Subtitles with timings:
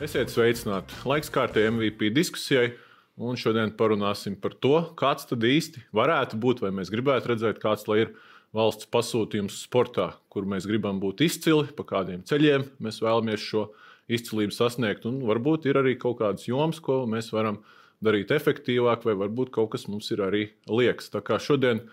[0.00, 0.94] Esiet sveicināti!
[1.04, 2.70] Laiks kārtējai MVP diskusijai,
[3.20, 7.84] un šodien parunāsim par to, kāds tad īsti varētu būt, vai mēs gribētu redzēt, kāds
[7.98, 8.14] ir
[8.56, 13.66] valsts pasūtījums sportā, kur mēs gribam būt izcili, pa kādiem ceļiem mēs vēlamies šo
[14.08, 15.04] izcilību sasniegt.
[15.04, 17.60] Un varbūt ir arī kaut kādas jomas, ko mēs varam
[18.00, 21.12] darīt efektīvāk, vai varbūt kaut kas mums ir arī liekas.
[21.12, 21.84] Tā kā šodien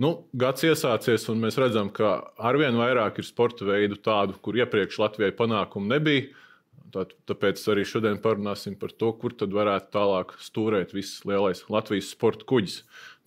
[0.00, 5.04] nu, gads iesācies, un mēs redzam, ka arvien vairāk ir sporta veidu tādu, kur iepriekš
[5.04, 6.48] Latvijai panākumu nebija
[6.90, 12.10] Tā, tāpēc arī šodien parunāsim par to, kur tad varētu tālāk stūrēt viss lielais Latvijas
[12.10, 12.80] sporta kuģis.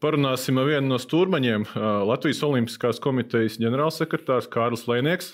[0.04, 1.70] Parunāsim ar vienu no stūrmaņiem,
[2.10, 5.34] Latvijas Olimpiskās komitejas ģenerālsekretārs Kārlis Lēnieks.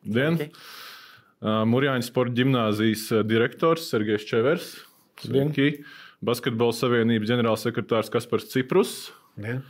[0.00, 0.40] Dien!
[1.44, 4.72] Mūrjāņu sporta ģimnāzijas direktors Sergejs Čevers.
[5.20, 5.82] Sveiki!
[6.24, 8.94] Basketbola savienības ģenerālsekretārs Kaspars Ciprus.
[9.36, 9.60] Dien.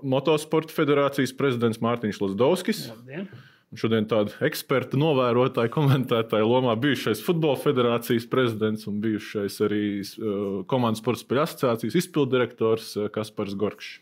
[0.00, 2.86] Motosporta federācijas prezidents Mārtiņš Lasdovskis.
[2.94, 3.28] Labdien.
[3.74, 11.02] Šodien tāda eksperta, novērotāja, komentētāja lomā bijušais Futbola federācijas prezidents un bijušais arī uh, komandas
[11.02, 13.96] sporta spēļu asociācijas izpildirektors uh, Kaspars Gorkšs.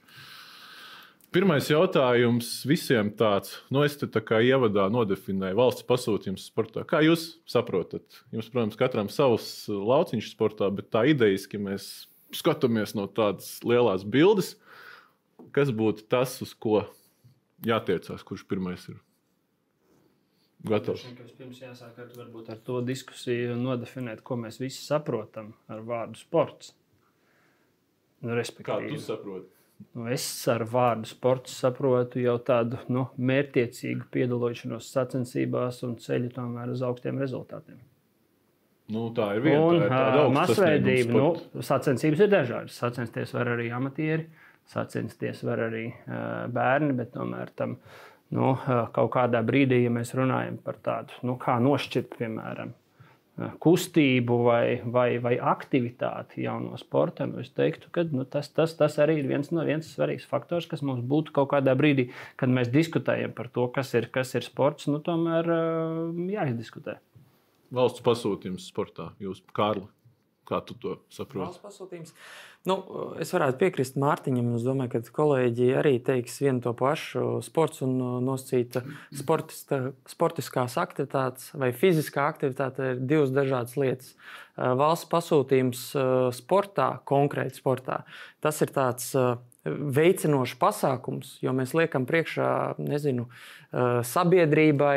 [1.32, 6.82] Pirmais jautājums visiem tāds, nu, es te tā kā ievadā nodefinēju valsts pasūtījumu sportā.
[6.84, 8.18] Kā jūs saprotat?
[8.34, 11.86] Jums, protams, katram savs lauciņš sportā, bet tā idejiski mēs
[12.36, 14.58] skatāmies no tādas lielas bildes,
[15.56, 16.82] kas būtu tas, uz ko
[17.64, 19.00] jātiecās, kurš pirmais ir
[20.66, 21.06] gatavs.
[21.18, 22.12] Vispirms jāsāk ar,
[22.54, 26.74] ar to diskusiju nodefinēt, ko mēs visi saprotam ar vārdu sports.
[28.22, 29.50] Nu, Kā tu saproti?
[29.96, 36.70] Nu, es ar vārdu sports saprotu jau tādu nu, mērķiecīgu piedalīšanos sacensībās un ceļu tomēr
[36.70, 37.80] uz augstiem rezultātiem.
[38.92, 41.16] Nu, tā ir viena un, tā masveidība.
[41.16, 42.78] Nu, sacensības ir dažādas.
[42.78, 44.28] Sacensties var arī amatieri,
[44.70, 48.52] sacensties var arī uh, bērni, bet tomēr tam ir nu,
[48.96, 52.72] kaut kādā brīdī, ja mēs runājam par tādu, nu, kā nošķirt, piemēram,
[53.62, 59.18] kustību vai, vai, vai aktivitāti jauno sportam, es teiktu, ka nu, tas, tas, tas arī
[59.22, 62.10] ir viens, no, viens svarīgs faktors, kas mums būtu kaut kādā brīdī,
[62.40, 65.48] kad mēs diskutējam par to, kas ir, kas ir sports, nu, tomēr
[66.34, 66.98] jāizdiskutē.
[67.72, 69.86] Valsts pasūtījums sportā, jūs, Kārli,
[70.48, 71.44] kā tu to saproti?
[71.46, 72.14] Valsts pasūtījums.
[72.68, 72.76] Nu,
[73.22, 74.52] es varētu piekrist Mārtiņam.
[74.54, 77.40] Es domāju, ka kolēģi arī teiks vienu to pašu.
[77.42, 78.84] Sports un uh, nosacīta
[79.18, 84.12] sportiskās aktivitātes vai fiziskā aktivitāte ir divas dažādas lietas.
[84.14, 88.04] Uh, valsts pasūtījums uh, sportā, konkrēti sportā,
[88.44, 89.10] tas ir tāds
[89.62, 92.48] veicinošs pasākums, jo mēs liekam priekšā
[92.82, 93.28] nezinu,
[94.10, 94.96] sabiedrībai,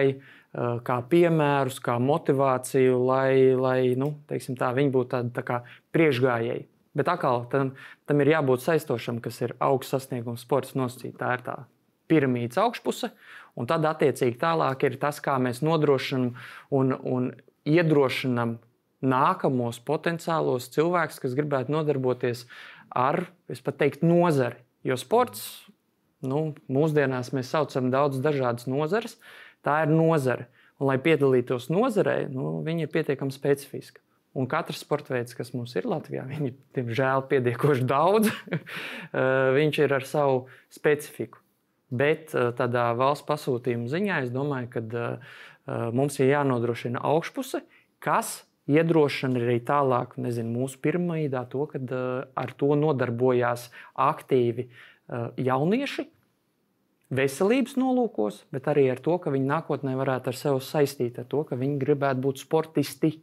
[0.56, 5.62] kā piemērus, kā motivāciju, lai, lai nu, tā, viņi būtu tādi tā
[5.96, 6.68] priekšgājēji.
[6.96, 7.74] Bet atkal tam,
[8.08, 11.18] tam ir jābūt saistošam, kas ir augsts sasniegums sports nosacīt.
[11.20, 11.58] Tā ir tā
[12.08, 13.10] piramīdas augšpuse,
[13.60, 16.32] un tad attiecīgi tālāk ir tas, kā mēs nodrošinām
[16.78, 17.34] un, un
[17.68, 18.56] iedrošinām
[19.06, 22.46] nākamos potenciālos cilvēkus, kas gribētu nodarboties
[22.96, 24.62] ar, es pat teiktu, nozari.
[24.86, 25.66] Jo sports,
[26.26, 29.18] nu, mūsdienās mēs saucam daudz dažādas nozares,
[29.66, 30.50] tā ir nozare.
[30.76, 34.02] Un, lai piedalītos nozarē, nu, viņi ir pietiekami specifiski.
[34.36, 39.20] Un katrs sports veids, kas mums ir Latvijā, viņi diemžēl pietiekoši daudz, eh,
[39.56, 40.42] viņš ir ar savu
[40.76, 41.40] specifiku.
[41.88, 45.38] Bet eh, tādā valsts pasūtījuma ziņā es domāju, ka eh,
[45.96, 47.64] mums ir jānodrošina augšpuse,
[48.04, 51.80] kas iedrošina arī tālāk, nezinu, mūsu pirmajā to, ka
[52.36, 54.68] ar to nodarbojās aktīvi
[55.38, 56.08] jaunieši.
[57.16, 61.44] Veselības nolūkos, bet arī ar to, ka viņi nākotnē varētu ar sevi saistīt ar to,
[61.48, 63.16] ka viņi gribētu būt sportisti.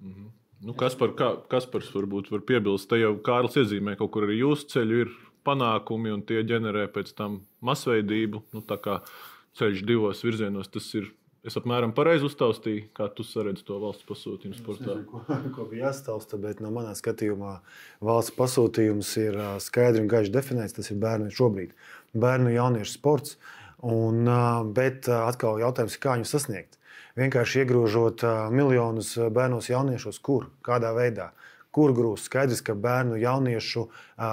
[0.00, 0.30] Mm -hmm.
[0.62, 4.38] Nu, kas par kā, Kaspars varbūt var piebilst, te jau Kārlis iezīmē, kaut kur arī
[4.38, 5.08] jūsu ceļu ir
[5.46, 8.44] panākumi un tie ģenerē pēc tam masveidību.
[8.54, 9.00] Nu, tā kā
[9.58, 11.10] ceļš divos virzienos, tas ir.
[11.42, 14.92] Es apmēram pareizi uztaustīju, kā tu saredzi to valsts pasūtījumu sportā.
[14.94, 17.56] Nezinu, ko, ko bija jāstāsta, bet no manā skatījumā
[18.06, 20.76] valsts pasūtījums ir skaidri un gaiši definēts.
[20.76, 21.74] Tas ir bērnu šobrīd,
[22.14, 23.36] bērnu jauniešu sports.
[23.82, 24.28] Un,
[24.76, 26.78] bet atkal jautājums, kā viņu sasniegt
[27.18, 28.24] vienkārši iegrožot
[28.54, 31.32] miljonus bērnos, jauniešos, kur, kādā veidā.
[31.72, 32.26] Kur grūst?
[32.28, 34.26] Skaidrs, ka bērnu jauniešu uh,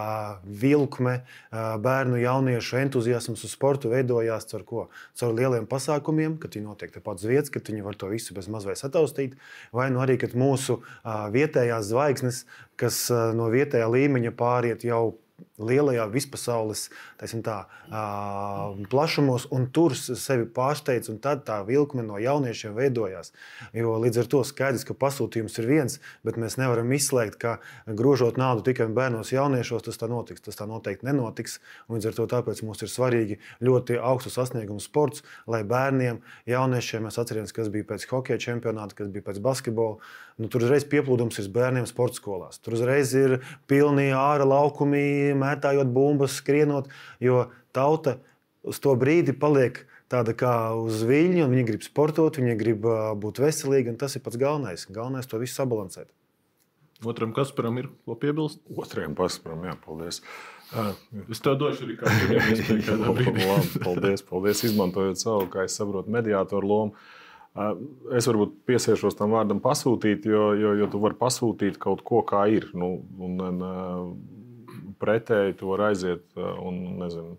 [0.44, 4.84] vilkme, uh, bērnu jauniešu entuziasms uz sportu veidojās caur ko?
[5.16, 8.52] Caur lieliem pasākumiem, kad viņi notiek tepat uz vietas, kad viņi var to visu bez
[8.52, 9.40] mazliet sataustīt.
[9.72, 12.44] Vai nu arī, kad mūsu uh, vietējās zvaigznes,
[12.76, 15.16] kas uh, no vietējā līmeņa pāriet jau
[15.59, 16.88] lielajā vispasaules
[17.44, 17.57] tā,
[18.91, 23.33] plašumos, un tur sevi pārsteidz, un tad tā vilkme no jauniešiem veidojās.
[23.75, 27.57] Jo līdz ar to skaidrs, ka pasūtījums ir viens, bet mēs nevaram izslēgt, ka
[27.88, 30.44] grožot naudu tikai bērnos, jauniešos, tas tā notiks.
[30.45, 31.59] Tas tā noteikti nenotiks.
[31.92, 37.19] Līdz ar to tāpēc mums ir svarīgi ļoti augstu sasniegumu sports, lai bērniem, jauniešiem, mēs
[37.21, 40.00] atceramies, kas bija pēc hokeja čempionāta, kas bija pēc basketbola.
[40.39, 42.62] Nu, tur uzreiz pieplūdums ir bērniem sporta skolās.
[42.63, 46.90] Tur uzreiz ir pilni ārā laukumi, mētājot bumbas, skrienot,
[47.24, 48.18] jo tauta
[48.64, 52.88] uz to brīdi paliek tāda kā uz viļņa, un viņi grib sportot, viņi grib
[53.22, 54.88] būt veselīgi, un tas ir pats galvenais.
[54.90, 56.10] Galvenais to visu sabalansēt.
[57.08, 58.60] Otram Kasparam ir ko piebilst?
[58.76, 60.20] Otrajam Kasparam, jā, paldies.
[61.31, 63.86] Es tev došu arī kādu iespēju.
[63.86, 64.66] paldies, paldies.
[64.68, 67.08] Izmantojot savu, kā es saprotu, mediātoru lomu.
[68.16, 72.46] Es varbūt piesiešos tam vārdam pasūtīt, jo, jo, jo tu vari pasūtīt kaut ko, kā
[72.52, 72.68] ir.
[72.78, 73.64] Nu, un, un,
[75.01, 77.38] pretēji tu vari aiziet un nezinu,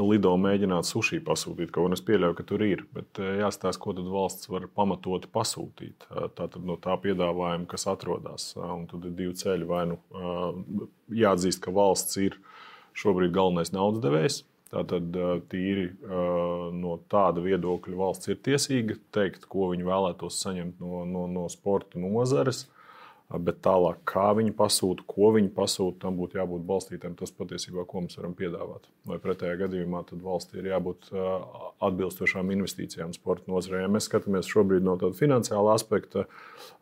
[0.00, 1.70] lido mēģināt sushi pasūtīt.
[1.74, 2.84] Kaut gan es pieļauju, ka tur ir.
[2.96, 6.08] Bet jāstāsta, ko tad valsts var pamatot pasūtīt.
[6.38, 8.52] Tātad no tā piedāvājuma, kas atrodas.
[8.56, 9.68] Un tad ir divi ceļi.
[9.68, 10.00] Vai nu
[11.12, 12.40] jāatzīst, ka valsts ir
[12.98, 14.40] šobrīd galvenais naudas devējs
[14.70, 15.16] Tātad
[15.50, 15.88] tīri
[16.78, 21.98] no tāda viedokļa valsts ir tiesīga teikt, ko viņi vēlētos saņemt no, no, no sporta
[21.98, 22.68] nozares.
[23.30, 27.12] Bet tālāk, kā viņi pasūta, ko viņi pasūta, tam būtu jābūt balstītam.
[27.18, 28.88] Tas patiesībā, ko mēs varam piedāvāt.
[29.06, 31.12] Vai pretējā gadījumā valstī ir jābūt
[31.86, 33.84] atbilstošām investīcijām sporta nozarē.
[33.84, 36.26] Ja mēs skatāmies šobrīd no tāda finansiāla aspekta,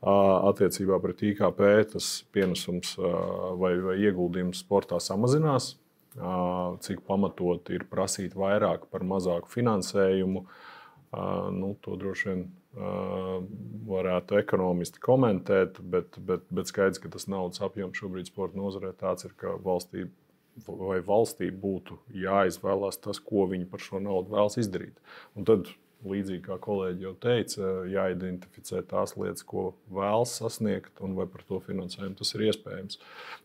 [0.00, 5.74] attiecībā pret IKP, tas pienesums vai, vai ieguldījums sportā samazinās
[6.82, 10.44] cik pamatot ir prasīt vairāk par mazāku finansējumu.
[11.12, 12.46] Nu, to droši vien
[13.88, 19.24] varētu ekonomisti komentēt, bet, bet, bet skaidrs, ka tas naudas apjoms šobrīd sporta nozarē tāds
[19.24, 20.08] ir, ka valstī
[20.66, 24.96] vai valstī būtu jāizvēlās tas, ko viņi par šo naudu vēlas izdarīt.
[25.38, 25.70] Un tad
[26.06, 31.58] līdzīgi kā kolēģi jau teica, jāidentificē tās lietas, ko vēlas sasniegt, un vai par to
[31.66, 33.00] finansējumu tas ir iespējams.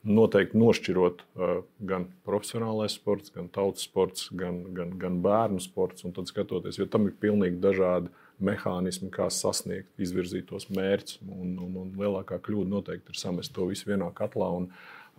[0.06, 1.54] Noteikti nošķirot uh,
[1.90, 6.90] gan profesionālais sports, gan tautas sports, gan, gan, gan bērnu sports, un tad skatoties, jo
[6.90, 8.14] tam ir pilnīgi dažādi
[8.44, 11.22] mehānismi, kā sasniegt izvirzītos mērķus.
[11.26, 14.70] Un, un, un lielākā kļūda noteikti ir samest to visu vienā katlā un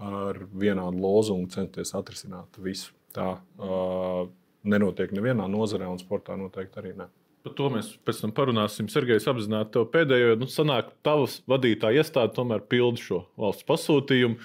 [0.03, 2.95] ar vienādu lozungu censties atrisināt visu.
[3.15, 4.25] Tā uh,
[4.67, 7.11] nenotiek nevienā nozarē, un sportā noteikti arī ne.
[7.45, 8.87] Par to mēs pēc tam parunāsim.
[8.89, 14.39] Sergejs apzināti tev pēdējo, nu, sanāk, tavas vadītāja iestāde tomēr pilda šo valsts pasūtījumu.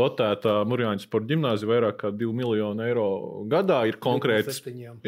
[0.00, 3.06] Dotētā Mūrjāņa sporta ģimnāzija vairāk kā 2 miljonu eiro
[3.48, 4.58] gadā ir konkrēti,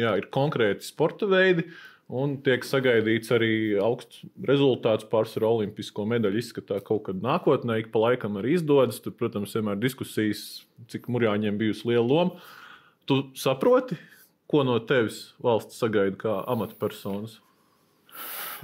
[0.01, 1.67] jā, ir konkrēti sporta veidi.
[2.07, 3.53] Un tiek sagaidīts arī
[3.83, 9.01] augsts rezultāts pārsvarā olimpisko medaļu izskatā kaut kad nākotnē, ik pa laikam arī izdodas.
[9.03, 10.45] Tur, protams, vienmēr diskusijas,
[10.89, 12.47] cik Mūrjāņiem bijusi liela loma.
[13.07, 13.99] Tu saproti,
[14.47, 17.41] Ko no tevis valsts sagaida kā amatpersonas?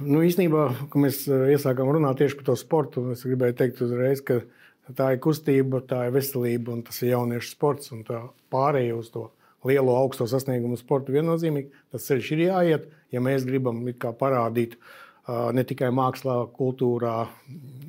[0.02, 4.24] Nu, īstenībā, kad mēs eh, iesākām runāt tieši par to sportu, es gribēju teikt uzreiz,
[4.26, 4.40] ka
[4.96, 7.92] tā ir kustība, tā ir veselība un tas ir jauniešu sports.
[8.08, 9.28] Tā pārējai uz to
[9.64, 13.80] lielo augsto sasniegumu sportu viennozīmīgi tas ceļš ir jāiet, ja mēs gribam
[14.18, 14.76] parādīt
[15.24, 17.14] ne tikai mākslā, kultūrā,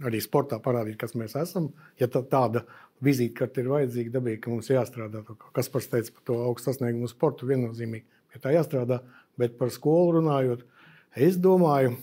[0.07, 1.73] arī sportā parādīt, kas mēs esam.
[1.99, 2.63] Ja tāda
[3.05, 5.21] vizītkarte ir vajadzīga, dabīgi, ka mums jāstrādā.
[5.55, 9.01] Kas pats teica par to augstu sasniegumu sportu, viennozīmīgi pie tā jāstrādā.
[9.39, 10.63] Bet par skolu runājot,
[11.27, 11.95] es domāju,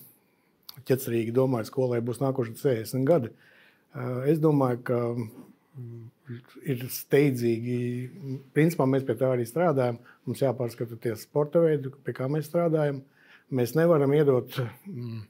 [0.88, 3.32] ķecerīgi domāju, skolai būs nākošie 60 gadi.
[4.28, 5.00] Es domāju, ka
[6.68, 7.78] ir steidzīgi,
[8.56, 9.98] principā mēs pie tā arī strādājam.
[10.28, 13.02] Mums jāpārskata tie sporta veidi, pie kā mēs strādājam.
[13.52, 14.54] Mēs nevaram iedot
[14.88, 15.24] mm,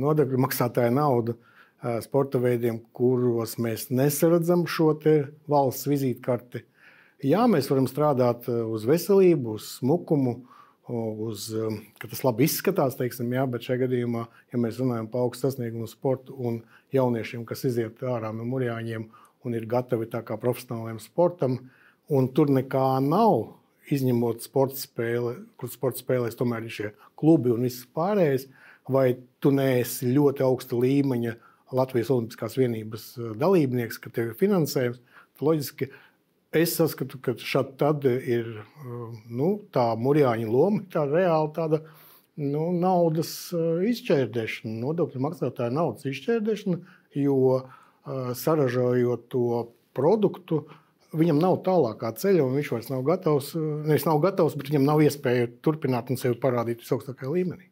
[0.00, 1.50] nodokļu maksātāju naudu uh,
[2.04, 4.94] sporta veidiem, kuros mēs nesaredzam šo
[5.50, 6.64] valsts vizītkarti.
[7.24, 10.38] Jā, mēs varam strādāt uz veselību, uz smukumu,
[10.92, 11.48] uz,
[12.00, 15.88] ka tas labi izskatās, teiksim, jā, bet šajā gadījumā, ja mēs runājam par augstu sasniegumu
[15.88, 16.60] sportu un
[16.92, 19.06] jauniešiem, kas iziet ārā no murjāņiem
[19.44, 21.58] un ir gatavi tā kā profesionāliem sportam,
[22.12, 23.54] un tur nekā nav,
[23.92, 28.46] izņemot sporta spēli, kur sporta spēlēs tomēr ir šie klubi un viss pārējais,
[28.88, 31.34] vai tu neesi ļoti augsta līmeņa
[31.74, 35.00] Latvijas Olimpiskās vienības eh, dalībnieks, ka tev ir finansējums,
[35.34, 35.90] tad loģiski
[36.54, 38.92] es saskatu, ka šādi tad ir eh,
[39.30, 41.82] nu, tā mūrjāņa loma, tā reāli tāda
[42.40, 46.80] nu, naudas eh, izšķērdēšana, nodokļu maksātāja naudas izšķērdēšana,
[47.14, 47.64] jo
[48.36, 49.44] saražojot to
[49.96, 50.58] produktu,
[51.16, 53.54] viņam nav tālākā ceļa, un viņš vairs nav gatavs.
[53.56, 57.70] Nevis nav gatavs, bet viņam nav iespēja turpināt un sevi parādīt visaugstākajā līmenī.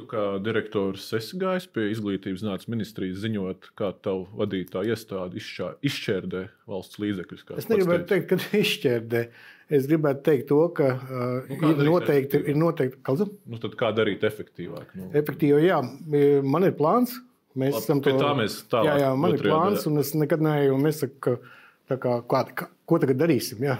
[0.00, 6.44] Tu kā direktors esi gājis pie izglītības zinātnes ministrijas ziņot, kā tavu vadītā iestāde izšķērdē
[6.70, 7.42] valsts līdzekļus.
[7.60, 9.20] Es negribētu teikt, ka izšķērdē.
[9.70, 13.02] Es gribētu teikt to, ka uh, nu, ir, noteikti, ir noteikti.
[13.06, 13.28] Kaldu?
[13.44, 14.96] Nu, tad kā darīt efektīvāk?
[14.96, 15.10] Nu.
[15.20, 15.82] Efektīvi, jā.
[16.42, 17.18] Man ir plāns.
[17.60, 18.88] Mēs Labi, esam to tālāk.
[18.88, 21.36] Jā, jā, man ir plāns, un es nekad neeju un nesaku,
[21.92, 23.62] ka, kā, kā, ko tagad darīsim.
[23.68, 23.76] Jā.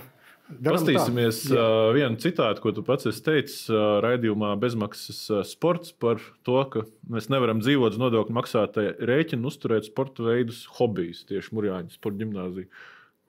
[0.64, 6.22] Pastīsimies uh, vienu citātu, ko tu pats esi teicis uh, raidījumā Bezmaksas uh, sports par
[6.46, 11.94] to, ka mēs nevaram dzīvot uz nodokļu maksātāja rēķina, uzturēt sporta veidus, hobijus, tieši Mūrjāņu
[11.94, 12.70] sporta gimnāzija.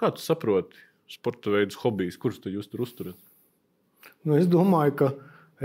[0.01, 3.19] Kā tu saproti sporta veidus, hobijus, kurus tu jūs tur uzturat?
[4.25, 5.11] Nu, es, domāju, ka,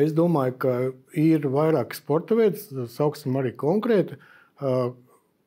[0.02, 0.76] es domāju, ka
[1.16, 2.60] ir vairāki sporta veidi,
[2.92, 4.18] sauksim arī konkrēti,
[4.60, 4.92] uh,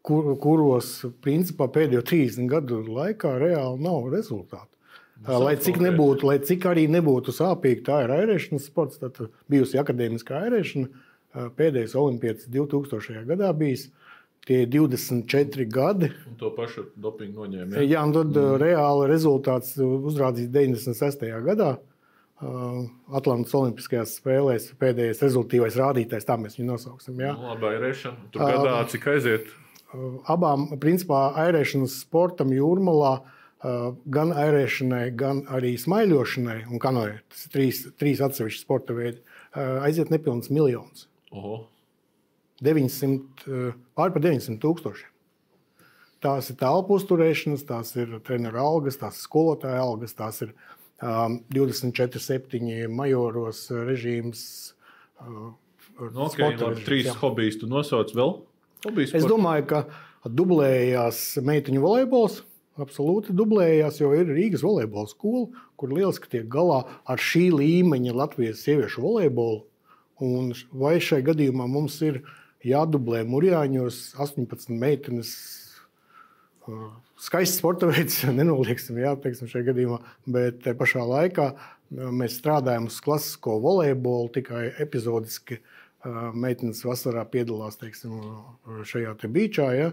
[0.05, 4.71] kur, kuros principā pēdējo 30 gadu laikā reāli nav rezultātu.
[5.27, 8.99] Lai cik, nebūtu, lai cik arī nebūtu sāpīgi, tā ir airēšanas sports.
[9.01, 9.17] Tad
[9.51, 10.87] bijusi akadēmiskā airēšana.
[11.59, 13.25] Pēdējais olimpiets 2000.
[13.27, 13.89] gadā bijis.
[14.47, 16.07] Tie ir 24 gadi.
[16.29, 17.75] Un to pašu dopingu noņēma.
[17.81, 18.55] Jā, jā un tad mm.
[18.61, 21.25] reāli rezultāts uzrādīts 96.
[21.45, 21.73] gadā.
[22.39, 27.17] Atlantas Olimpiskajās spēlēs pēdējais rezultātīvais rādītājs, tā mēs viņu nosauksim.
[27.19, 28.29] Jā, nu, labi, airēšana.
[28.31, 29.51] Tur gadā cik aiziet?
[30.31, 37.19] Abām, principā, airēšanas sportam jūrmalā uh, gan airēšanai, gan arī smaiļošanai un kanoē.
[37.31, 39.19] Tas ir trīs, trīs atsevišķi sporta veidi.
[39.83, 41.07] Aiziet nepilns miljons.
[41.35, 41.65] Oho.
[42.63, 45.11] 900, pār par 900 tūkstošiem.
[46.23, 50.51] Tās ir telpu uzturēšanas, tās ir treneru algas, tās ir skolotāja algas, tās ir
[50.99, 54.41] um, 24, 7 majoros režīms.
[55.23, 55.53] Uh,
[56.11, 57.15] no, okay, labi, trīs jā.
[57.21, 58.35] hobijus tu nosauc vēl?
[58.83, 59.81] Hobijs es domāju, ka
[60.27, 62.41] dublējās meitiņu volejbols
[62.83, 65.47] absolūti dublējās, jo ir Rīgas volejbola skola,
[65.79, 69.63] kur lieliski tiek galā ar šī līmeņa Latvijas sieviešu volejbolu.
[70.23, 72.21] Un vai šai gadījumā mums ir
[72.67, 75.33] jādublē Mūrjāņos 18 meitenes?
[77.19, 81.51] Skaists sporta veids, nenolieksim, jā, teiksim, šajā gadījumā, bet te pašā laikā
[81.89, 85.59] mēs strādājam uz klasisko volejbolu tikai epizodiski.
[86.31, 88.21] Meitenes vasarā piedalās teiksim,
[88.87, 89.65] šajā te beigā.
[89.75, 89.89] Ja.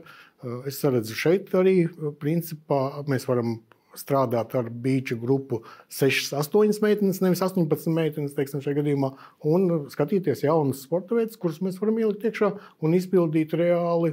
[0.69, 1.87] Es redzu, šeit arī
[2.21, 3.57] principā, mēs varam
[3.97, 9.14] strādāt ar beigšu grupu 6, 8 meitenes, nevis 18 meitenes, teiksim, šajā gadījumā,
[9.49, 12.52] un skatīties jaunus sporta veidus, kurus mēs varam ielikt iekšā
[12.85, 14.12] un izpildīt reāli,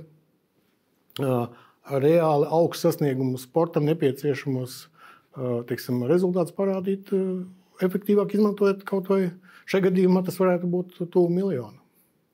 [1.19, 4.79] reāli augstu sasniegumu sportam nepieciešamos
[5.67, 7.11] teiksim, rezultātus parādīt
[7.83, 9.23] efektīvāk izmantojot kaut vai
[9.67, 11.82] šajā gadījumā tas varētu būt tuvu miljonam.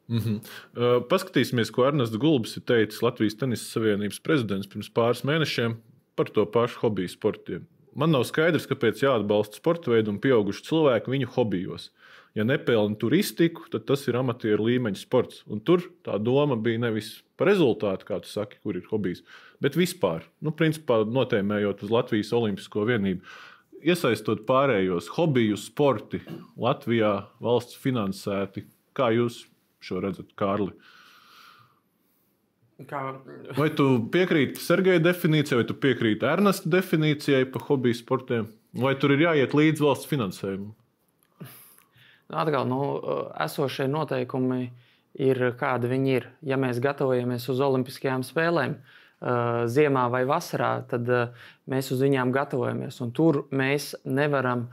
[0.09, 0.37] Mm -hmm.
[0.41, 5.75] uh, paskatīsimies, ko Ernests Gulbis ir teicis Latvijas Tenisa Savienības prezidents pirms pāris mēnešiem
[6.15, 7.67] par to pašu hobiju sportiem.
[7.95, 11.89] Man nav skaidrs, kāpēc jāatbalsta sporta veidu un pieaugušu cilvēku viņu hobijos.
[12.37, 15.43] Ja nepelna turistiku, tad tas ir amatieru līmeņa sports.
[15.49, 19.23] Un tur tā doma bija nevis par rezultātu, kā tu saki, kur ir hobijs,
[19.63, 23.21] bet vispār, nu, principā notēmējot uz Latvijas Olimpisko vienību.
[23.79, 26.19] Iesaistot pārējos hobiju sporti
[26.59, 29.45] Latvijā, valsts finansēti, kā jūs
[29.83, 30.73] šo redzat, Kārli?
[32.87, 32.99] Kā...
[33.57, 39.11] Vai tu piekrīti Sergeja definīcijai, vai tu piekrīti Ernesta definīcijai par hobiju sportiem, vai tur
[39.15, 40.71] ir jāiet līdz valsts finansējumam?
[42.29, 42.79] Atkal, nu,
[43.41, 44.69] esošie noteikumi
[45.19, 46.29] ir kādi viņi ir.
[46.45, 48.77] Ja mēs gatavojamies uz Olimpiskajām spēlēm,
[49.67, 51.09] ziemā vai vasarā, tad
[51.67, 53.01] mēs uz viņām gatavojamies.
[53.03, 54.69] Un tur mēs nevaram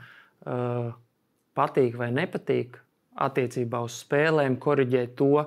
[1.56, 2.76] patīk vai nepatīk
[3.16, 5.46] attiecībā uz spēlēm, korrigēt to.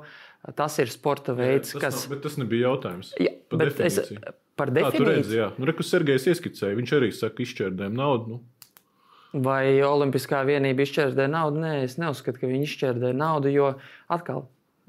[0.56, 2.04] Tas ir sporta veids, jā, tas kas.
[2.06, 3.12] Nav, bet tas nebija jautājums.
[3.20, 4.22] Jā, par definīciju.
[4.24, 5.04] Es, par definīciju.
[5.04, 5.50] Tu redzi, jā.
[5.60, 8.38] Nu, Rekus Sergejs ieskicēja, viņš arī saka, izšķērdēm naudu.
[8.38, 9.44] Nu.
[9.46, 11.62] Vai Olimpiskā vienība izšķērdē naudu?
[11.62, 13.74] Nē, es neuzskatu, ka viņi izšķērdē naudu, jo
[14.10, 14.48] atkal,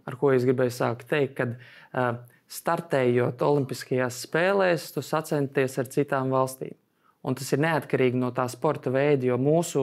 [0.09, 6.33] ar ko es gribēju sākt teikt, kad uh, startējot Olimpiskajās spēlēs, tu sacenties ar citām
[6.33, 6.73] valstīm.
[7.21, 9.83] Un tas ir neatkarīgi no tā sporta veida, jo mūsu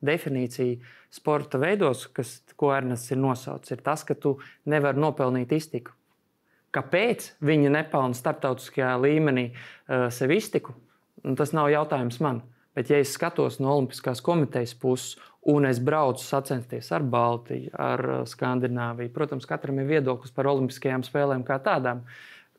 [0.00, 4.36] definīcija sporta veidos, kas, ko Ernests ir nosaucis, ir tas, ka tu
[4.70, 5.94] nevari nopelnīt iztiku.
[6.70, 10.76] Kāpēc viņi nepelna starptautiskajā līmenī uh, sev iztiku?
[11.26, 12.44] Un tas nav jautājums man.
[12.78, 15.16] Bet, ja es skatos no Olimpiskās komitejas puses,
[15.50, 21.02] un es braucu sacensties ar Baltiju, ar uh, Skandināviju, protams, katram ir viedoklis par Olimpiskajām
[21.06, 22.04] spēlēm kā tādām,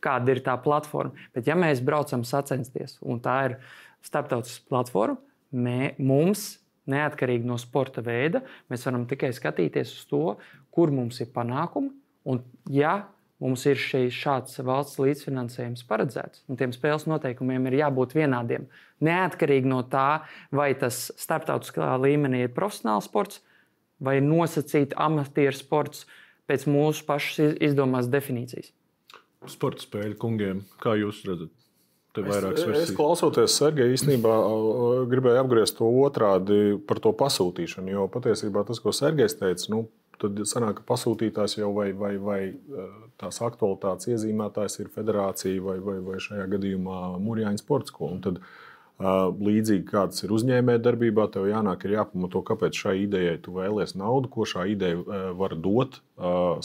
[0.03, 1.15] kāda ir tā platforma.
[1.31, 3.57] Bet, ja mēs braucam sacensties, un tā ir
[4.03, 5.21] starptautiskā platforma,
[5.55, 8.41] mē, mums neatkarīgi no sporta veida.
[8.71, 10.23] Mēs varam tikai skatīties uz to,
[10.73, 11.91] kur mums ir panākumi.
[12.29, 13.03] Un, ja
[13.41, 18.67] mums ir šeit šāds valsts līdzfinansējums paredzēts, un tiem spēles noteikumiem ir jābūt vienādiem,
[19.01, 20.23] neatkarīgi no tā,
[20.53, 23.41] vai tas starptautiskā līmenī ir profesionāls sports
[24.01, 26.05] vai nosacīts amatieru sports.
[26.51, 28.73] pēc mūsu pašas izdomās definīcijas.
[29.47, 31.60] Sporta spēļu kungiem, kā jūs redzat?
[32.11, 34.33] Es, es klausoties, Sergei, īstenībā
[35.11, 37.93] gribēju apgriezt to otrādi par to pasūtīšanu.
[37.93, 39.85] Jo patiesībā tas, ko Sergejs teica, nu,
[40.19, 42.41] tad sanāk, ka pasūtītājs jau vai, vai, vai
[43.21, 48.19] tās aktualitātes iezīmētājs ir federācija vai, vai, vai šajā gadījumā Mūrjāņa sports skola.
[48.25, 48.41] Tad,
[49.41, 54.29] līdzīgi kā tas ir uzņēmējdarbībā, tev jānāk ir jāpamato, kāpēc šai idejai tu vēlies naudu,
[54.29, 56.03] ko šā ideja var dot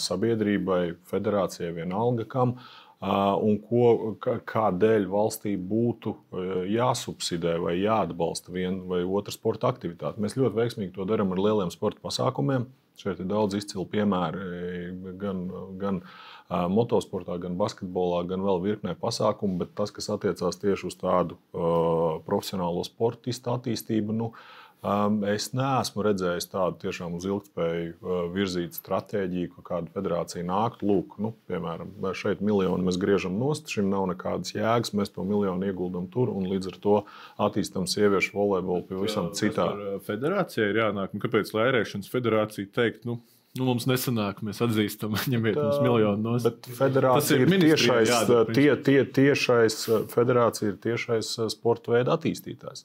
[0.03, 2.59] sabiedrībai, federācijai, vienalga kam.
[2.59, 4.17] Uh, un ko,
[4.49, 6.15] kādēļ valstī būtu
[6.73, 10.21] jāsubsidē vai jāatbalsta viena vai otra sporta aktivitāte.
[10.23, 12.67] Mēs ļoti veiksmīgi to darām ar lieliem sporta pasākumiem.
[12.97, 15.43] Šeit ir daudz izcilu piemēru gan,
[15.77, 15.99] gan
[16.73, 22.23] motosportā, gan basketbolā, gan vēl virknē pasākumu, bet tas, kas attiecās tieši uz tādu uh,
[22.25, 24.66] profesionālo sportistu attīstību, nu, uh,
[25.31, 30.89] Es neesmu redzējis tādu tiešām uz ilgspēju virzītu stratēģiju, ka kāda federācija nāktu.
[30.91, 35.71] Lūk, nu, piemēram, šeit miljonu mēs griežam nost, šim nav nekādas jēgas, mēs to miljonu
[35.71, 36.99] ieguldam tur un līdz ar to
[37.49, 39.71] attīstam sieviešu volejbolu pavisam citā.
[40.07, 43.21] Federācijai ir jānāk, un kāpēc lai ērēšanas federācija teikt, nu,
[43.57, 46.77] Nu, mums nesanāk, mēs atzīstam, ņemiet mums miljonu no zemes.
[46.77, 48.13] Federācija ir, ir tiešais,
[48.53, 49.79] tie, tie, tiešais,
[50.13, 52.85] federācija ir tiešais sporta veida attīstītājs.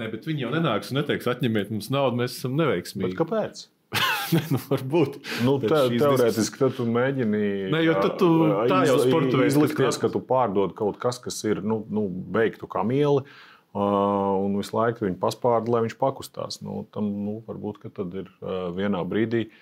[0.00, 3.12] Nē, bet viņi jau nenāks un neteiks, atņemiet mums naudu, mēs esam neveiksmīgi.
[3.12, 3.66] Bet kāpēc?
[4.54, 5.18] nu, varbūt.
[5.44, 7.42] Nu, te, teorētiski, tad tu mēģini.
[7.74, 8.30] Nē, jo tad tu
[8.70, 12.70] tā jau sporta veidā izlikties, ka tu pārdod kaut kas, kas ir nu, nu, beigtu
[12.70, 13.26] kā mieli.
[13.70, 16.58] Uh, un visu laiku viņu paspārdi, lai viņš pakustās.
[16.64, 19.58] Nu, tam nu, varbūt tad ir uh, vienā brīdī uh,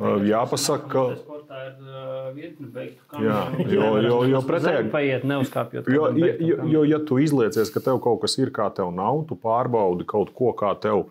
[0.00, 1.02] Jāpasaka, ka
[1.48, 1.74] tā ir
[2.36, 3.40] virkne beigtu kamerā.
[3.68, 5.90] Jo, jo, jo pretēji paiet neuzkāpjot.
[5.92, 9.36] Jo, jo, jo, ja tu izliecies, ka tev kaut kas ir, kā tev nav, tu
[9.36, 11.06] pārbaudi kaut ko, kā tev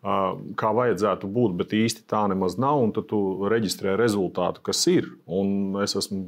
[0.00, 2.80] kā vajadzētu būt, bet īsti tā nemaz nav.
[2.96, 5.10] Tad tu reģistrē rezultātu, kas ir.
[5.28, 6.22] Un es esmu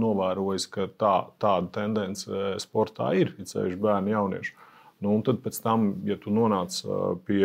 [0.00, 2.28] novērojis, ka tā, tāda tendence
[2.60, 4.58] sportā ir, it sevišķi bērnu jauniešu.
[5.04, 6.78] Nu, un tad, tam, ja tu nonāc
[7.28, 7.44] pie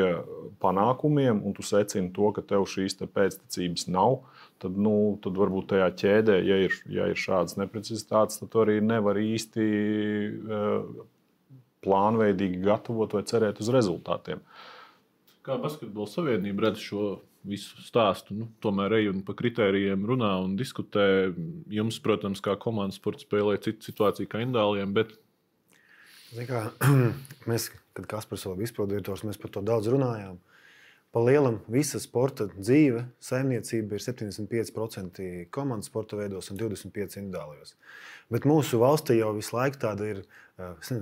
[0.63, 4.21] panākumiem un tu secini to, ka tev šīs te pēctecības nav,
[4.63, 9.19] tad, nu, tad varbūt tajā ķēdē, ja ir, ja ir šādas neprecizitātes, tad arī nevar
[9.19, 9.67] īsti
[11.83, 14.43] plānveidīgi gatavot vai cerēt uz rezultātiem.
[15.43, 18.35] Kā Basketbola savienība redz šo visu stāstu.
[18.35, 21.31] Nu, tomēr ej un pa kritērijiem runā un diskutē.
[21.71, 25.15] Jums, protams, kā komandas sporta spēlē cita situācija kā indāliem, bet
[26.29, 26.67] Kā,
[27.49, 30.37] mēs, kad Kaspars vēl bija izpildījums, mēs par to daudz runājām.
[31.09, 37.73] Pa lielam visa sporta dzīve, saimniecība ir 75% komandas sporta veidos un 25% individuālajos.
[38.29, 40.21] Bet mūsu valstī jau visu laiku tāda ir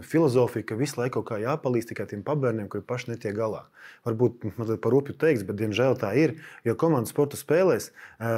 [0.06, 3.64] filozofija, ka visu laiku kaut kā jāpalīdz tikai tiem pabērniem, kuri paši netiek galā.
[4.06, 6.36] Varbūt mazliet par rupju teiks, bet diemžēl tā ir.
[6.68, 7.90] Jo komandas sporta spēlēs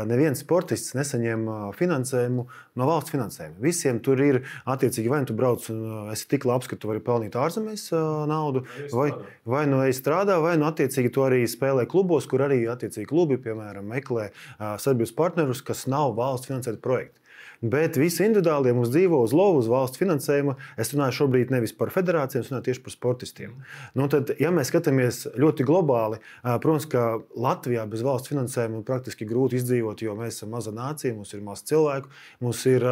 [0.10, 1.45] neviens sportists nesaņem
[1.77, 2.45] finansējumu
[2.79, 3.60] no valsts finansējuma.
[3.63, 7.03] Visiem tur ir attiecīgi, vai nu tu brauc un esi tik labs, ka tu vari
[7.03, 7.89] pelnīt ārzemēs
[8.29, 9.10] naudu, vai,
[9.49, 13.39] vai nu ej strādā, vai nu attiecīgi tu arī spēlē klubos, kur arī attiecīgi klubi,
[13.41, 17.19] piemēram, meklē sadarbības partnerus, kas nav valsts finansēti projekti.
[17.60, 20.54] Bet visi individuāli mums dzīvo uz lovu, uz valsts finansējuma.
[20.80, 23.58] Es runāju šobrīd nevis par federācijām, es runāju tieši par sportistiem.
[24.00, 26.22] Nu, tad, ja mēs skatāmies ļoti globāli,
[26.63, 27.04] protams, ka
[27.36, 31.65] Latvijā bez valsts finansējuma praktiski grūti izdzīvot, jo mēs esam maza nācija, mums ir maz
[31.67, 32.08] cilvēku,
[32.45, 32.88] mums ir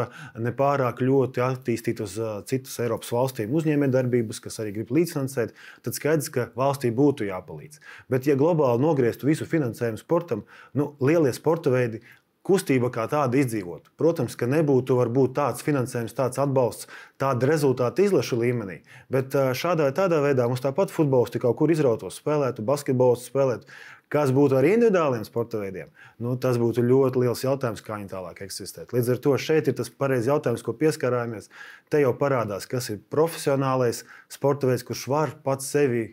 [0.49, 2.19] nepārāk ļoti attīstītas
[2.51, 5.56] citas Eiropas valstīm uzņēmējdarbības, kas arī grib līdzfinansēt.
[5.88, 7.80] Tad skaidrs, ka valstī būtu jāpalīdz.
[8.12, 10.43] Bet, ja globāli nogrieztu visu finansējumu sportam,
[10.75, 12.03] nu, lielie sporta veidi
[12.47, 13.91] kustība kā tāda izdzīvot.
[13.99, 16.88] Protams, ka nebūtu varbūt tāds finansējums, tāds atbalsts,
[17.21, 18.79] tāda rezultāta izlašu līmenī,
[19.13, 23.77] bet šādā tādā veidā mums tāpat futbolisti kaut kur izrautos, spēlētu, basketbolistu spēlētu.
[24.07, 25.89] Kas būtu ar individuāliem sporta veidiem?
[26.23, 28.95] Nu, tas būtu ļoti liels jautājums, kā viņi tālāk eksistētu.
[28.95, 31.49] Līdz ar to šeit ir tas pareizais jautājums, ko pieskarāmies.
[31.91, 36.05] Te jau parādās, kas ir profesionālais sporta veids, kurš var pats sevi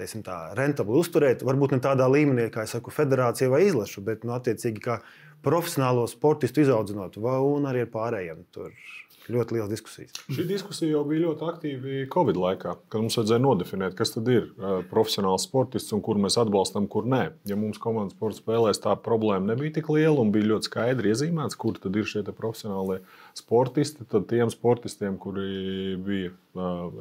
[0.00, 1.44] teiksim, tā, rentabli uzturēt.
[1.44, 5.02] Varbūt ne tādā līmenī, kā es saku, federācija vai izlaša, bet nu, attiecīgi kā
[5.44, 8.44] profesionālo sportistu izaudzinot, un arī ar pārējiem.
[8.54, 8.72] Tur
[9.30, 10.16] ļoti liels diskusijas.
[10.32, 14.48] Šī diskusija jau bija ļoti aktīva Covid laikā, kad mums vajadzēja nodefinēt, kas tad ir
[14.90, 17.22] profesionāls sportists un kur mēs atbalstam, kur nē.
[17.48, 21.58] Ja mums komandas sporta spēlēs tā problēma nebija tik liela un bija ļoti skaidri iezīmēts,
[21.60, 23.21] kur tad ir šie profesionālie sportisti,
[24.10, 26.32] tad tiem sportistiem, kuri bija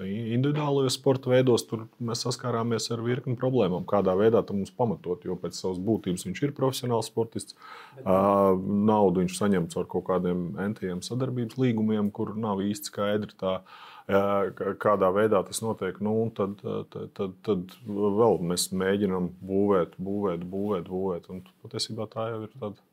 [0.07, 3.83] individuālajos sporta veidos, tur mēs saskārāmies ar virkni problēmām.
[3.89, 7.57] Kādā veidā tam mums pamatot, jo pēc savas būtības viņš ir profesionāls sportists.
[8.05, 13.59] Naudu viņš saņem caur kaut kādiem NTM sadarbības līgumiem, kur nav īsti skaidri tā
[14.81, 15.99] kādā veidā tas notiek.
[16.03, 20.87] Nu, tad, tad, tad, tad vēl mēs mēģinām būvēt, būvēt, būvēt.
[20.89, 22.90] būvēt un patiesībā tā jau ir tāda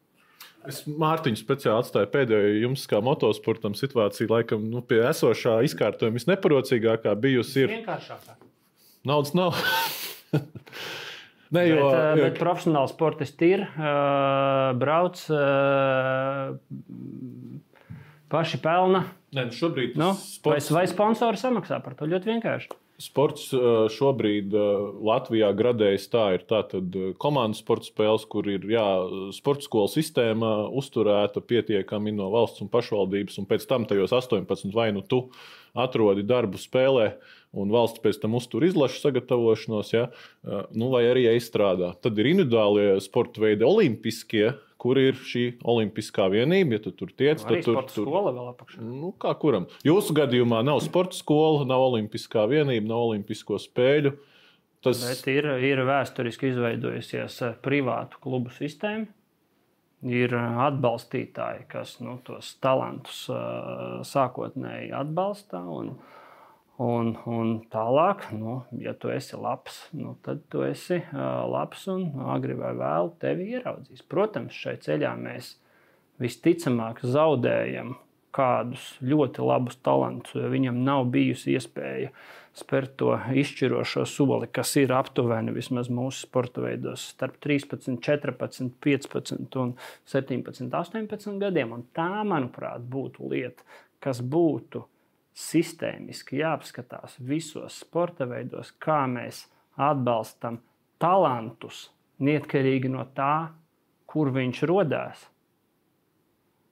[0.67, 7.15] Es Mārtiņu speciāli atstāju pēdējo jums, kā motosportam, situācija, laikam, nu, pie esošā izkārtojuma visneparocīgākā
[7.23, 7.63] bijusi.
[7.65, 8.39] Ir vienkāršākā.
[9.09, 9.61] Naudas nav.
[11.49, 12.25] Ne, jo, bet, jo...
[12.27, 16.51] bet profesionāli sportisti ir, uh, brauc, uh,
[18.29, 19.01] paši pelna.
[19.33, 20.69] Nē, nu šobrīd nu, sports...
[20.69, 22.69] vai, vai sponsori samaksā par to ļoti vienkārši.
[22.99, 23.53] Sports
[23.95, 24.51] šobrīd
[25.07, 28.87] Latvijā gradējas tā, ir tātad komandas sporta spēles, kur ir jā,
[29.37, 34.89] sporta skolu sistēma uzturēta pietiekami no valsts un pašvaldības, un pēc tam tajos 18 vai
[34.97, 35.29] nu tu
[35.79, 37.13] atrodi darbu spēlē,
[37.57, 40.07] un valsts pēc tam uztur izlašu sagatavošanos, ja,
[40.77, 41.95] nu, vai arī izstrādā.
[42.03, 46.77] Tad ir individuālie sporta veidi, olimpiskie, kur ir šī olimpiskā vienība.
[46.77, 48.83] Ja tu tur tiec, tad tur ir skola vēl apakšā.
[48.85, 49.67] Nu, kā kuram?
[49.87, 54.15] Jūsu gadījumā nav sporta skola, nav olimpiskā vienība, nav olimpisko spēļu.
[54.85, 59.09] Tas Bet ir, ir vēsturiski izveidojusies eh, privātu klubu sistēma.
[60.07, 63.25] Ir eh, atbalstītāji, kas nu, tos talantus
[64.07, 65.65] sākotnēji atbalsta.
[65.67, 66.18] Un, uh,
[66.79, 72.05] Un, un tālāk, nu, ja tu esi labs, nu, tad tu esi uh, labs un
[72.31, 74.05] agri vai vēlu tevi ieraudzīs.
[74.07, 75.57] Protams, šai ceļā mēs
[76.23, 77.97] visticamāk zaudējam
[78.35, 82.13] kādus ļoti labus talantus, jo viņam nav bijusi iespēja
[82.59, 89.59] spērt to izšķirošo soli, kas ir aptuveni vismaz mūsu sporta veidos starp 13, 14, 15
[89.63, 89.75] un
[90.11, 91.75] 17, 18 gadiem.
[91.75, 93.67] Un tā, manuprāt, būtu lieta,
[94.03, 94.85] kas būtu
[95.39, 99.45] sistēmiski jāapskatās visos sporta veidos, kā mēs
[99.79, 100.59] atbalstam
[100.99, 103.51] talantus, neatkarīgi no tā,
[104.09, 105.27] kur viņš radās.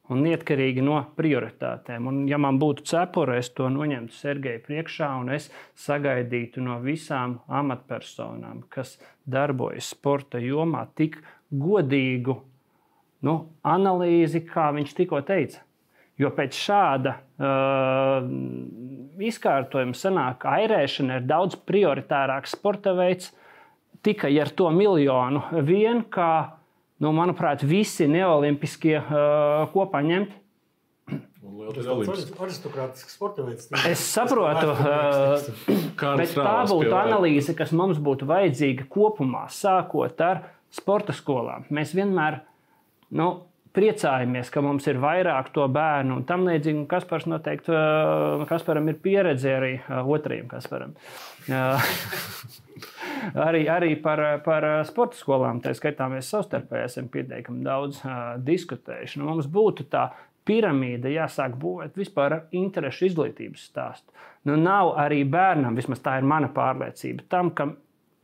[0.07, 2.07] Un neatkarīgi no prioritātēm.
[2.07, 5.49] Un, ja man būtu cepura, es to noņemtu Sergeja priekšā un es
[5.83, 8.95] sagaidītu no visām amatpersonām, kas
[9.27, 11.19] darbojas sporta jomā, tik
[11.51, 12.39] godīgu
[13.27, 15.66] nu, analīzi, kā viņš tikko teica.
[16.17, 17.13] Jo pēc šāda
[17.45, 18.25] uh,
[19.21, 23.35] izkārtojuma sanāk, ka airēšana ir daudz prioritārāks sporta veids
[24.07, 26.57] tikai ar to miljonu vien, kā,
[27.05, 30.43] nu, manuprāt, visi neolimpiskie uh, kopā ņemti.
[31.67, 33.69] Aristokrātisks sporta veids.
[33.89, 41.13] Es saprotu, uh, bet tā būtu analīze, kas mums būtu vajadzīga kopumā, sākot ar sporta
[41.17, 41.69] skolām.
[41.73, 42.41] Mēs vienmēr,
[43.21, 43.29] nu,
[43.77, 46.87] priecājamies, ka mums ir vairāk to bērnu un tam līdzīgi.
[46.91, 47.75] Kaspars noteikti,
[48.49, 50.95] Kasparam ir pieredze arī otrajam Kasparam.
[53.47, 55.61] arī, arī par, par sporta skolām.
[55.65, 58.01] Tā skaitā mēs savstarpēji esam pietiekami daudz
[58.47, 59.21] diskutējuši.
[59.21, 60.09] Nu, mums būtu tā
[60.47, 64.13] piramīda jāsāk būvēt vispār ar interešu izglītības stāstu.
[64.47, 67.75] Nu, nav arī bērnam, vismaz tā ir mana pārliecība, tam, kam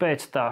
[0.02, 0.46] pēc tā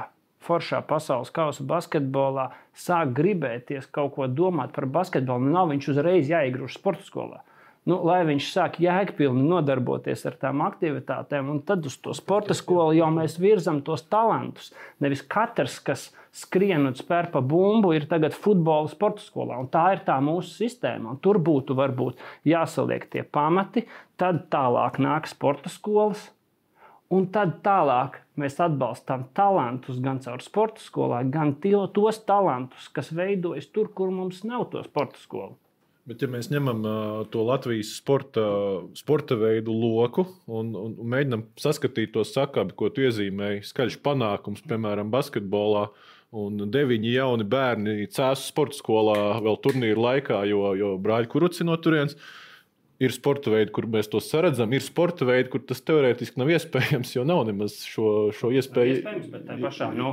[0.44, 6.79] foršā pasaules kausa basketbolā, sāk gribēties kaut ko domāt par basketbolu, nav viņš uzreiz jāiegrūž
[6.81, 7.42] sporta skolā.
[7.88, 12.92] Nu, lai viņš sāk jēgpilni nodarboties ar tām aktivitātēm, un tad uz to sporta skolu
[12.98, 14.68] jau mēs virzam tos talantus.
[15.00, 19.57] Nevis katrs, kas skrien un spēr pa bumbu, ir tagad futbola sporta skolā.
[19.62, 21.14] Un tā ir tā mūsu sistēma.
[21.14, 23.87] Un tur būtu varbūt jāsaliek tie pamati,
[24.20, 26.29] tad tālāk nāk sporta skolas,
[27.11, 33.66] Un tad tālāk mēs atbalstām talantus gan caur sporta skolām, gan tos talantus, kas veidojas
[33.75, 35.57] tur, kur mums nav to sporta skolu.
[36.07, 36.92] Bet, ja mēs ņemam uh,
[37.31, 38.44] to Latvijas sporta,
[38.99, 44.62] sporta veidu loku un, un, un mēģinām saskatīt to sakabi, ko tu iezīmēji, skaļš panākums,
[44.70, 45.88] piemēram, basketbolā,
[46.31, 51.75] un deviņi jauni bērni cēlās sporta skolā vēl turnīra laikā, jo, jo brāļi kuruci no
[51.83, 52.14] turienes.
[52.14, 52.49] Uh,
[53.00, 57.14] Ir sporta veidi, kur mēs to saredzam, ir sporta veidi, kur tas teorētiski nav iespējams,
[57.14, 58.98] jo nav nemaz šo, šo iespēju.
[58.98, 60.10] Iespējams, bet tā pašā nu,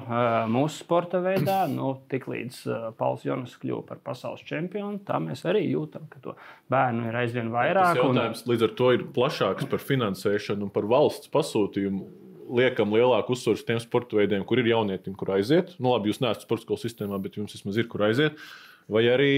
[0.54, 2.62] mūsu sporta veidā, nu, tiklīdz
[2.95, 6.38] Pauls Jonas kļuva par pasaules čempionu, tā mēs arī jūtam, ka to
[6.71, 7.97] bērnu ir aizvien vairāk.
[7.97, 8.54] Tas jautājums un...
[8.54, 12.08] līdz ar to ir plašāks par finansēšanu un par valsts pasūtījumu
[12.56, 15.76] liekam lielāku uzsvaru uz tiem sporta veidiem, kur ir jaunietim, kur aiziet.
[15.82, 18.39] Nu, labi, jūs neesat sporta skolas sistēmā, bet jums vismaz ir, kur aiziet.
[18.88, 19.36] Vai arī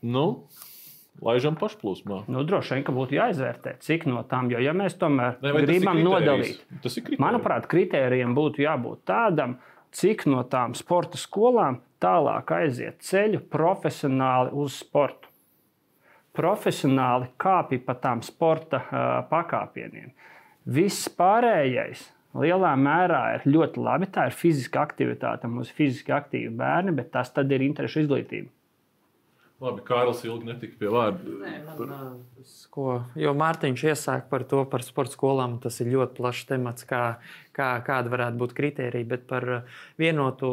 [0.00, 0.24] nu,
[1.24, 2.22] laižam pašplūsmā.
[2.30, 6.00] Nu, droši vien, ka būtu jāizvērtē, cik no tām, jo ja mēs tomēr ne, gribam
[6.04, 6.62] nodalīt,
[7.20, 9.56] manuprāt, kritērijiem būtu jābūt tādam,
[9.94, 15.26] cik no tām sporta skolām tālāk aiziet ceļu profesionāli uz sportu.
[16.38, 20.12] Profesionāli kāpj pa tām sporta uh, pakāpieniem.
[20.68, 22.04] Viss pārējais
[22.38, 24.10] lielā mērā ir ļoti labi.
[24.12, 28.52] Tā ir fiziska aktivitāte, mums ir fiziski aktīvi bērni, bet tas tad ir interešu izglītība.
[29.58, 31.32] Labi, Kārlis ilgi netika pie vārda.
[31.40, 32.18] Nē, man,
[32.70, 32.84] ko,
[33.18, 35.56] jo Mārtiņš iesāk par to, par sporta skolām.
[35.58, 37.00] Tas ir ļoti plašs temats, kā,
[37.56, 39.08] kā, kāda varētu būt kritērija.
[39.10, 39.48] Bet par
[39.98, 40.52] vienoto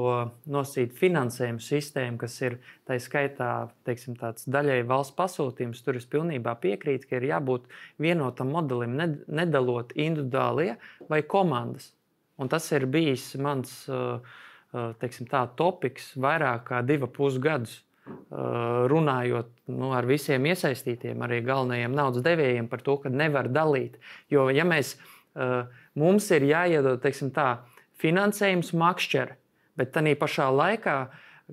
[0.49, 2.57] nosīt finansējumu sistēmu, kas ir
[2.89, 3.51] tā skaitā
[3.85, 7.69] teiksim, daļai valsts pasūtījums, tur es pilnībā piekrītu, ka ir jābūt
[8.01, 8.97] vienotam modelim,
[9.29, 10.79] nedalot individuālie
[11.13, 11.91] vai komandas.
[12.41, 13.83] Un tas ir bijis mans
[14.73, 17.83] teiksim, tā, topiks vairāk kā divus pusgadus
[18.91, 23.97] runājot nu, ar visiem iesaistītiem, arī galvenajiem naudas devējiem par to, ka nevar dalīt.
[24.29, 24.95] Jo, ja mēs,
[25.97, 27.49] mums ir jāiedod tā,
[28.01, 29.37] finansējums makšķeri,
[29.79, 30.97] bet tā pašā laikā,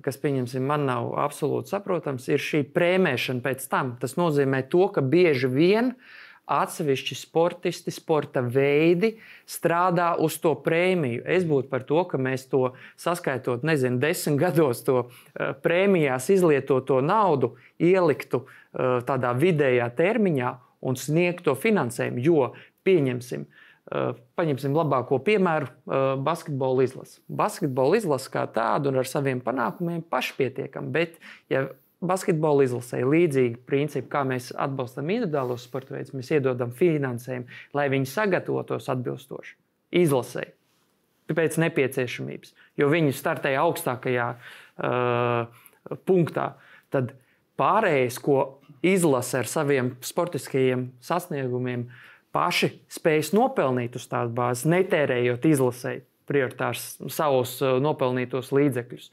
[0.03, 3.95] kas, pieņemsim, man nav absolūti saprotams, ir šī prēmēšana pēc tam.
[4.01, 9.13] Tas nozīmē to, ka bieži vien uh, atsevišķi sportisti, sporta veidi
[9.49, 11.23] strādā uz to prēmiju.
[11.25, 16.99] Es būtu par to, ka mēs to saskaitot, nezinu, desmit gados to uh, prēmijās izlietoto
[17.03, 22.23] naudu ieliktu uh, tādā vidējā termiņā un sniegtu to finansējumu.
[22.23, 22.49] Jo,
[22.83, 25.71] pieņemsim, uh, paņemsim labāko piemēru-
[26.27, 27.21] basketbola izlase.
[27.27, 31.69] Basketbola izlase kā tāda un ar saviem panākumiem pašpietiekama, bet ja
[32.07, 38.09] basketbola izlasē līdzīgi principi, kā mēs atbalstam individuālos sporta veidus, mēs iedodam finansējumu, lai viņi
[38.11, 39.55] sagatavotos atbilstoši
[40.03, 40.47] izlasē.
[41.33, 45.61] Pēc nepieciešamības, jo viņi startēja augstākajā uh,
[46.05, 46.47] punktā.
[46.93, 47.13] Tad
[47.59, 51.87] pārējais, ko izlase ar saviem sportiskajiem sasniegumiem,
[52.35, 55.95] paši spējas nopelnīt uz tādas bāzes, netērējot izlasē
[56.29, 59.09] prioritārs savus uh, nopelnītos līdzekļus,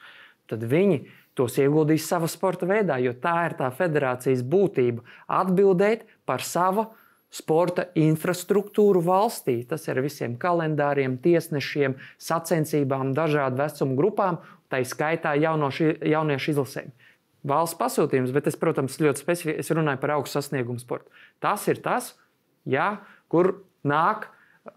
[0.50, 1.04] tad viņi
[1.38, 5.04] tos ieguldīs savā sporta veidā, jo tā ir tā federācijas būtība-
[5.40, 6.88] atbildēt par savu
[7.30, 9.66] sporta infrastruktūru valstī.
[9.68, 14.38] Tas ir visiem kalendāriem, tiesnešiem, sacensībām, dažādu vecumu grupām,
[14.70, 16.90] tā izskaitā jaunoši, jauniešu izlasēm.
[17.44, 21.08] Valsts pasūtījums, bet es, protams, ļoti specifiski runāju par augstu sasniegumu sportu.
[21.40, 22.14] Tas ir tas,
[22.66, 24.26] jā, kur nāk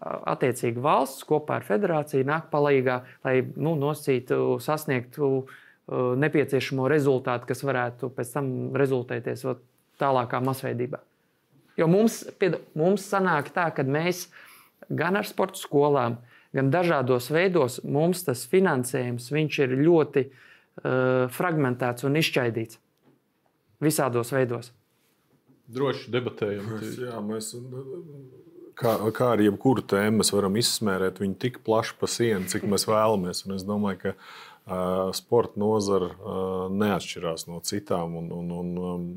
[0.00, 5.60] attiecīgi valsts kopā ar federāciju, nāk palīdzīgā, lai nu, nosacītu, sasniegtu Uh,
[5.92, 8.46] nepieciešamo rezultātu, kas varētu pēc tam
[8.78, 9.44] rezultēties
[10.00, 11.00] tālākā masveidībā.
[11.78, 14.28] Jo mums, pied, mums sanāk tā, ka mēs
[14.88, 16.20] gan ar sporta skolām,
[16.54, 19.30] gan dažādos veidos mums tas finansējums
[19.66, 22.78] ir ļoti uh, fragmentēts un izšķaidīts
[23.84, 24.70] visādos veidos.
[25.74, 26.66] Droši debatējam.
[26.76, 27.50] Mēs, jā, mēs,
[28.78, 32.84] kā, kā ar jebkuru tēmu, mēs varam izsmērēt viņu tik plaši pa sienu, cik mēs
[32.88, 33.44] vēlamies.
[33.48, 34.14] Un es domāju, ka
[34.64, 36.08] sporta nozara
[36.72, 38.16] neatšķirās no citām.
[38.16, 38.70] Un, un, un,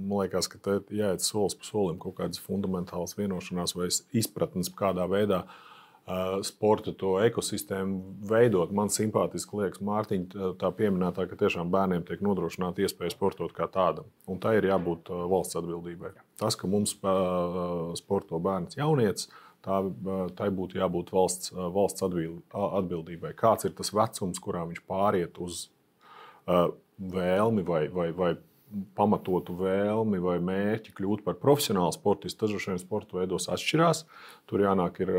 [0.09, 5.07] man liekas, ka te jāiet solis pa solim kaut kādas fundamentālas vienošanās vai izpratnes, kādā
[5.07, 5.45] veidā
[6.47, 8.71] sporta to ekosistēmu veidot.
[8.75, 14.07] Man simpātiski liekas, Mārtiņa, tā pieminētā, ka tiešām bērniem tiek nodrošināta iespēja sportot kā tādam.
[14.27, 16.13] Un tā ir jābūt valsts atbildībai.
[16.39, 16.95] Tas, ka mums
[17.99, 19.27] sporto bērns jaunietis,
[19.67, 19.83] tā,
[20.39, 23.35] tai būtu jābūt valsts, valsts atbildībai.
[23.37, 25.65] Kāds ir tas vecums, kurā viņš pāriet uz
[26.47, 28.33] uh, vēlmi vai, vai, vai
[28.97, 32.43] pamatotu vēlmi vai mērķi kļūt par profesionālu sportistu.
[32.43, 34.03] Tas dažiem sporta veidos atšķirās.
[34.49, 35.13] Tur jānāk ir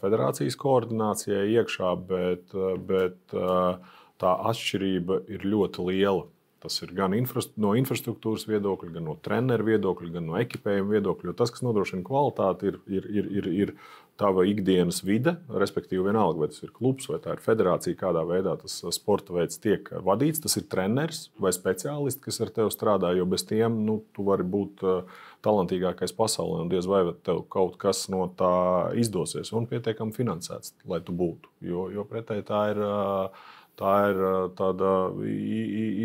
[0.00, 2.54] federācijas koordinācijai iekšā, bet,
[2.88, 6.28] bet tā atšķirība ir ļoti liela.
[6.64, 11.28] Tas ir gan infrast no infrastruktūras viedokļa, gan no treneru viedokļa, gan no ekipējuma viedokļa.
[11.28, 13.72] Jo tas, kas nodrošina kvalitāti, ir, ir, ir, ir, ir
[14.16, 18.54] tava ikdienas vide, respektīvi, vienalga, vai tas ir klubs vai tā ir federācija, kādā veidā
[18.62, 20.40] tas sporta veids tiek vadīts.
[20.40, 24.46] Tas ir treneris vai speciālists, kas ar tevi strādā, jo bez tiem nu, tu vari
[24.56, 28.54] būt uh, talantīgākais pasaulē, un diez vai tev kaut kas no tā
[28.96, 31.52] izdosies un pietiekami finansēts, lai tu būtu.
[31.68, 32.82] Jo, jo pretēji tā ir.
[32.88, 34.20] Uh, Tā ir
[34.54, 34.90] tāda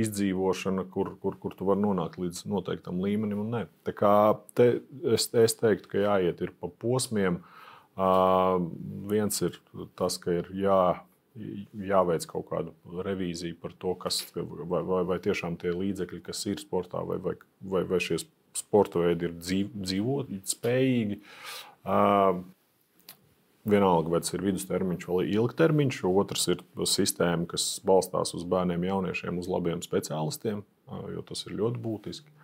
[0.02, 3.44] izdzīvošana, kur, kur, kur tu vari nonākt līdz noteiktam līmenim.
[3.52, 3.68] Nē.
[3.86, 4.14] Tā kā
[4.58, 7.44] te, es, es teiktu, ka jāiet pa posmiem.
[8.00, 8.64] Uh,
[9.12, 9.58] viens ir
[10.00, 10.82] tas, ka ir jā,
[11.92, 16.62] jāveic kaut kāda revīzija par to, kas, vai, vai, vai tiešām tie līdzekļi, kas ir
[16.64, 18.22] sportā, vai, vai, vai, vai šie
[18.58, 21.20] sporta veidi ir dzīv, dzīvot spējīgi.
[21.84, 22.42] Uh,
[23.70, 29.40] Vienalga, vai tas ir vidustermiņš vai ilgtermiņš, otrs ir sistēma, kas balstās uz bērniem, jauniešiem,
[29.42, 30.64] uz labiem speciālistiem,
[31.14, 32.36] jo tas ir ļoti būtiski.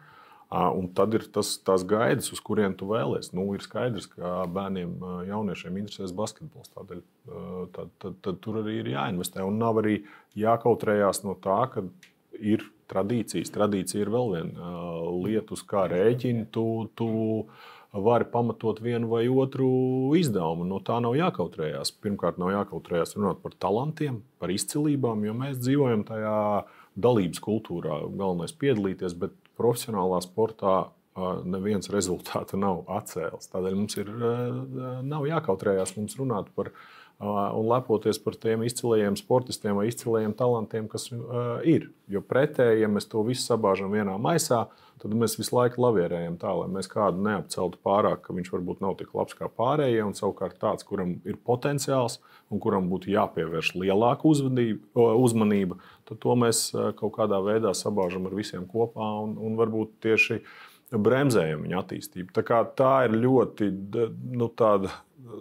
[0.55, 3.33] Un tad ir tas, tās gaidas, uz kurien tu vēlēsies.
[3.35, 4.93] Nu, ir skaidrs, ka bērniem,
[5.27, 6.69] jauniešiem interesēs basketbols.
[6.75, 7.01] Tādēļ
[7.75, 9.41] tad, tad, tad tur arī ir jāinvestē.
[9.43, 9.97] Un nav arī
[10.37, 11.83] jākautrējās no tā, ka
[12.37, 13.51] ir tradīcijas.
[13.55, 14.75] Tradīcija ir vēl viena
[15.25, 16.45] lieta, uz kā rēķina.
[16.53, 17.09] Tu, tu,
[17.95, 19.67] vari pamatot vienu vai otru
[20.19, 20.65] izdevumu.
[20.67, 21.93] No tā nav jākautrējās.
[22.03, 26.37] Pirmkārt, nav jākautrējās runāt par talantiem, par izcilībām, jo mēs dzīvojam tajā
[26.95, 28.01] dalības kultūrā.
[28.11, 30.75] Galvenais ir piedalīties, bet profesionālā sportā
[31.47, 33.47] neviens rezultātu nav atcēlis.
[33.53, 34.11] Tādēļ mums ir
[35.07, 36.73] nav jākautrējās mums runāt par
[37.19, 41.07] un lepoties par tiem izcilajiem sportistiem vai izcilajiem talantiem, kas
[41.63, 41.89] ir.
[42.11, 44.65] Jo pretēji, ja mēs to visu sabāžam vienā maisā,
[45.01, 48.97] tad mēs visu laiku lavierējam tā, lai mēs kādu neapceltu pārāk, ka viņš varbūt nav
[48.99, 52.19] tik labs kā pārējie, un savukārt tāds, kuram ir potenciāls
[52.51, 56.67] un kuram būtu jāpievērš lielāka uzmanība, tad to mēs
[56.99, 60.41] kaut kādā veidā sabāžam ar visiem kopā un, un varbūt tieši
[60.93, 62.31] bremzējam viņa attīstību.
[62.35, 63.71] Tā, tā ir ļoti
[64.37, 64.49] nu,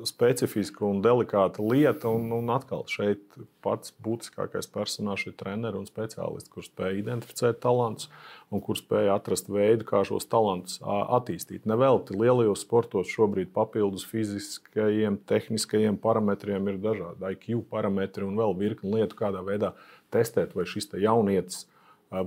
[0.09, 2.11] specifiska un delikāta lieta.
[2.12, 3.23] Un, un atkal šeit
[3.64, 8.11] pats būtiskākais personāžs ir treneris un speciālists, kurš spēj identificēt talantus
[8.55, 11.66] un kurš spēj atrast veidu, kā šos talantus attīstīt.
[11.68, 18.97] Nevelti lielajos sportos šobrīd papildus fiziskajiem, tehniskajiem parametriem ir dažādi IQ parametri un vēl virkni
[18.99, 19.75] lietu, kādā veidā
[20.14, 21.64] testēt, vai šis jaunietis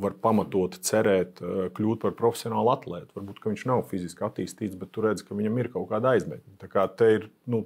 [0.01, 1.39] var pamatot cerēt,
[1.77, 3.13] kļūt par profesionālu atlētu.
[3.17, 6.57] Varbūt viņš nav fiziski attīstīts, bet tu redz, ka viņam ir kaut kāda aizmetne.
[6.61, 7.31] Tā kā te ir.
[7.47, 7.65] Nu,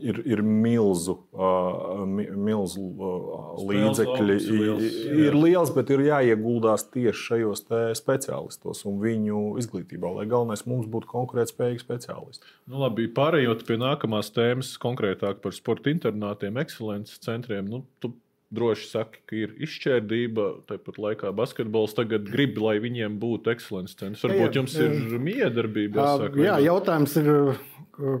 [0.00, 2.02] ir, ir milzu, uh,
[2.36, 4.36] milzu uh, līdzekļi.
[4.48, 7.64] Liels, ir liels, bet ir jāieguldās tieši šajos
[7.98, 12.54] speciālistos un viņu izglītībā, lai galvenais mums būtu konkurētspējīgi speciālisti.
[12.68, 17.68] Nu, labi, pārējot pie nākamās tēmas, konkrētāk par sporta internātiem, ekscelences centriem.
[17.70, 18.12] Nu, tu
[18.54, 20.48] droši saki, ka ir izšķērdība.
[20.68, 24.24] Tāpat laikā basketbols tagad grib, lai viņiem būtu ekscelences centrs.
[24.24, 26.04] Varbūt jā, jums ir miedarbība.
[26.04, 27.32] Jāsaka, jā, jautājums ir,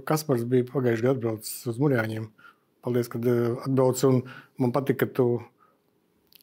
[0.08, 2.26] kas pats bija pagājušajā gadā atbraucis uz Mūrjāņiem.
[2.84, 4.20] Paldies, ka atbrauc un
[4.60, 5.28] man patīk, ka tu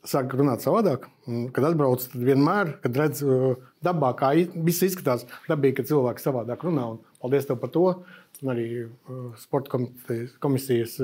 [0.06, 1.08] sāki runāt savādāk.
[1.54, 3.22] Kad atbrauc, tad vienmēr, kad redz
[3.86, 4.34] dabā, kā
[4.66, 6.90] viss izskatās, dabīgi, ka cilvēki savādāk runā.
[6.96, 7.86] Un paldies tev par to.
[8.44, 8.68] Un arī
[9.40, 9.80] sporta
[10.44, 10.98] komisijas,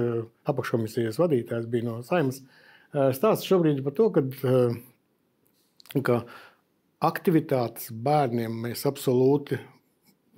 [0.52, 2.42] apakškomisijas vadītājs bija no Saimas.
[2.42, 2.58] Uh,
[2.92, 4.24] stāsts šobrīd par to, ka,
[6.06, 6.18] ka
[7.02, 9.60] aktivitātes bērniem mēs absolūti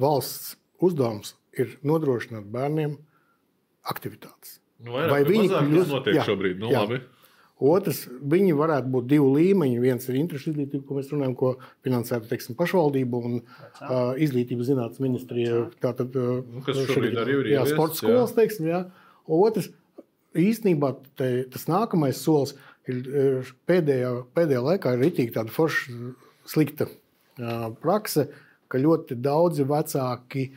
[0.02, 2.98] valsts uzdevums ir nodrošināt bērniem
[3.90, 4.60] aktivitātes.
[4.84, 6.60] Nu, vairāk, Vai viņi kļūst notiek jā, šobrīd?
[6.60, 6.84] Nu, jā.
[6.84, 7.04] Labi.
[7.64, 9.78] Otrs, viņi varētu būt divi līmeņi.
[9.80, 11.52] Viens ir interešu izglītība, ko mēs runājam, ko
[11.86, 15.62] finansētu teiksim, pašvaldība un uh, izglītības zinātnes ministrija.
[15.84, 17.52] Tātad, uh, nu, kas šobrīd arī ir?
[17.54, 18.82] Jā, sporta skolas, teiksim, jā.
[19.32, 19.70] Otrs,
[20.40, 22.56] īstenībā te, tas nākamais solis
[22.90, 25.96] ir pēdējā, pēdējā laikā ir itī tāda forša,
[26.50, 26.90] slikta
[27.82, 28.28] prakse,
[28.68, 30.50] ka ļoti daudzi vecāki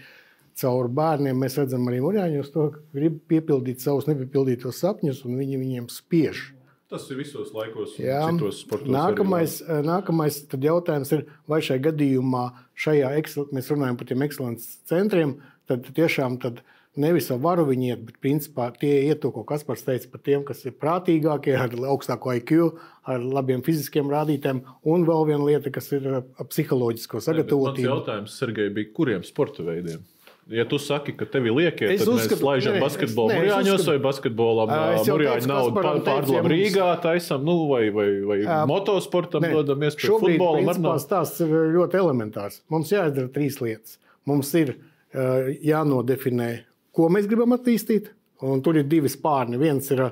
[0.57, 5.61] caur bērniem mēs redzam arī mūžāņos to, ka grib piepildīt savus nepiepildītos sapņus, un viņi
[5.61, 6.51] viņiem spiež.
[6.91, 8.91] Tas ir visos laikos, Jā, citos sportos.
[8.95, 12.45] Nākamais, nākamais jautājums ir, vai šajā gadījumā,
[12.79, 13.11] šajā,
[13.53, 15.35] mēs runājam par tiem ekscelences centriem,
[15.67, 19.45] tad tiešām tad, uh, nevis ar varu viņi iet, bet principā tie iet to, ko
[19.49, 22.73] Kaspars teica par tiem, kas ir prātīgākie, ar augstāko IQ,
[23.07, 24.65] ar labiem fiziskiem rādītājiem.
[24.89, 26.09] Un vēl viena lieta, kas ir
[26.41, 27.87] psiholoģisko sagatavotību.
[27.87, 30.05] Tas jautājums, Sergei, bija kuriem sporta veidiem?
[30.47, 34.71] Ja tu saki, ka tev ir liekie, tad uzskatu, mēs laižam basketbolu Mūrjāņos vai basketbolam
[34.71, 40.71] Mūrjāņu naudu pārdodam Rīgā, taisam, nu, vai, vai, vai uh, motosportam ne, dodam iespēju futbolam.
[40.71, 42.61] Principā, stāsts ir ļoti elementārs.
[42.71, 43.99] Mums jāizdara trīs lietas.
[44.31, 46.53] Mums ir uh, jānodefinē
[46.97, 48.11] ko mēs gribam attīstīt.
[48.45, 49.61] Un tur ir divi spārni.
[49.61, 50.03] Viens ir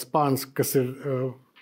[0.00, 0.90] spārns, kas ir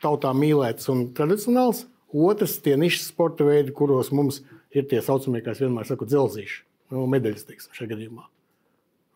[0.03, 1.85] tautā mīlēts un tradicionāls.
[2.13, 4.43] Otrs- tie nišas sporta veidi, kuros mums
[4.75, 8.27] ir tie saucamie, kā es vienmēr saku, dzelzīši, nu, medaļas teiksim, šajā gadījumā.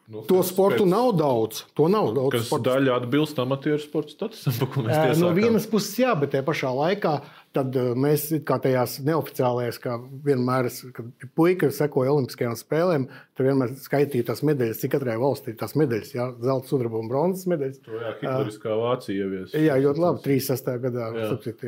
[0.06, 0.90] Nu, to sportu pēc...
[0.92, 1.64] nav daudz.
[1.74, 2.44] To nav daudz.
[2.46, 2.68] Sports.
[2.68, 5.22] daļa atbilst amatieru sporta statusam, par ko mēs tiesākām.
[5.24, 7.14] No vienas puses, jā, bet tajā pašā laikā
[7.57, 14.29] tad mēs kā tajās neoficiālajās, kā vienmēr, kad puika sekoja Olimpiskajām spēlēm, tad vienmēr skaitīja
[14.31, 17.83] tās medaļas, cik katrai valstī ir tās medaļas, jā, zelta, sudraba un bronzas medaļas.
[17.88, 19.57] To jā, Hitleriskā Vācija ievies.
[19.57, 20.73] Jā, ļoti labi, 36.
[20.87, 21.11] gadā.
[21.33, 21.66] Sapcīt.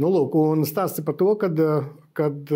[0.00, 1.60] Nu, lūk, un stāsts par to, kad,
[2.18, 2.54] kad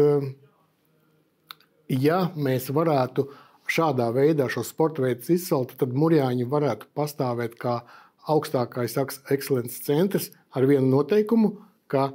[1.93, 3.29] ja mēs varētu
[3.73, 7.81] šādā veidā šo sporta veidu izcelt, tad Mūrjāņi varētu pastāvēt kā
[8.31, 8.97] augstākais
[9.33, 11.57] ekscelences centrs ar vienu noteikumu,
[11.91, 12.13] ka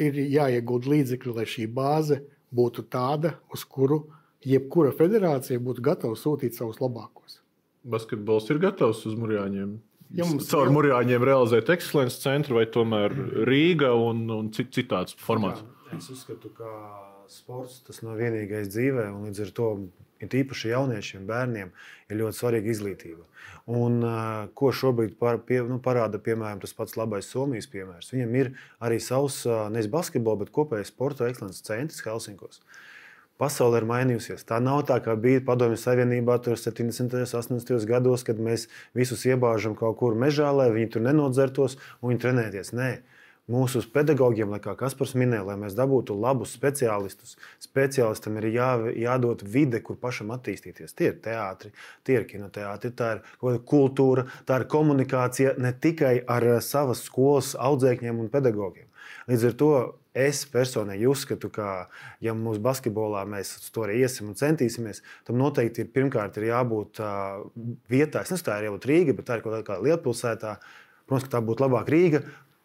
[0.00, 2.20] ir jāiegūt līdzekļi, lai šī bāze
[2.54, 4.04] būtu tāda, uz kuru
[4.44, 7.40] jebkura federācija būtu gatava sūtīt savus labākos.
[7.84, 9.74] Basketbols ir gatavs uz Mūrjāņiem.
[10.14, 10.70] Ja mums caur.
[10.72, 13.14] Mūrjāņiem realizēt ekscelences centru vai tomēr
[13.48, 15.64] Rīga un, un citāds formāts?
[15.88, 16.70] Jā, es uzskatu, ka
[17.30, 19.68] sports tas nav vienīgais dzīvē, un līdz ar to
[20.22, 21.72] it īpaši jauniešiem, bērniem,
[22.10, 23.24] ir ļoti svarīga izglītība.
[23.74, 24.00] Un,
[24.56, 28.12] ko šobrīd par, pie, nu, parāda piemēram, tas pats labais Somijas piemērs?
[28.12, 28.50] Viņam ir
[28.84, 32.60] arī savs nevis basketbola, bet kopējais sporta ekscelences centrs Helsinkos.
[33.40, 34.44] Pasaule ir mainījusies.
[34.46, 37.16] Tā nav tā, kā bija Padomju Savienībā 70.
[37.18, 37.88] un 80.
[37.90, 42.70] gados, kad mēs visus iebāžam kaut kur mežā, lai viņi tur nenodzertos un viņi trenēties.
[42.78, 42.92] Nē,
[43.50, 47.36] mūsu pedagogiem, lai kā Kaspars minēja, lai mēs dabūtu labus speciālistus.
[47.62, 48.70] Speciālistam ir jā,
[49.04, 50.96] jādod vide, kur pašam attīstīties.
[50.96, 51.74] Tie ir teātri,
[52.06, 58.24] tie ir kinoteātri, tā ir kultūra, tā ir komunikācija ne tikai ar savas skolas audzēkņiem
[58.24, 58.88] un pedagogiem.
[59.28, 59.70] Līdz ar to
[60.14, 61.88] es personīgi uzskatu, ka,
[62.24, 67.02] ja mūsu basketbolā mēs to arī iesim un centīsimies, tam noteikti ir pirmkārt ir jābūt
[67.02, 67.42] uh,
[67.90, 68.22] vietā.
[68.22, 70.56] Es nezinu, tā ir jābūt Rīga, bet tā ir kaut kādā lielpilsētā.
[71.04, 72.22] Protams, ka tā būtu labāk Rīga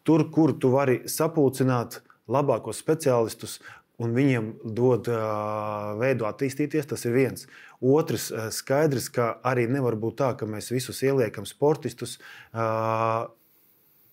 [0.10, 3.60] tur, kur tu vari sapulcināt labākos speciālistus.
[3.99, 7.49] Un viņiem dod uh, veidu attīstīties, tas ir viens.
[7.84, 13.28] Otrs, uh, skaidrs, ka arī nevar būt tā, ka mēs visus ieliekam sportistus uh,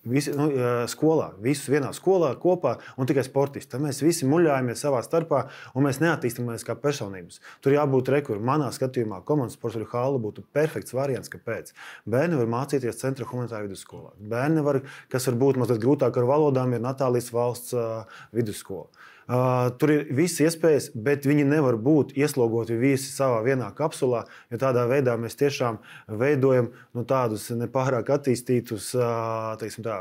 [0.06, 0.46] Visi, nu,
[0.90, 3.72] skolā, visus vienā skolā kopā un tikai sportisti.
[3.72, 5.42] Tad mēs visi muļājamies savā starpā
[5.74, 7.40] un mēs neattīstāmies kā personības.
[7.64, 8.46] Tur jābūt rekurbi.
[8.46, 11.32] Manā skatījumā, komandas sports ar hālu būtu perfekts variants.
[11.32, 11.74] Kāpēc?
[12.06, 14.14] Bērni var mācīties centra humanitārā vidusskolā.
[14.30, 14.80] Bērni, var,
[15.12, 17.74] kas var būt mazliet grūtāk ar valodām, ir Natālijas valsts
[18.36, 18.88] vidusskola.
[19.26, 24.20] Uh, tur ir visas iespējas, bet viņi nevar būt ieslogoti visi savā vienā kapsulā.
[24.54, 25.80] Jo tādā veidā mēs tiešām
[26.20, 29.96] veidojam nu, tādus nepārāk attīstītus uh, tā,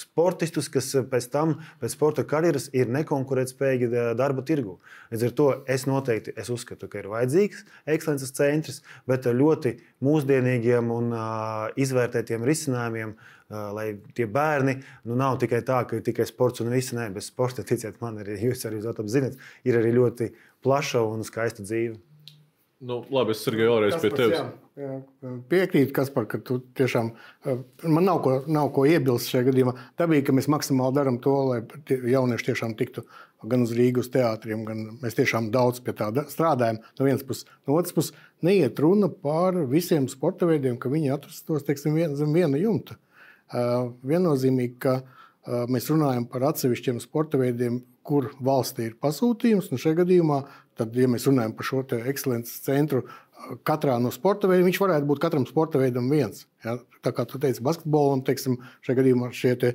[0.00, 4.78] sportistus, kas pēc tam, pēc sporta karjeras, ir nekonkurētspējīgi darba tirgu.
[5.12, 10.88] Līdz ar to es noteikti es uzskatu, ka ir vajadzīgs ekscelences centrs, bet ļoti mūsdienīgiem
[10.94, 13.12] un uh, izvērtētiem risinājumiem.
[13.12, 16.94] Uh, lai tie bērni nu, nav tikai tā, ka ir tikai sports un viss.
[16.96, 20.30] Nē, bez sporta, ticiet man, arī jūs arī zināt, ir arī ļoti
[20.64, 21.98] plaša un skaista dzīve.
[22.80, 24.38] Nu, labi, es arī vēlreiz pie tevis.
[24.40, 24.92] Jā.
[25.50, 27.10] Piekrītu, Kaspar, ka tu tiešām
[27.84, 29.74] man nav ko, nav ko iebilst šajā gadījumā.
[30.00, 31.58] Dabīgi, ka mēs maksimāli darām to, lai
[31.90, 33.04] jaunieši tiešām tiktu
[33.50, 36.80] gan uz Rīgas teātriem, gan mēs tiešām daudz pie tā strādājam.
[36.96, 41.68] No vienas puses, no otras puses, neiet runa par visiem sporta veidiem, ka viņi atrastos
[41.68, 42.96] teiksim, vien, zem viena jumta.
[43.52, 45.00] Viennozīmīgi, ka
[45.70, 49.70] mēs runājam par atsevišķiem sporta veidiem, kur valstī ir pasūtījums.
[49.72, 50.42] Nu, šajā gadījumā,
[50.78, 53.04] tad, ja mēs runājam par šo ekscelences centru,
[53.64, 56.44] katrā no sporta veidiem, viņš varētu būt katram sporta veidam viens.
[56.64, 56.76] Ja?
[57.04, 59.30] Tā kā tu teici, basketbolam, teiksim, šajā gadījumā
[59.60, 59.72] te,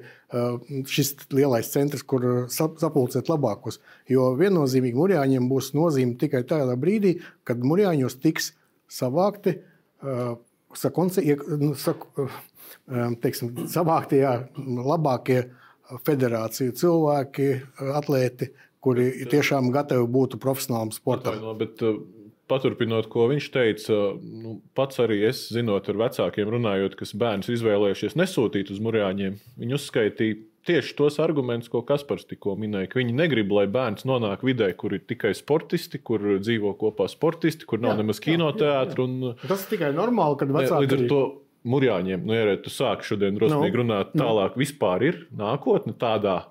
[0.92, 3.80] šis lielais centrs, kur sapulcēt labākos.
[4.12, 7.18] Jo viennozīmīgi murjāņiem būs nozīme tikai tādā brīdī,
[7.48, 8.54] kad murjāņos tiks
[8.92, 9.58] savākti.
[10.76, 11.24] Sakonce,
[11.56, 12.28] nu, saku,
[13.24, 14.24] teiksim, savāktie
[14.58, 15.42] labākie
[16.06, 17.50] federāciju cilvēki,
[17.96, 18.52] atlēti,
[18.86, 21.38] kuri tiešām gatavi būt profesionālam sportam.
[21.38, 21.82] Atvaino, bet,
[22.46, 28.14] Paturpinot, ko viņš teica, nu, pats arī es, zinot ar vecākiem, runājot, kas bērns izvēlējušies
[28.22, 33.50] nesūtīt uz murāņiem, viņi uzskaitīja tieši tos argumentus, ko Kaspars tikko minēja, ka viņi negrib,
[33.54, 38.04] lai bērns nonāk vidē, kur ir tikai sportisti, kur dzīvo kopā sportisti, kur nav jā,
[38.04, 39.02] nemaz kinoteātris.
[39.02, 39.34] Un...
[39.46, 41.02] Tas ir tikai normāli, kad vecāki.
[41.10, 41.22] To
[41.66, 44.22] Mūrjāņiem, nu, ja tu sāki šodien drusmīgi no, runāt nu.
[44.22, 44.62] tālāk, no.
[44.62, 46.44] vispār ir nākotne tādā.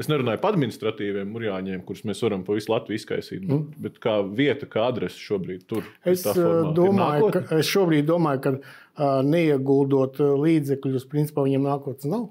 [0.00, 3.82] Es nerunāju par administratīviem mūrjāņiem, kurus mēs varam pa visu Latviju izkaisīt, bet, mm.
[3.84, 9.20] bet kā vieta, kā adrese šobrīd tur es domāju, ka, es šobrīd domāju, ka uh,
[9.26, 12.30] neieguldot līdzekļus, principā viņiem nākotnes nav.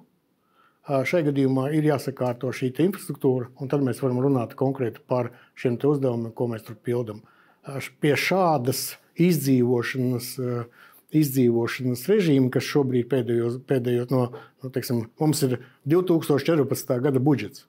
[0.81, 5.77] Uh, šajā gadījumā ir jāsakārto šī infrastruktūra, un tad mēs varam runāt konkrēti par šiem
[5.77, 7.21] uzdevumiem, ko mēs tur pildām.
[7.61, 10.87] Uh, pie šādas izdzīvošanas uh,
[11.17, 14.25] izdzīvošanas režīmu, kas šobrīd pēdējos, pēdējos no,
[14.63, 15.57] nu, teiksim, mums ir
[15.91, 16.93] 2014.
[17.03, 17.65] gada budžets.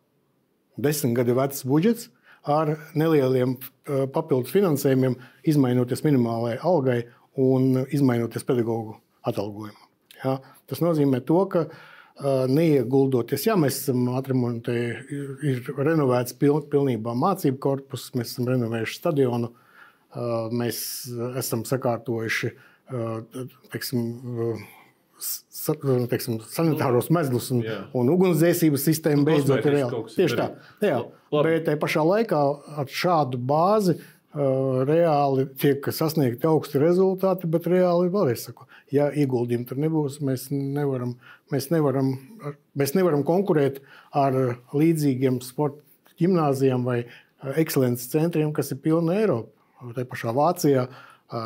[0.80, 2.08] Desmit gadu vecs budžets
[2.48, 7.00] ar nelieliem uh, papildus finansējumiem, izmainoties minimālajai algai
[7.38, 8.96] un izmainoties pedagoģu
[9.28, 9.88] atalgojumam.
[10.22, 10.38] Ja?
[10.70, 17.60] Tas nozīmē to, ka uh, neieguldoties, ja mēs esam atremontējuši, ir renovēts piln, pilnībā mācību
[17.62, 20.82] korpus, mēs esam renovējuši stadionu, uh, mēs
[21.42, 22.68] esam sakārtojuši uh,
[23.72, 24.06] teiksim,
[26.10, 27.82] teiksim, sanitāros mezglus un, jā.
[27.96, 30.02] un ugunsdzēsības sistēmu beidzot ir reāli.
[30.16, 30.48] Tieši tā.
[30.84, 31.02] Jā.
[31.32, 32.40] Bet tajā pašā laikā
[32.82, 39.68] ar šādu bāzi uh, reāli tiek sasniegti augsti rezultāti, bet reāli vēlreiz saku, ja ieguldījumi
[39.68, 41.16] tur nebūs, mēs nevaram,
[41.54, 42.12] mēs nevaram,
[42.78, 43.80] mēs nevaram konkurēt
[44.16, 44.38] ar
[44.76, 45.80] līdzīgiem sporta
[46.20, 47.02] gimnāzijām vai
[47.58, 49.50] ekscelences centriem, kas ir pilna Eiropa.
[49.96, 50.98] Tā pašā Vācijā uh,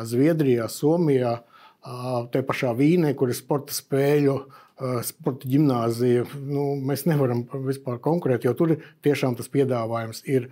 [0.07, 1.37] Zviedrijā, Somijā,
[2.33, 4.37] te pašā Vīnē, kur ir sporta spēļu,
[5.07, 6.25] sporta gimnāzija.
[6.43, 8.75] Nu, mēs nevaram vispār konkurēt, jo tur
[9.05, 10.49] tiešām tas piedāvājums ir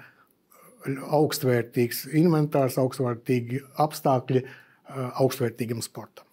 [0.86, 4.46] augstvērtīgs inventārs, augstvērtīgi apstākļi
[5.22, 6.26] augstvērtīgam sportam.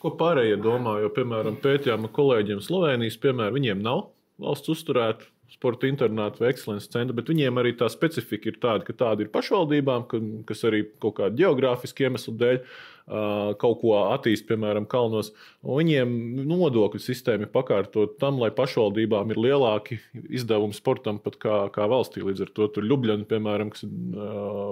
[0.00, 0.96] Ko pārējie domā?
[1.02, 4.06] Jo, piemēram, pētījām kolēģiem Slovenijas, piemēram, viņiem nav
[4.40, 8.94] valsts uzturēta sporta internātu vai ekscelences centru, bet viņiem arī tā specifika ir tāda, ka
[8.96, 12.60] tāda ir pašvaldībām, ka, kas arī kaut kāda geogrāfiska iemesla dēļ.
[13.10, 15.32] Kaut ko attīst, piemēram, kalnos.
[15.66, 16.12] Viņiem
[16.46, 19.98] nodokļu sistēma ir pakārtot tam, lai pašvaldībām ir lielāki
[20.30, 22.22] izdevumi sportam pat kā, kā valstī.
[22.24, 23.84] Līdz ar to tur Ljubljana, piemēram, kas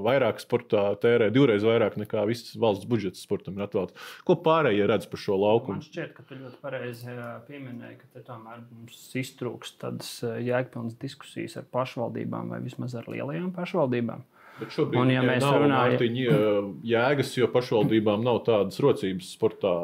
[0.06, 4.08] vairāk sportā tērē divreiz vairāk nekā viss valsts budžets sportam ir atvēlēts.
[4.28, 5.80] Ko pārējie redz par šo laukumu?
[5.80, 7.18] Man šķiet, ka tu ļoti pareizi
[7.50, 14.24] pieminēji, ka tomēr mums iztrūkst tādas jēgpilnas diskusijas ar pašvaldībām vai vismaz ar lielajām pašvaldībām.
[14.58, 19.74] Bet šobrīd un, ja mēs runājam par jēgas, jo pašvaldībām nav tādas rocības sportā.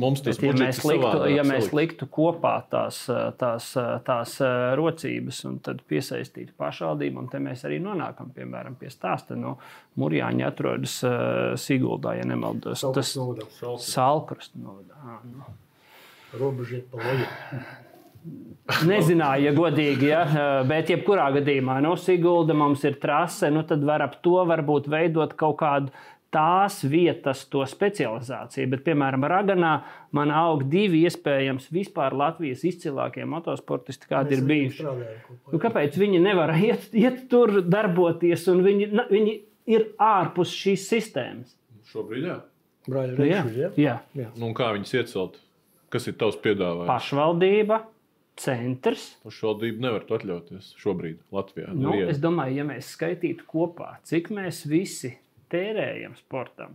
[0.00, 0.48] Mums tas ir.
[0.48, 3.02] Ja mēs liktu, ja mēs liktu kopā tās,
[3.40, 3.68] tās,
[4.06, 4.36] tās
[4.80, 9.36] rocības un tad piesaistītu pašvaldību, un te mēs arī nonākam piemēram pie stāsta.
[9.36, 9.58] No
[10.00, 10.98] Mūrjāņa atrodas
[11.60, 12.86] Siguldā, ja nemaldos.
[12.96, 13.46] Tas ir
[13.84, 15.20] Salkrusta novadā.
[15.28, 15.52] Nu.
[16.40, 17.90] Robeža ir pa loģu.
[18.86, 20.22] Nezināju, ja godīgi, ja?
[20.68, 25.34] bet jebkurā gadījumā, nu, Sigulda mums ir trase, nu, tad var ap to varbūt veidot
[25.38, 25.90] kaut kādu
[26.32, 28.70] tās vietas, to specializāciju.
[28.72, 29.72] Bet, piemēram, Raganā
[30.16, 34.86] man aug divi iespējams vispār Latvijas izcilākie motosportisti, kādi ir bijuši.
[35.52, 39.36] Nu, kāpēc viņi nevar iet, iet tur darboties, un viņi, viņi
[39.76, 41.52] ir ārpus šīs sistēmas?
[41.92, 42.40] Šobrīd, jā.
[42.88, 43.98] Brāļa, Nu, jā, reišu, jā.
[44.18, 44.30] jā.
[44.40, 45.36] Nu, kā viņus iecelt?
[45.92, 46.88] Kas ir tavs piedāvājums?
[46.88, 47.82] Pašvaldība,
[48.40, 49.08] centrs.
[49.26, 51.72] Pašvaldība nevar to atļauties šobrīd Latvijā.
[51.76, 55.12] Nu, es domāju, ja mēs skaitītu kopā, cik mēs visi
[55.52, 56.74] tērējam sportam,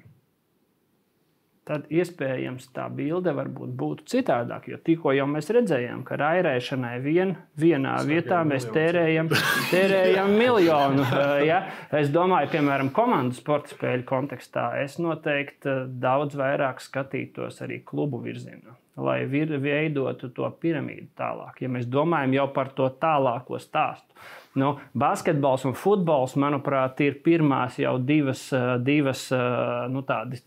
[1.67, 4.71] tad iespējams tā bilde varbūt būtu citādāka.
[4.71, 9.33] Jo tikko jau mēs redzējām, ka rairēšanai vien, vienā vietā mēs tērējam,
[9.73, 11.03] tērējam miljonu.
[11.11, 11.61] eh, Ja?
[11.95, 18.21] Es domāju, piemēram, komandu sporta spēļu kontekstā es noteikti eh, daudz vairāk skatītos arī klubu
[18.23, 18.77] virzienā.
[18.97, 24.17] Lai veidotu to piramīdu tālāk, ja mēs domājam jau par to tālāko stāstu.
[24.57, 30.41] Nu, basketbols un futbols, manuprāt, ir pirmās jau divas, eh, divas eh, nu, tādas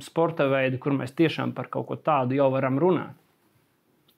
[0.00, 3.18] sporta veidi, kur mēs tiešām par kaut ko tādu jau varam runāt.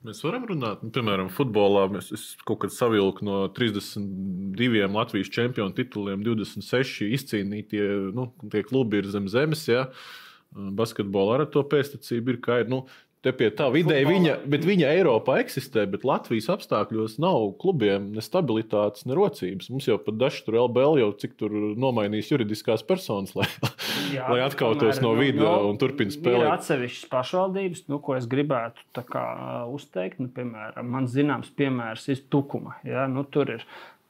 [0.03, 1.85] Mēs varam runāt, nu, piemēram, futbolā.
[1.91, 7.85] Mēs es kaut kad savilku no 32 Latvijas čempionu tituliem, 26 izcīnītie
[8.15, 8.27] nu,
[8.67, 9.63] klubi ir zem zemes.
[9.71, 9.85] Ja?
[10.51, 12.71] Basketbolā ar to pēstniecību ir kā ir.
[12.71, 12.81] Nu,
[13.23, 18.23] Te pie tā vidēji viņa, bet viņa Eiropā eksistē, bet Latvijas apstākļos nav klubiem ne
[18.23, 19.69] stabilitātes, ne rocības.
[19.71, 23.47] Mums jau pat daži tur LBL jau cik tur nomainīs juridiskās personas, lai,
[24.11, 26.49] Jā, lai atkautos no nu, video nu, un turpina Ir spēlēt.
[26.57, 29.25] atsevišķas pašvaldības, nu, ko es gribētu kā,
[29.71, 30.19] uzteikt.
[30.19, 32.75] Nu, piemēram, man zināms piemērs ir Tukuma.
[32.83, 33.07] Ja?
[33.07, 33.63] Nu, tur ir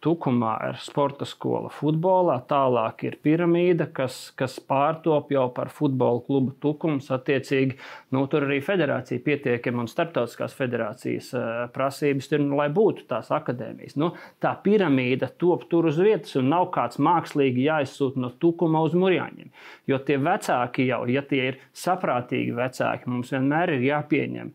[0.04, 6.52] Tukumā ir sporta skola futbolā, tālāk ir piramīda, kas, kas pārtop jau par futbola klubu
[6.64, 7.08] Tukums.
[7.16, 7.78] Attiecīgi,
[8.12, 13.32] nu, tur arī federācija pietiekami un starptautiskās federācijas uh, prasības ir, nu, lai būtu tās
[13.32, 13.96] akadēmijas.
[14.02, 14.12] Nu,
[14.44, 19.54] tā piramīda top tur uz vietas un nav kāds mākslīgi jāizsūta no Tukuma uz Mūrjāņiem.
[19.88, 24.52] Jo tie vecāki jau, ja tie ir saprātīgi vecāki, mums vienmēr ir jāpieņem.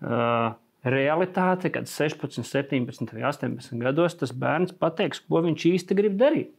[0.00, 6.16] Uh, realitāte, kad 16, 17 vai 18 gados tas bērns pateiks, ko viņš īsti grib
[6.20, 6.54] darīt.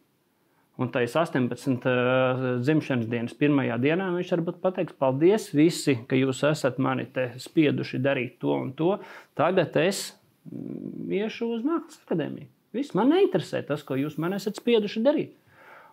[0.82, 6.42] Un tajā 18 uh, dzimšanas dienas pirmajā dienā viņš varbūt pateiks, paldies visi, ka jūs
[6.48, 7.06] esat mani
[7.44, 8.96] spieduši darīt to un to.
[9.38, 10.14] Tagad es
[10.50, 12.50] mm, iešu uz Mākslas akadēmiju.
[12.72, 15.36] Viss man neinteresē tas, ko jūs man esat spieduši darīt.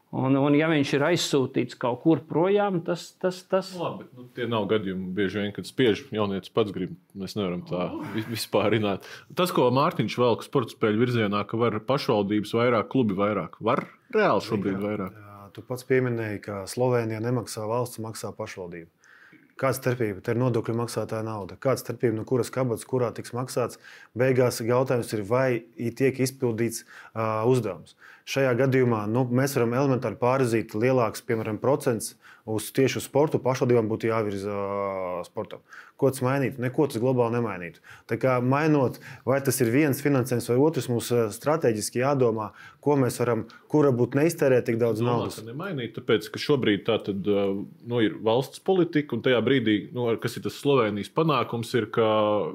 [0.09, 3.43] Un, un ja viņš ir aizsūtīts kaut kur projām, tas tas.
[3.45, 3.75] tas...
[3.77, 6.95] Labi, nu, tie nav gadījumi, bieži vien, kad spiež jaunietis pats grib.
[7.13, 9.05] Mēs nevaram tā vi- vispārināt.
[9.37, 13.85] Tas, ko Mārtiņš velk sporta spēļu virzienā, ka var pašvaldības vairāk, klubi vairāk, var
[14.17, 15.13] reāli šobrīd vairāk.
[15.13, 18.89] Jā, tu pats pieminēji, ka Slovenijā nemaksā valsts, maksā pašvaldība.
[19.59, 20.23] Kāda starpība?
[20.23, 21.57] Tā ir nodokļu maksātāja nauda.
[21.59, 23.81] Kāda starpība, no kuras kabatas, kurā tiks maksāts?
[24.19, 25.49] Beigās jautājums ir, vai
[25.99, 27.97] tiek izpildīts uh, uzdevums.
[28.29, 32.15] Šajā gadījumā nu, mēs varam elementāri pārzīt lielāks, piemēram, procents
[32.47, 33.43] uz tieši uz sportu.
[33.43, 35.65] Pašvaldībām būtu jāvirza uh, sportam.
[35.99, 36.63] Ko tas mainītu?
[36.63, 37.83] Neko tas globāli nemainītu.
[38.07, 42.53] Tā kā mainot, vai tas ir viens finansējums vai otrs, mums uh, strateģiski jādomā,
[42.85, 45.41] ko mēs varam, kura būtu neiztērēt tik daudz Domā, naudas.
[45.41, 47.51] ka nemainīt, tāpēc, ka šobrīd tā tad, uh,
[47.91, 52.07] nu, ir valsts politika, un tajā brīdī, nu, kas ir tas Slovenijas panākums, ir, ka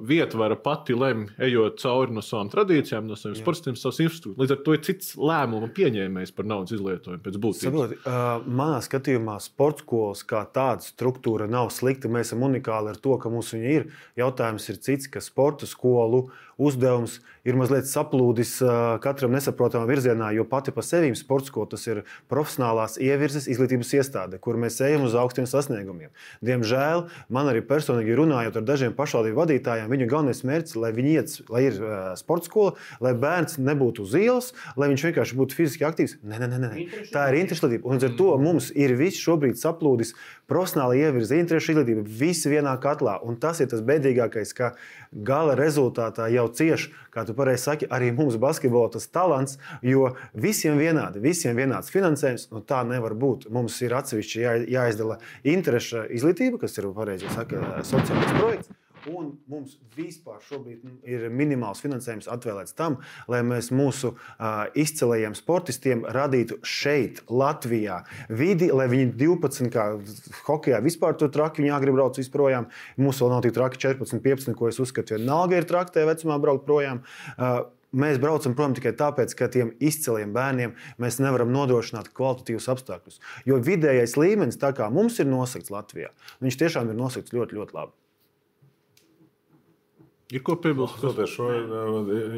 [0.08, 4.39] vietvara pati lemj, ejot cauri no savām tradīcijām, no saviem sportiem, savas infrastruktūras.
[4.39, 7.68] Līdz ar to ir cits lēmumu pieņēmējs par naudas izlietojumu pēc būtības.
[7.68, 12.12] Saproti, uh, manā skatījumā sporta skolas kā tāda struktūra nav slikta.
[12.12, 13.88] Mēs esam unikāli ar to, ka mums viņa ir.
[14.20, 16.28] Jautājums ir cits, ka sporta skolu
[16.58, 18.56] uzdevums ir mazliet saplūdis
[19.04, 24.39] katram nesaprotamā virzienā, jo pati par sevi sporta skola tas ir profesionālās ievirzes izglītības iestāde,
[24.43, 26.14] kur mēs ejam uz augstiem sasniegumiem.
[26.45, 31.36] Diemžēl man arī personīgi runājot ar dažiem pašvaldību vadītājiem, viņu galvenais mērķis, lai viņi iet,
[31.51, 31.80] lai ir
[32.20, 36.18] sporta skola, lai bērns nebūtu uz ielas, lai viņš vienkārši būtu fiziski aktīvs.
[36.24, 36.88] Nē, nē, nē, nē.
[37.14, 37.82] tā ir interešu.
[37.84, 40.14] Un līdz ar to mums ir viss šobrīd saplūdis
[40.49, 43.18] profesionāla ievirze, interešu izglītība, visi vienā katlā.
[43.24, 44.74] Un tas ir tas bēdīgākais, ka
[45.14, 50.80] gala rezultātā jau cieši, kā tu pareizi saki, arī mums basketbolā tas talants, jo visiem
[50.82, 53.50] vienādi, visiem vienāds finansējums, nu tā nevar būt.
[53.54, 58.83] Mums ir atsevišķi jā, jāizdala interešu izglītība, kas ir pareizi saka, sociālais projekts.
[59.12, 66.06] Un mums vispār šobrīd ir minimāls finansējums atvēlēts tam, lai mēs mūsu uh, izcilajiem sportistiem
[66.16, 68.01] radītu šeit, Latvijā,
[68.32, 69.89] vidi, lai viņi 12, kā
[70.47, 72.70] hokeja vispār tur traki, viņi grib braukt visprojām.
[73.01, 76.39] Mums vēl nav tik traki 14, 15, ko es uzskatu, vienalga ir traki tajā vecumā
[76.43, 77.04] braukt projām.
[77.36, 83.20] Uh, Mēs braucam prom tikai tāpēc, ka tiem izciliem bērniem mēs nevaram nodrošināt kvalitatīvus apstākļus.
[83.45, 86.10] Jo vidējais līmenis, tā kā mums ir nosakts Latvijā,
[86.41, 87.93] viņš tiešām ir nosakts ļoti, ļoti labi.
[90.34, 90.96] Ir ko piebilst?
[90.98, 91.48] Skatoties šo,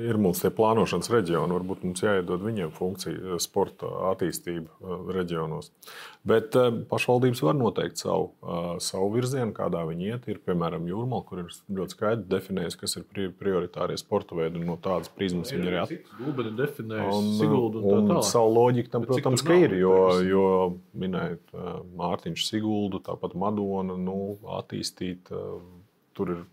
[0.04, 5.72] ir mums tie plānošanas reģioni, varbūt mums jāiedod viņiem funkcija sporta attīstība reģionos.
[6.28, 6.58] Bet
[6.92, 8.34] pašvaldības var noteikt savu,
[8.84, 10.28] savu virzienu, kādā viņi iet.
[10.32, 15.12] Ir piemēram Jūrmā, kur ir ļoti skaidri definējis, kas ir prioritārie sporta veidi, no tādas
[15.16, 15.80] prizmas viņi ir
[17.80, 20.46] un savu loģiku tam, protams, ka ir, jo, jo
[21.00, 21.56] minējot
[21.96, 24.20] Mārtiņš Siguldu, tāpat Madonu, nu,
[24.60, 25.32] attīstīt
[26.16, 26.44] tur ir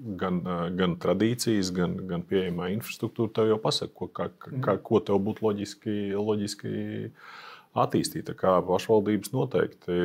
[0.00, 0.40] gan,
[0.78, 3.32] gan tradīcijas, gan, gan pieejamā infrastruktūra.
[3.36, 6.72] Tev jau pasaka, ko, kā, kā, ko tev būtu loģiski, loģiski
[7.80, 8.26] attīstīt.
[8.30, 9.98] Tā kā pašvaldības noteikti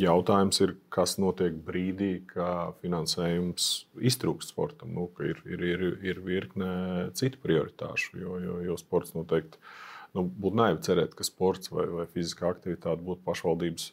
[0.00, 3.68] jautājums ir, kas notiek brīdī, kad finansējums
[4.10, 4.94] iztrūkst sportam.
[4.96, 6.72] Nu, ir, ir, ir, ir virkne
[7.18, 9.60] citu prioritāšu, jo, jo, jo sports noteikti.
[10.16, 13.90] Nu, būtu naivi cerēt, ka sports vai, vai fiziskā aktivitāte būtu pašvaldības,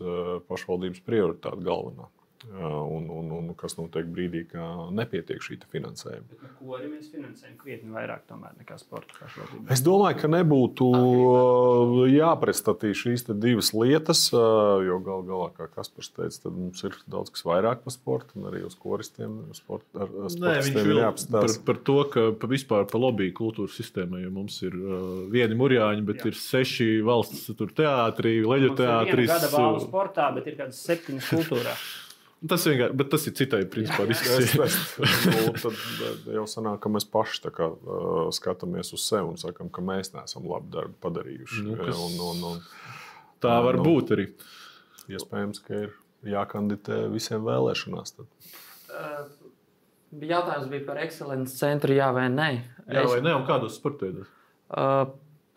[0.49, 2.07] pašvaldības prioritāte galvenā.
[2.47, 6.25] Un, un, un kas notiek brīdī, kad nepietiek šī finansējuma.
[6.31, 9.27] Bet, ko arī mēs finansējam krietni vairāk nekā sporta?
[9.73, 12.15] Es domāju, ka nebūtu okay.
[12.15, 17.45] jāpretstatī šīs divas lietas, jo gal galā, kā Kaspars teica, tad mums ir daudz kas
[17.47, 21.61] vairāk par sportu, un arī uz koristiem sport, ar, Nē, ir jāapstāsta.
[21.61, 25.59] Par, par to, ka pa vispār par lobby kultūras sistēmai, jo mums ir uh, vieni
[25.59, 26.31] murjāņi, bet Jā.
[26.31, 29.31] ir seši valsts teātri, leģu teātris.
[29.35, 31.77] Gada balvu sportā, bet ir kādas septiņas kultūrā.
[32.37, 34.67] Tas vienkārši, bet tas ir citai principā diskusijai.
[35.33, 39.81] nu, tad jau sanāk, ka mēs paši kā, uh, skatāmies uz sevi un sakām, ka
[39.81, 41.63] mēs neesam labi darbu padarījuši.
[41.65, 41.97] Nu, kas...
[41.97, 42.61] un, un, un,
[43.41, 44.27] tā var nu, būt arī.
[45.09, 45.97] Iespējams, ka ir
[46.29, 48.17] jākandidē visiem vēlēšanās.
[48.19, 48.53] Tad.
[48.91, 49.51] Uh,
[50.21, 52.51] jautājums bija par ekscelences centru, jā vai nē.
[52.85, 54.29] Jā vai nē, un kādos sporta veidos?
[54.69, 55.07] Uh,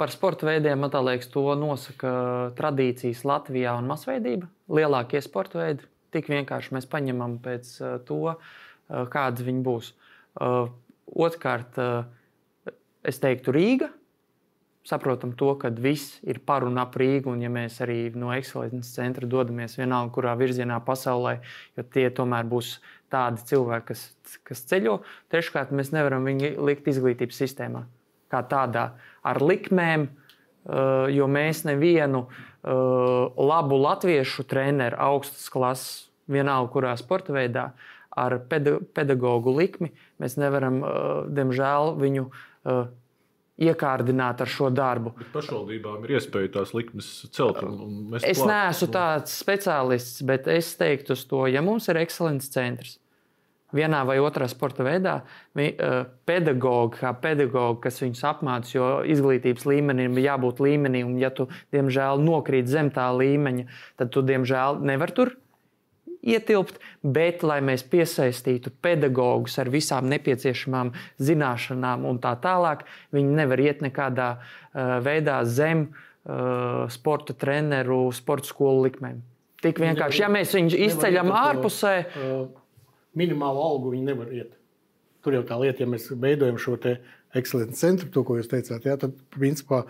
[0.00, 2.10] Par sporta veidiem, man liekas, to nosaka
[2.56, 4.46] tradīcijas Latvijā un masveidība.
[4.72, 5.84] Lielākie sporta veidi
[6.14, 9.92] Tik vienkārši mēs paņemam pēc uh, to, uh, kādas viņi būs.
[10.40, 10.70] Uh,
[11.10, 11.78] otrkārt,
[13.02, 13.90] es teiktu, Rīga.
[14.86, 18.94] Saprotam to, ka viss ir par un ap Rīgu, un ja mēs arī no ekscelences
[18.96, 21.36] centra dodamies vienalga, kurā virzienā pasaulē,
[21.76, 22.78] jo tie tomēr būs
[23.12, 24.06] tādi cilvēki, kas,
[24.46, 25.00] kas ceļo.
[25.34, 27.84] Treškārt, mēs nevaram viņu likt izglītības sistēmā
[28.30, 28.90] kā tādā
[29.26, 30.06] ar likmēm,
[30.68, 32.26] jo mēs nevienu
[32.60, 35.92] Uh, labu latviešu treneru augstas klases,
[36.28, 37.70] vienalga kurā sporta veidā,
[38.12, 39.88] ar pedagoģu likmi,
[40.20, 40.98] mēs nevaram, uh,
[41.32, 42.26] diemžēl, viņu
[43.60, 45.14] iekārdināt ar šo darbu.
[45.16, 47.62] Bet pašvaldībām ir iespēja tās likmes celt.
[48.20, 48.50] Es klāt.
[48.52, 52.98] neesmu tāds speciālists, bet es teiktu to, ja mums ir ekscelences centrs,
[53.76, 55.20] vienā vai otrā sporta veidā,
[55.54, 61.48] pedagogi, kā pedagogi, kas viņus apmāca, jo izglītības līmenim ir jābūt līmenī, un ja tu,
[61.74, 63.68] diemžēl, nokrīt zem tā līmeņa,
[64.00, 65.36] tad tu, diemžēl, nevar tur
[66.20, 70.92] ietilpt, bet lai mēs piesaistītu pedagogus ar visām nepieciešamām
[71.22, 78.52] zināšanām un tā tālāk, viņi nevar iet nekādā uh, veidā zem uh, sporta treneru, sporta
[78.52, 79.20] skolu likmēm.
[79.60, 82.59] Tik vienkārši, ja mēs viņus izceļam ārpusē, uh,
[83.18, 84.54] minimālu algu viņi nevar iet.
[85.24, 86.78] Tur jau tā lieta, ja mēs veidojam šo
[87.36, 89.84] ekscelences centru, to, ko jūs teicāt, jā, tad principā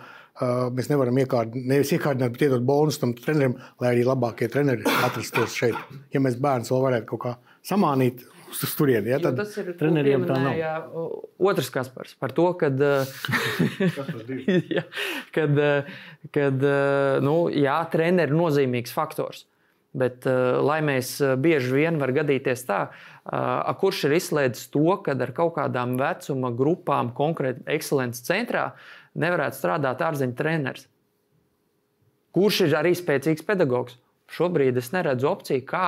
[0.75, 5.55] mēs nevaram iekārt, nevis iekārdināt, bet iedot bonus tam trenerim, lai arī labākie treneri atrastos
[5.57, 5.77] šeit.
[6.13, 7.33] Ja mēs bērnus vēl varētu kaut kā
[7.67, 9.11] samānīt, uz turieni.
[9.13, 10.91] Ja, tad tas ir treneriem tā nav.
[11.39, 12.79] Otrs Kaspars par to, kad,
[14.75, 14.83] ja,
[15.35, 15.61] kad,
[16.35, 16.67] kad
[17.23, 19.45] nu, jā, treneri ir nozīmīgs faktors.
[19.91, 24.85] Bet, uh, lai mēs uh, bieži vien var gadīties tā, uh, kurš ir izslēdzis to,
[25.03, 28.69] ka ar kaut kādām vecuma grupām, konkrēti ekscelences centrā,
[29.19, 30.87] nevarētu strādāt ārzeņu treneris.
[32.31, 33.97] Kurš ir arī spēcīgs pedagogs?
[34.31, 35.87] Šobrīd es neredzu opciju, kā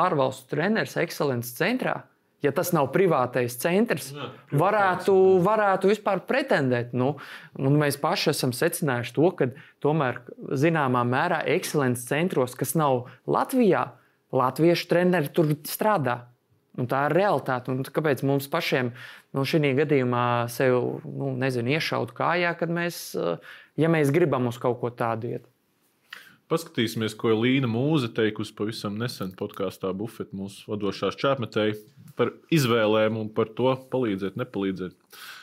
[0.00, 1.98] ārvalstu treneris ekscelences centrā
[2.42, 4.28] ja tas nav privātais centrs, Jā,
[4.58, 5.14] varētu,
[5.44, 6.92] varētu vispār pretendēt.
[6.96, 7.14] Nu,
[7.58, 9.50] nu, mēs paši esam secinājuši to, ka
[9.84, 10.20] tomēr
[10.58, 13.86] zināmā mērā ekscelences centros, kas nav Latvijā,
[14.34, 16.22] latviešu treneri tur strādā.
[16.80, 17.68] Un tā ir realitāte.
[17.68, 18.94] Un kāpēc mums pašiem
[19.36, 23.10] nu, šī gadījumā sev nu, nezinu, iešaut kājā, kad mēs,
[23.76, 25.48] ja mēs gribam uz kaut ko tādu iet?
[26.52, 31.78] Paskatīsimies, ko Līna Mūze teikusi pavisam nesen podkāstā Buffet, mūsu vadošās čēpmetēji,
[32.18, 34.96] par izvēlēm un par to palīdzēt, nepalīdzēt.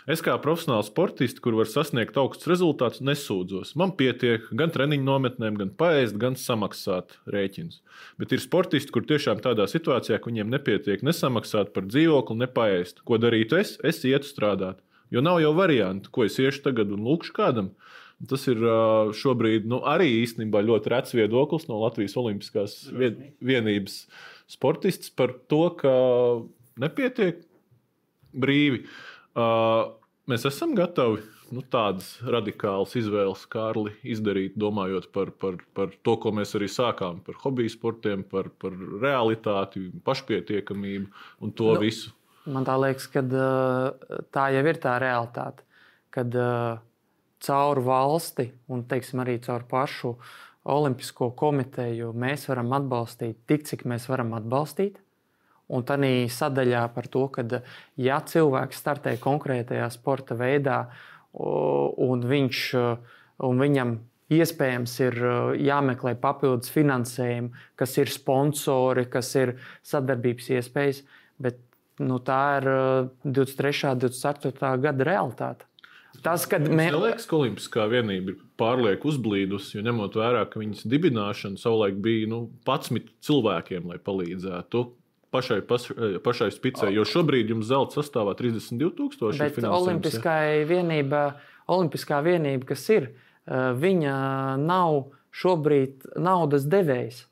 [0.09, 3.75] Es kā profesionāls sportists, kur var sasniegt augstus rezultātus, nesūdzos.
[3.77, 7.83] Man pietiek gan treniņu nometnēm, gan paēst, gan samaksāt rēķinus.
[8.21, 13.03] Bet ir sportisti, kur tiešām tādā situācijā, ka viņiem nepietiek nesamaksāt par dzīvokli, nepaēst.
[13.05, 13.77] Ko darītu es?
[13.85, 14.81] Es ietu strādāt.
[15.13, 17.73] Jo nav jau variantu, ko es iešu tagad un lūkšu kādam.
[18.29, 18.59] Tas ir
[19.15, 24.01] šobrīd nu, arī īstenībā ļoti rets viedoklis no Latvijas Olimpiskās vienības
[24.49, 25.93] sportists par to, ka
[26.81, 27.43] nepietiek
[28.33, 28.83] brīvi.
[30.29, 31.23] Mēs esam gatavi
[31.55, 37.23] nu, tādas radikālas izvēles, Kārli, izdarīt, domājot par, par, par to, ko mēs arī sākām,
[37.25, 41.09] par hobiju sportiem, par, par realitāti, pašpietiekamību
[41.45, 42.13] un to nu, visu.
[42.49, 43.23] Man tā liekas, ka
[44.33, 45.65] tā jau ir tā realitāte.
[46.13, 46.79] Kad uh,
[47.45, 50.15] caur valsti un teiksim, arī caur pašu
[50.69, 54.99] Olimpisko komiteju mēs varam atbalstīt tik, cik mēs varam atbalstīt.
[55.69, 57.45] Un tā ir sadaļā par to, ka,
[58.01, 60.79] ja cilvēks startē konkrētajā sporta veidā,
[61.37, 62.61] un, viņš,
[63.45, 63.93] un viņam
[64.33, 65.21] iespējams ir
[65.61, 69.55] jāmeklē papildus finansējumi, kas ir sponsori, kas ir
[69.85, 71.03] sadarbības iespējas,
[71.41, 71.61] bet
[72.01, 72.69] nu, tā ir
[73.25, 73.93] 23.
[73.93, 74.75] un 24.
[74.85, 75.69] gada realitāte.
[76.23, 76.91] Tas, kad mēs.
[76.91, 81.99] Man liekas, ka Olimpiskā vienība ir pārlieku uzblīdusi, jo ņemot vērā, ka viņas dibināšana savulaik
[82.03, 84.83] bija nu, 11 cilvēkiem, lai palīdzētu.
[85.29, 85.59] Pašai,
[86.25, 89.37] pašai spicē, jo šobrīd jums zelta sastāvā 32,000.
[89.37, 91.35] Bet Olimpiskai vienība,
[91.69, 93.11] Olimpiskā vienība, kas ir,
[93.45, 94.15] eh, viņa
[94.63, 97.27] nav šobrīd naudas devējs.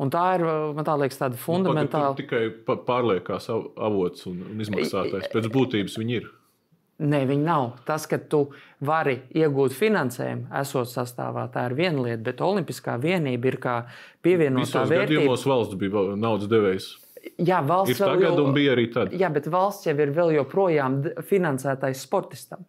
[0.00, 2.14] Un tā ir, man tā liekas, tāda fundamentāla.
[2.14, 5.28] Nu, tikai pārliekās avots un, un izmaksātais.
[5.28, 6.30] Pēc būtības viņi ir.
[7.00, 7.66] Nē, viņi nav.
[7.88, 8.42] Tas, ka tu
[8.84, 13.76] vari iegūt finansējumu, esot sastāvā, tā ir viena lieta, bet Olimpiskā vienība ir kā
[14.24, 15.06] pievienotā vērtība.
[15.08, 16.90] Gadījumos valsts bija naudas devējs.
[17.40, 19.16] Jā, valsts ir tagad jau, un bija arī tad.
[19.16, 22.68] Jā, bet valsts jau ir vēl joprojām finansētais sportistam.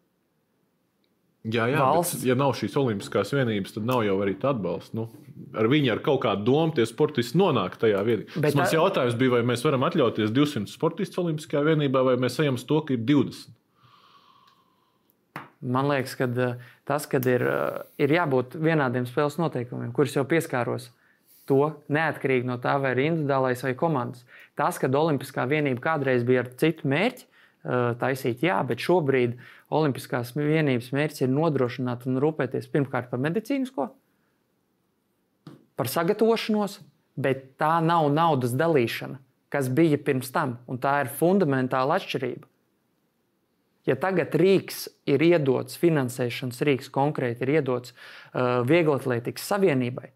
[1.42, 2.20] Jā, jā valsts...
[2.20, 4.96] bet, ja nav šīs olimpiskās vienības, tad nav jau arī atbalsta.
[4.96, 5.08] Nu,
[5.58, 8.44] ar viņu ar kaut kādu domu tie sportisti nonāk tajā vienībā.
[8.44, 8.78] Bet mans tā...
[8.78, 12.80] jautājums bija, vai mēs varam atļauties 200 sportistus olimpiskajā vienībā, vai mēs ejam uz to,
[12.86, 13.58] ka ir 20.
[15.62, 16.56] Man liekas, ka eh,
[16.90, 20.90] tas, kad ir, eh, ir jābūt vienādiem spēles noteikumiem, kurus jau pieskāros,
[21.50, 24.26] to neatkarīgi no tā, vai ir individuālais vai komandas.
[24.58, 29.38] Tas, ka Olimpiskā vienība kādreiz bija ar citu mērķi, eh, taisīt, jā, bet šobrīd
[29.70, 33.90] Olimpiskās vienības mērķis ir nodrošināt un rūpēties pirmkārt par medicīnisko,
[35.78, 36.82] par sagatavošanos,
[37.16, 39.20] bet tā nav naudas dalīšana,
[39.54, 42.51] kas bija pirms tam, un tā ir fundamentāla atšķirība.
[43.90, 50.12] Ja tagad Rīgas ir iedots, finansēšanas Rīgas konkrēti ir iedots uh, Vieglatlētikas Savienībai,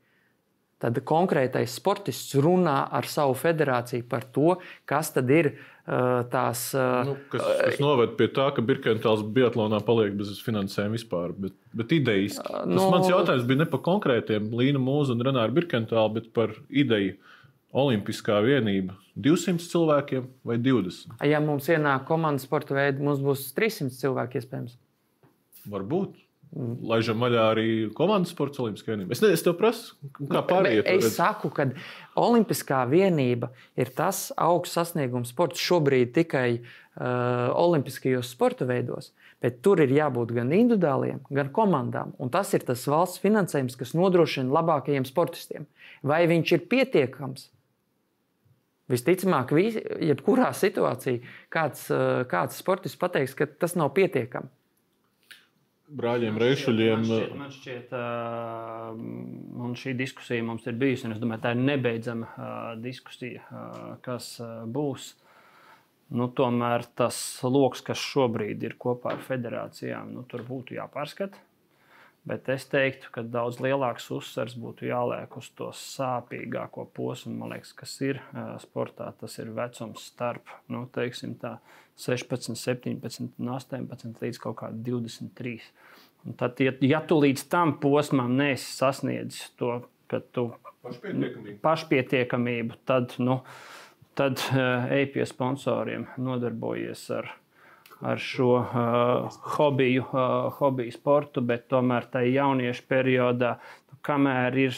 [0.81, 6.67] tad konkrētais sportists runā ar savu federāciju par to, kas tad ir uh, tās.
[6.77, 11.33] Uh, nu, kas, kas noved pie tā, ka Birkentāls Biatlonā paliek bez finansējuma vispār.
[11.33, 12.45] Bet, bet idejiski.
[12.45, 12.77] Uh, no...
[12.77, 17.17] Tas mans jautājums bija ne par konkrētiem Līnu Mūzu un Renāru Birkentālu, bet par ideju.
[17.75, 21.17] Olimpiskā vienība 200 cilvēkiem vai 20?
[21.27, 24.77] Ja mums ienāk komandas sporta veidi, mums būs 300 cilvēki iespējams.
[25.71, 26.21] Varbūt.
[26.55, 29.11] Laižam vaļā arī komandas sporta olimpiskā vienība.
[29.11, 30.85] Es, ne, es tev prasu, kā pārējie.
[30.87, 31.15] Es redz.
[31.17, 31.65] saku, ka
[32.21, 39.11] olimpiskā vienība ir tas augsts sasniegums sports šobrīd tikai uh, olimpiskajos sporta veidos.
[39.43, 42.15] Bet tur ir jābūt gan individuāliem, gan komandām.
[42.23, 45.67] Un tas ir tas valsts finansējums, kas nodrošina labākajiem sportistiem.
[46.07, 47.49] Vai viņš ir pietiekams?
[48.91, 51.23] Visticamāk, vis, jebkurā situācijā
[51.53, 54.51] kāds, eh, kāds sportists pateiks, ka tas nav pietiekami.
[55.85, 57.03] Brāļiem Reišuļiem.
[57.05, 61.61] Man šķiet, man šķiet uh, šī diskusija mums ir bijusi, un es domāju, tā ir
[61.61, 62.47] nebeidzama uh,
[62.81, 65.11] diskusija, uh, kas uh, būs.
[66.17, 71.44] Nu, tomēr tas lokus, kas šobrīd ir kopā ar federācijām, nu, tur būtu jāpārskata.
[72.25, 77.73] Bet es teiktu, ka daudz lielāks uzsvers būtu jāliek uz to sāpīgāko posmu, man liekas,
[77.77, 78.21] kas ir
[78.63, 79.11] sportā.
[79.19, 85.59] Tas ir vecums starp nu, tā, 16, 17, 18 līdz kaut kādam 23.
[86.25, 89.77] Un tad, ja, ja tu līdz tam posmam nesi sasniedzis to,
[90.09, 90.49] ka tu
[90.81, 93.43] pašpietiekamību, pašpietiekamību tad, nu,
[94.17, 94.41] tad
[94.97, 97.44] ej pie sponsoriem, nodarbojies ar viņu
[98.01, 103.55] ar šo uh, hobiju, uh, hobiju sportu, bet tomēr tajā jauniešu periodā,
[104.05, 104.77] kamēr ir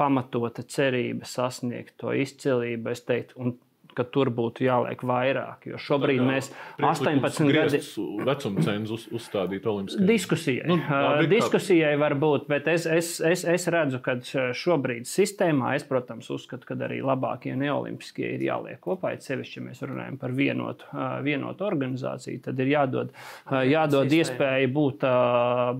[0.00, 3.56] pamatota cerība sasniegt to izcilību, es teiktu, un
[3.96, 5.66] ka tur būtu jāliek vairāk.
[5.70, 7.80] Jo šobrīd mēs 18 gadu
[8.26, 10.08] vecuma cenzu uz, uzstādīt Olimpiskajai.
[10.10, 10.66] Diskusijai.
[10.70, 14.16] Nu, labi, diskusijai var būt, bet es, es, es, es redzu, ka
[14.56, 19.12] šobrīd sistēmā, es, protams, uzskatu, ka arī labākie neolimpiskie ir jāliek kopā.
[19.20, 20.86] Sevišķi, ja mēs runājam par vienotu,
[21.26, 23.10] vienotu organizāciju, tad ir jādod,
[23.50, 25.04] jādod iespēja būt,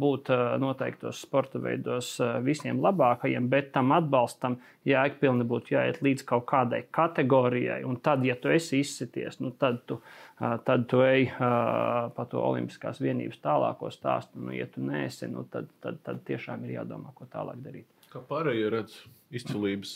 [0.01, 4.59] būt noteiktos sporta veidos visiem labākajiem, bet tam atbalstam
[4.89, 7.83] jēgpilni būtu jāiet līdz kaut kādai kategorijai.
[7.87, 10.01] Un tad, ja tu esi izsities, nu, tad, tu,
[10.39, 14.43] tad tu ej pa to Olimpiskās vienības tālāko stāstu.
[14.47, 17.89] Nu, ja tu neesi, nu, tad, tad, tad tiešām ir jādomā, ko tālāk darīt.
[18.11, 18.97] Kā pārējie redz
[19.31, 19.93] izcilības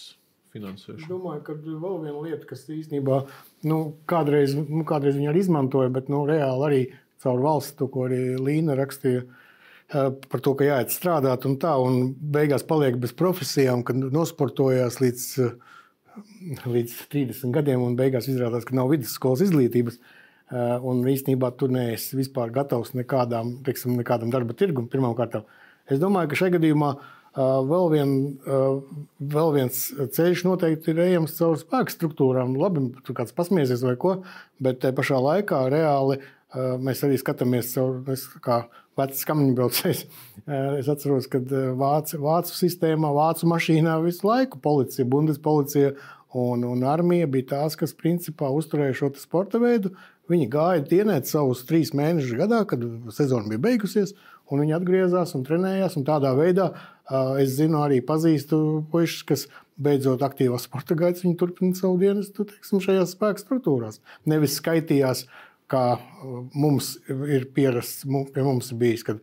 [0.54, 1.02] finansēšanu?
[1.02, 3.24] Es domāju, ka vēl viena lieta, kas īstenībā
[3.70, 3.80] nu,
[4.10, 6.82] kādreiz, nu, kādreiz viņi arī izmantoja, bet nu, reāli arī
[7.24, 9.24] caur valsts, to, ko arī Līna rakstīja
[9.92, 15.26] par to, ka jāiet strādāt un tā, un beigās paliek bez profesijām, kad nosportojās līdz,
[16.66, 19.98] līdz 30 gadiem, un beigās izrādās, ka nav vidusskolas izglītības.
[20.84, 25.40] Un īstenībā tu neesi vispār gatavs nekādām, teiksim, nekādam darba tirgum pirmkārt.
[25.90, 26.90] Es domāju, ka šajā gadījumā
[27.34, 28.12] vēl, vien,
[29.34, 29.80] vēl viens
[30.14, 32.54] ceļš noteikti ir ejams caur spēku struktūrām.
[32.60, 34.18] Labi, tur kāds pasmieties vai ko,
[34.62, 36.20] bet tajā pašā laikā reāli
[36.54, 38.00] mēs arī skatāmies caur,
[38.44, 38.64] kā
[38.98, 40.02] vecs kamiņu braucējs.
[40.78, 41.40] Es atceros, ka
[41.78, 45.94] vācu, vācu sistēmā, vācu mašīnā visu laiku policija, bundespolicija
[46.34, 49.94] un, un armija bija tās, kas principā uzturēja šo sporta veidu.
[50.30, 54.14] Viņi gāja dienēt savus trīs mēnešus gadā, kad sezona bija beigusies,
[54.48, 55.98] un viņi atgriezās un trenējās.
[56.00, 56.70] Un tādā veidā
[57.42, 58.58] es zinu, arī pazīstu
[58.92, 63.98] puikas, kas beidzot aktīvā sporta gaitas, viņi turpina savu dienestu teiksim, šajās spēku struktūrās.
[64.30, 69.20] Nevis skaitījās uh, kā uh, mums ir pierasts, pie mums ir bijis, kad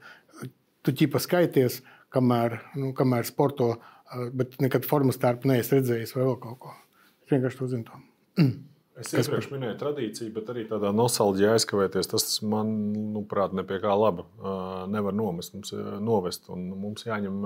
[0.85, 1.81] tu ķipa skaities,
[2.11, 6.75] kamēr, nu, kamēr sporto, uh, bet nekad formas tērpu neesi redzējis vai vēl kaut ko.
[7.23, 8.03] Es vienkārši to zinu.
[9.01, 12.09] Es iepriekš minēju tradīciju, bet arī tādā nostalģijā aizkavēties.
[12.11, 15.71] Tas man, manuprāt, ne pie kā laba uh, nevar nomest, mums,
[16.03, 16.49] novest.
[16.51, 17.39] Mums jāņem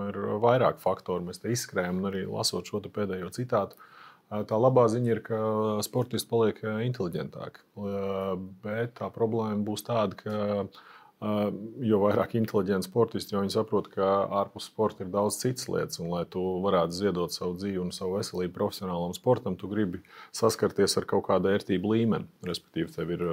[0.43, 1.23] vairāk faktoru.
[1.29, 3.77] Mēs te izskrējam, arī lasot šo pēdējo citātu.
[4.29, 5.39] Tā labā ziņa ir, ka
[5.85, 7.61] sportisti paliek inteliģentāki.
[8.65, 10.65] Bet tā problēma būs tāda, ka
[11.85, 14.07] jo vairāk inteliģenti sportisti, jo viņi saprot, ka
[14.41, 16.01] ārpus sporta ir daudz citas lietas.
[16.01, 20.01] Un, lai tu varētu ziedot savu dzīvi un savu veselību profesionālam sportam, tu gribi
[20.35, 22.27] saskarties ar kaut kādu vērtību līmeni.
[22.49, 23.23] Respektīvi, tev ir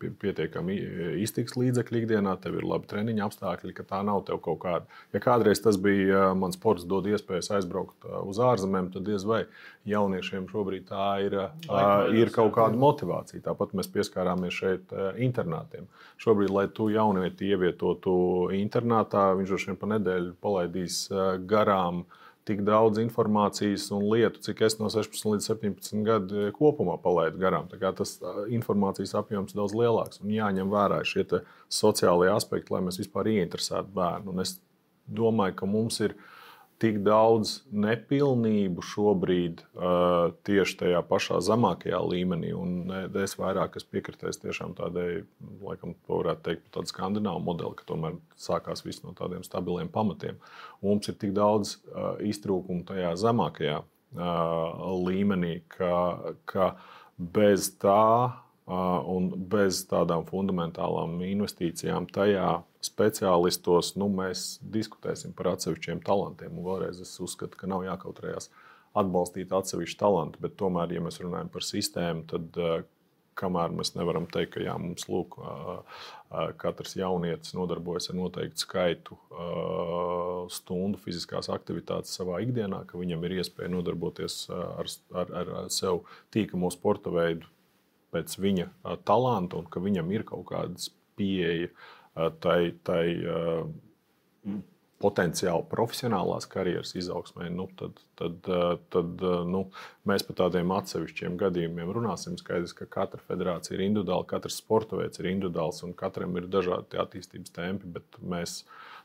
[0.00, 0.74] pietiekami
[1.22, 5.00] iztiks līdzekļi ikdienā, tev ir labi treniņa apstākļi, ka tā nav tev kaut kāda.
[5.14, 9.44] Ja kādreiz tas bija mans sports, dod iespējas aizbraukt uz ārzemēm, tad diez vai
[9.88, 11.36] jauniešiem šobrīd tā ir,
[12.16, 13.44] ir kaut kāda motivācija.
[13.44, 15.86] Tāpat mēs pieskārāmies šeit internātiem.
[16.20, 18.14] Šobrīd, lai tu jaunieti ievietotu
[18.56, 21.04] internātā, viņš droši vien pa nedēļu palaidīs
[21.50, 22.04] garām
[22.48, 27.68] tik daudz informācijas un lietu, cik es no 16 līdz 17 gadu kopumā palaidu garām.
[27.70, 28.16] Tas
[28.48, 31.26] informācijas apjoms ir daudz lielāks un jāņem vērā šie
[31.70, 34.34] sociālie aspekti, lai mēs vispār ieinteresētu bērnu.
[34.34, 34.56] Un es
[35.06, 36.16] domāju, ka mums ir
[36.80, 42.54] tik daudz nepilnību šobrīd uh, tieši tajā pašā zemākajā līmenī.
[42.56, 45.22] Un es vairāk piekritēju tiešām tādai,
[45.60, 50.40] laikam, varētu teikt, tādu skandināvu modeli, ka tomēr sākās viss no tādiem stabiliem pamatiem.
[50.80, 55.94] Un mums ir tik daudz uh, iztrūkumu tajā zemākajā uh, līmenī, ka,
[56.48, 56.72] ka
[57.20, 58.40] bez tā
[58.70, 66.54] un bez tādām fundamentālām investīcijām tajā speciālistos nu, mēs diskutēsim par atsevišķiem talantiem.
[66.56, 68.50] Un vēlreiz es uzskatu, ka nav jākautrējās
[69.00, 72.58] atbalstīt atsevišķu talantu, bet tomēr, ja mēs runājam par sistēmu, tad
[73.40, 75.36] kamēr mēs nevaram teikt, ka jā, mums lūk,
[76.60, 79.16] katrs jaunietis nodarbojas ar noteiktu skaitu
[80.52, 84.90] stundu fiziskās aktivitātes savā ikdienā, ka viņam ir iespēja nodarboties ar,
[85.22, 86.04] ar, ar sev
[86.34, 87.48] tīkamo sporta veidu
[88.14, 88.68] pēc viņa
[89.08, 91.70] talanta un ka viņam ir kaut kādas pieeja
[92.42, 93.04] tai, tai
[95.00, 98.48] potenciāli profesionālās karjeras izaugsmē, nu, tad, tad,
[98.92, 99.62] tad nu,
[100.08, 102.36] mēs par tādiem atsevišķiem gadījumiem runāsim.
[102.40, 107.00] Skaidrs, ka katra federācija ir individuāla, katrs sporta veids ir individuāls un katram ir dažādi
[107.00, 108.60] attīstības tempi, bet mēs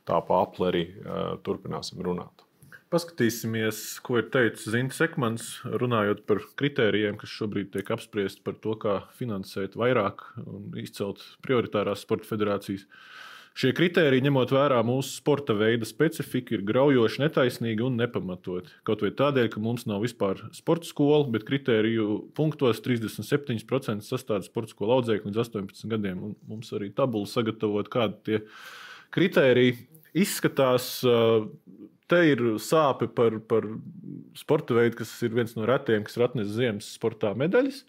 [0.08, 2.45] tā pa apli arī uh, turpināsim runāt.
[2.96, 8.72] Paskatīsimies, ko ir teicis Zintas Ekmans, runājot par kritērijiem, kas šobrīd tiek apspriesti par to,
[8.80, 12.86] kā finansēt vairāk un izcelt prioritārās sporta federācijas.
[13.60, 18.72] Šie kritēriji, ņemot vērā mūsu sporta veida specifiku, ir graujoši, netaisnīgi un nepamatoti.
[18.88, 24.72] Kaut vai tādēļ, ka mums nav vispār sporta skola, bet kritēriju punktos 37% sastāv sporta
[24.72, 26.24] skolu audzēkļi līdz 18 gadiem.
[26.30, 28.42] Un mums arī tabula sagatavot, kādi tie
[29.16, 29.82] kritēriji
[30.24, 30.94] izskatās.
[32.12, 33.66] Te ir sāpe par, par
[34.38, 37.82] sporta veidu, kas ir viens no retiem, kas ir atnesis ziemas sportā medaļas,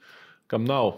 [0.49, 0.95] kam nav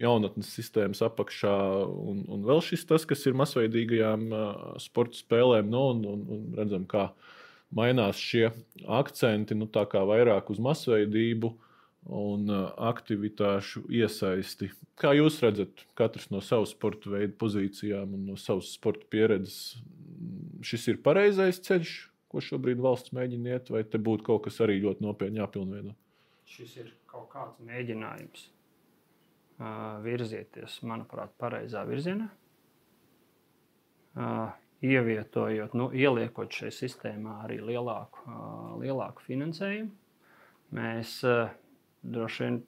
[0.00, 1.52] jaunatnes sistēmas apakšā,
[1.84, 4.30] un, un vēl šis tas, kas ir masveidīgajām
[4.80, 7.10] sporta spēlēm, nu, un, un, un redzam, kā
[7.76, 8.48] mainās šie
[8.88, 11.52] akcenti, nu, tā kā vairāk uz masveidību
[12.06, 12.50] un
[12.88, 14.70] aktivitāšu iesaisti.
[14.96, 19.80] Kā jūs redzat, katrs no savas sporta veidu pozīcijām un no savas sporta pieredzes,
[20.64, 21.96] šis ir pareizais ceļš,
[22.36, 25.94] ko šobrīd valsts mēģina iet, vai te būtu kaut kas arī ļoti nopietni jāpilnveido?
[26.46, 28.44] Šis ir kaut kāds mēģinājums
[29.56, 32.28] uh, virzieties, manuprāt, pareizā virzienā.
[34.16, 34.52] Uh,
[34.84, 39.90] ievietojot, nu, ieliekot šajā sistēmā arī lielāku, uh, lielāku finansējumu,
[40.76, 41.48] mēs uh,
[42.04, 42.60] droši vien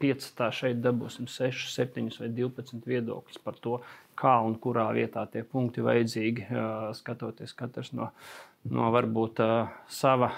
[0.00, 3.78] piecā šeit dabūsim 6, 7 vai 12 viedokļus par to,
[4.18, 6.48] kā un kurā vietā tie punkti vajadzīgi,
[6.96, 8.10] skatoties katrs no,
[8.72, 9.42] no varbūt
[9.92, 10.30] sava,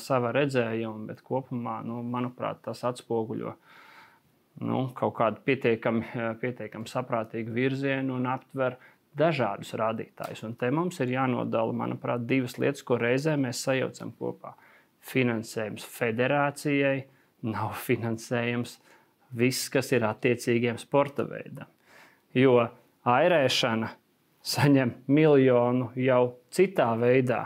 [0.00, 3.54] sava redzējuma, bet kopumā, nu, manuprāt, tas atspoguļo
[4.64, 6.04] nu, kaut kādu pietiekami,
[6.40, 8.78] pietiekami saprātīgu virzienu un aptver
[9.18, 10.44] dažādus rādītājus.
[10.46, 14.54] Un te mums ir jānodala, manuprāt, divas lietas, ko reizē mēs sajaucam kopā.
[15.04, 16.96] Finansējums federācijai
[17.44, 18.90] nav finansējums uh,
[19.36, 21.68] viss, kas ir attiecīgiem sporta veidam.
[22.34, 22.58] Jo
[23.08, 23.90] airēšana
[24.44, 26.22] saņem miljonu jau
[26.54, 27.44] citā veidā.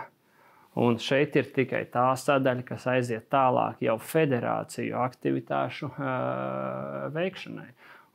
[0.79, 7.73] Un šeit ir tikai tā sadaļa, kas aiziet tālāk jau federāciju aktivitāšu uh, veikšanai.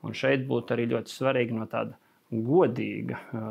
[0.07, 1.97] Un šeit būtu arī ļoti svarīgi no tāda
[2.31, 3.43] godīga uh,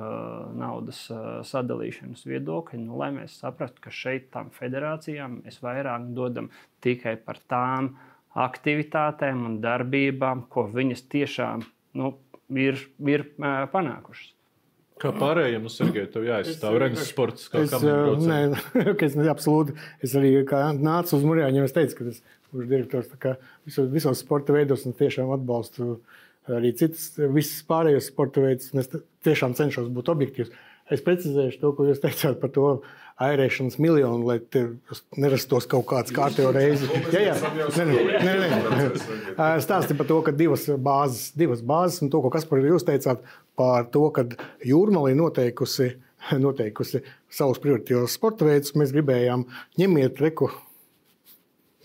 [0.56, 6.48] naudas uh, sadalīšanas viedokļa, nu, lai mēs saprastu, ka šeit tam federācijām mēs vairāk dodam
[6.84, 7.92] tikai par tām
[8.32, 11.66] aktivitātēm un darbībām, ko viņas tiešām
[12.00, 12.14] nu,
[12.56, 12.80] ir,
[13.12, 14.32] ir panākušas.
[15.02, 18.38] Kā pārējiem, nu, Sergei, tev jāizstāv Renes sports, kā es, nē,
[19.08, 19.74] es, ne, absolūti.
[20.04, 20.30] Es arī
[20.78, 22.20] nācu uz Mūrjāņiem, es teicu, ka es
[22.52, 23.08] būšu direktors
[23.66, 25.96] visos, visos sporta veidos un tiešām atbalstu
[26.50, 28.70] arī citas, visas pārējos sporta veidus.
[28.78, 28.90] Es
[29.26, 30.52] tiešām cenšos būt objektīvs.
[30.92, 32.68] Es precizēšu to, ko jūs teicāt par to
[33.26, 34.38] airēšanas miljonu, lai
[35.20, 36.88] nerastos kaut kāds kārtībā reizi.
[37.14, 37.36] Jā, jā,
[37.78, 37.86] nē,
[38.24, 38.88] nē, nē.
[39.64, 43.22] Stāsti par to, ka divas bāzes, divas bāzes, un to, ko Kaspar jūs teicāt
[43.58, 44.26] par to, ka
[44.66, 45.92] jūrmalī noteikusi,
[46.46, 47.02] noteikusi
[47.32, 49.46] savus prioritīvos sporta veidus, mēs gribējām
[49.80, 50.50] ņemiet reku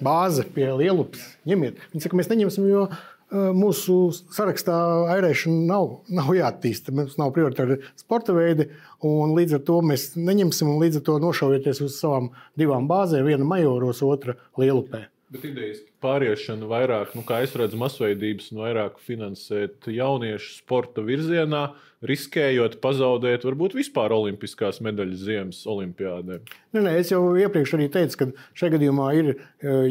[0.04, 1.24] bāzi pie lielupes.
[1.50, 1.80] Ņemiet.
[1.94, 2.88] Viņi saka, mēs neņemsim, jo
[3.32, 3.98] mūsu
[4.34, 4.76] sarakstā
[5.18, 6.94] airēšana nav, nav jāattīsta.
[6.96, 8.70] Mums nav prioritāri sporta veidi,
[9.04, 13.28] un līdz ar to mēs neņemsim un līdz ar to nošaujieties uz savām divām bāzēm,
[13.28, 15.08] viena majoros, otra lielupē.
[15.28, 21.66] Bet idejas pāriešana vairāk, nu, kā es redzu, masveidības un vairāk finansēt jauniešu sporta virzienā,
[22.08, 26.40] riskējot pazaudēt varbūt vispār olimpiskās medaļas ziemas olimpiādē.
[26.78, 29.34] Nē, nē, es jau iepriekš arī teicu, ka šajā gadījumā ir,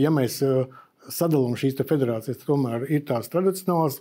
[0.01, 0.41] ja mēs
[1.13, 4.01] sadalām šīs federācijas, tomēr ir tās tradicionālās,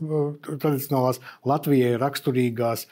[0.62, 2.88] tradicionālās Latvijai raksturīgās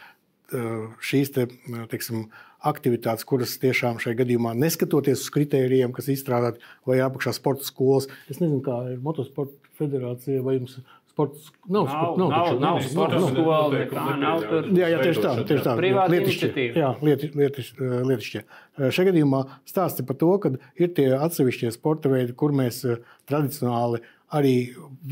[1.03, 1.47] šīs te,
[1.91, 2.27] teiksim,
[2.63, 8.39] aktivitātes, kuras tiešām šajā gadījumā, neskatoties uz kritērijiem, kas izstrādāti vai apakšā sporta skolas, es
[8.39, 10.77] nezinu, kā ir motosporta federācija vai jums
[11.13, 14.69] Sports nav, nav, nav, nav, nav sporta skola, nekā nav tur.
[14.73, 15.33] Jā, jā tieši tā.
[15.45, 15.73] Tieši tā.
[15.77, 16.79] Privāta iniciatīva.
[16.81, 17.65] Jā, lieti, lieti,
[18.09, 18.41] lietišķie.
[18.81, 20.51] Šajā gadījumā stāsti par to, ka
[20.81, 22.81] ir tie atsevišķie sporta veidi, kur mēs
[23.29, 24.01] tradicionāli
[24.33, 24.55] arī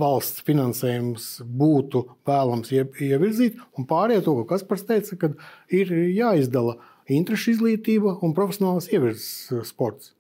[0.01, 5.29] valsts finansējums būtu vēlams ievirzīt, un pārējie to, ko Kaspars teica, ka
[5.69, 10.15] ir jāizdala interešu izglītība un profesionāls ievirzes sports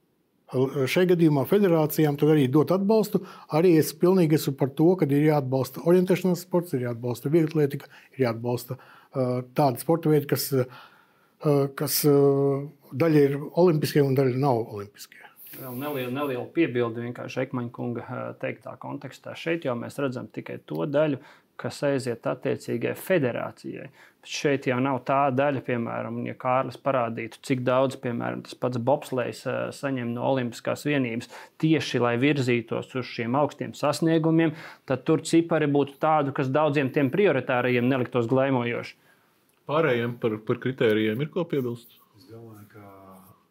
[0.51, 3.23] šai gadījumā federācijām arī dot atbalstu.
[3.55, 8.25] Arī es pilnīgi esmu par to, ka ir jāatbalsta orientēšanās sports, ir jāatbalsta vieglatlētika, ir
[8.25, 14.63] jāatbalsta uh, tādi sporta veidi, kas, uh, kas uh, daļa ir olimpiskie un daļa nav
[14.65, 15.19] olimpiskie.
[15.61, 19.35] Vēl neliela, neliela piebilde vienkārši Ekmaņa kunga teiktā kontekstā.
[19.35, 21.19] Šeit jau mēs redzam tikai to daļu,
[21.59, 23.89] kas aiziet attiecīgai federācijai.
[24.27, 29.41] Šeit jau nav tā daļa, piemēram, ja Kārlis parādītu, cik daudz, piemēram, tas pats bobslēgs
[29.73, 34.53] saņem no Olimpiskās vienības tieši lai virzītos uz šiem augstiem sasniegumiem,
[34.85, 38.97] tad tur cipari būtu tādi, kas daudziem tiem prioritārajiem neliktos glaimojoši.
[39.71, 41.97] Pārējiem par, par kritērijiem ir ko piebilst?
[42.19, 43.01] Es domāju, ka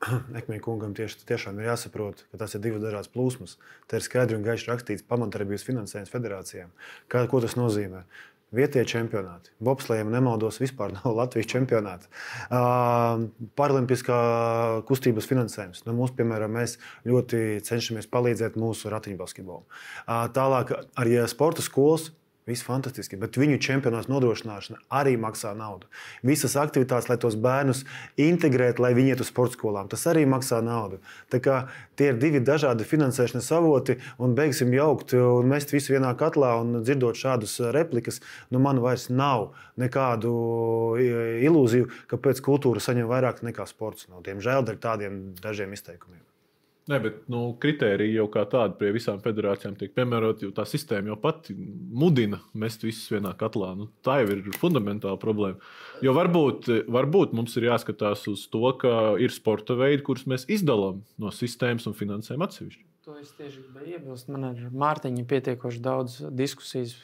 [0.41, 3.59] Ekmēņa kungam tieši tiešām ir jāsaprot, ka tas ir divas dažādas plūsmas.
[3.91, 6.71] Te ir skaidri un gaiši rakstīts pamatdarbības finansējums federācijām.
[7.13, 8.07] Kā, ko tas nozīmē?
[8.51, 9.53] Vietējie čempionāti.
[9.63, 12.11] Bobslēgam nemaldos, vispār nav Latvijas čempionāta.
[12.51, 13.29] Uh,
[13.59, 14.21] Paralimpiskā
[14.89, 15.85] kustības finansējums.
[15.87, 19.67] Nu, mums, piemēram, mēs ļoti cenšamies palīdzēt mūsu ratiņbasketbolam.
[19.67, 22.11] Uh, tālāk arī sporta skolas
[22.51, 25.87] Viss fantastiski, bet viņu čempionāts nodrošināšana arī maksā naudu.
[26.27, 27.85] Visas aktivitātes, lai tos bērnus
[28.21, 30.99] integrētu, lai viņi iet uz sporta skolām, tas arī maksā naudu.
[31.31, 36.57] Tie ir divi dažādi finansēšanas avoti, un beigsim jaukt un mest visu vienā katlā.
[36.81, 38.19] Dzirdot šādus replikas,
[38.51, 40.33] nu man vairs nav nekādu
[41.47, 44.09] ilūziju, ka pēc kultūra saņem vairāk nekā sports.
[44.11, 46.25] No, diemžēl dēļ tādiem dažiem izteikumiem.
[46.91, 51.13] Nē, bet nu, kritēriji jau kā tādi pie visām federācijām tiek piemēroti, jo tā sistēma
[51.13, 53.69] jau pati mudina mest visus vienā katlā.
[53.79, 55.61] Nu, tā jau ir fundamentāla problēma.
[56.03, 61.05] Jo varbūt, varbūt mums ir jāskatās uz to, ka ir sporta veidi, kurus mēs izdalām
[61.21, 62.83] no sistēmas un finansējam atsevišķi.
[63.07, 64.33] To es tieši gribēju iebilst.
[64.33, 66.97] Man ar Mārtiņu pietiekoši daudz diskusijas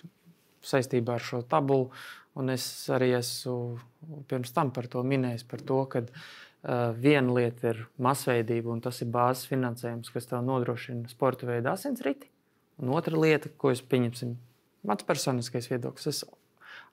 [0.66, 1.92] saistībā ar šo tabulu,
[2.36, 3.78] un es arī esmu
[4.26, 6.45] pirms tam par to minējis, par to, ka Uh,
[6.98, 12.30] viena lieta ir masveidība, un tas ir bāzes finansējums, kas tev nodrošina sporta veidu asinsriti.
[12.82, 14.34] Un otra lieta, ko es pieņemsim,
[14.86, 16.24] mans personiskais viedoklis, es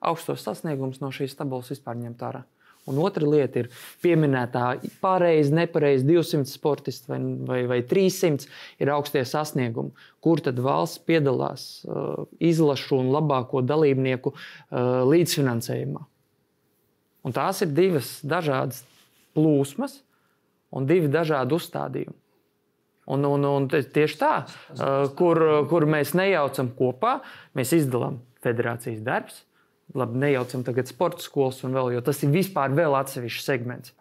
[0.04, 2.44] augstos sasniegumus no šīs tabulas vispār ņemt ārā.
[2.84, 3.70] Un otra lieta ir
[4.04, 4.64] pieminētā
[5.00, 7.18] pareizi, nepareizi 200 sportisti vai,
[7.48, 8.44] vai, vai 300
[8.84, 9.94] ir augstie sasniegumi,
[10.24, 16.04] kur tad valsts piedalās uh, izlašu un labāko dalībnieku uh, līdzfinansējumā.
[17.24, 18.82] Un tās ir divas dažādas
[19.36, 20.00] plūsmas
[20.74, 22.20] un divi dažādi uzstādījumi.
[23.14, 24.32] Un, un, un tieši tā,
[25.18, 27.18] kur, kur mēs nejaucam kopā,
[27.56, 29.42] mēs izdalām federācijas darbs.
[29.94, 33.92] Labi, nejaucam tagad sporta skolas un vēl, jo tas ir vispār vēl atsevišķs segments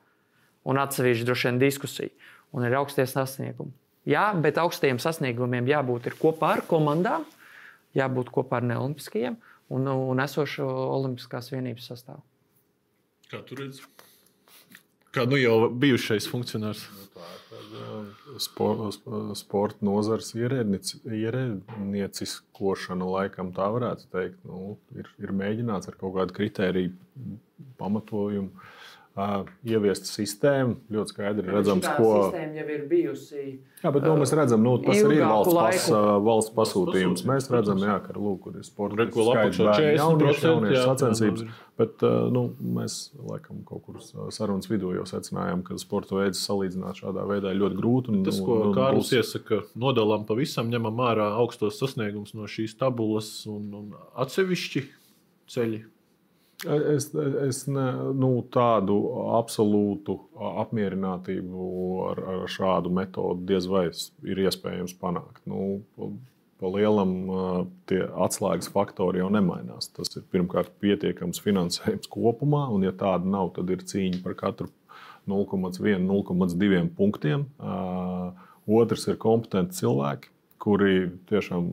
[0.64, 2.14] un atsevišķa droši vien diskusija.
[2.56, 3.74] Un ir augstie sasniegumi.
[4.08, 7.26] Jā, bet augstajiem sasniegumiem jābūt kopā ar komandām,
[7.98, 9.38] jābūt kopā ar neolimpiskajiem
[9.74, 12.24] un, un esošo Olimpiskās vienības sastāvu.
[13.32, 14.03] Kā tur redzat?
[15.14, 16.88] Kā nu jau bijušais funkcionārs.
[18.41, 18.80] Spor,
[19.38, 26.89] sporta nozars ierēdnieciskošana, laikam tā varētu teikt, nu, ir, ir mēģināts ar kaut kādu kritēriju
[27.78, 28.49] pamatojumu
[29.18, 30.78] uh, ieviest sistēmu.
[30.93, 32.09] Ļoti skaidri redzams, ko.
[32.30, 33.43] Sistēma jau ir bijusi.
[33.84, 35.88] Jā, bet nu, mēs redzam, nu, tas arī ir valsts, pas,
[36.24, 37.26] valsts pasūtījums.
[37.28, 39.07] Mēs redzam, jā, ka lūk, ir sporta
[39.99, 41.45] jauniešu sacensības.
[41.80, 42.45] Bet nu,
[42.78, 44.01] mēs laikam kaut kur
[44.34, 48.14] sarunas vidū jau secinājām, ka sporta veids salīdzināt šādā veidā ir ļoti grūti.
[48.14, 49.16] Un, tas, ko un, Kārlis būs...
[49.20, 54.86] iesaka, nodalām pavisam, ņemam ārā augstos sasniegumus no šīs tabulas un, un atsevišķi
[55.53, 55.84] ceļi
[56.64, 57.09] Es,
[57.47, 57.86] es ne,
[58.16, 58.95] nu, tādu
[59.36, 60.16] absolūtu
[60.64, 61.66] apmierinātību
[62.09, 65.41] ar, ar šādu metodi diez vai ir iespējams panākt.
[65.49, 65.82] Nu,
[66.64, 67.11] pa lielam
[67.89, 69.89] tie atslēgas faktori jau nemainās.
[69.95, 74.72] Tas ir pirmkārt pietiekams finansējums kopumā, un, ja tāda nav, tad ir cīņa par katru
[75.28, 77.47] 0,1, 0,2 punktiem.
[78.64, 80.32] Otrs ir kompetenti cilvēki,
[80.64, 81.68] kuri tiešām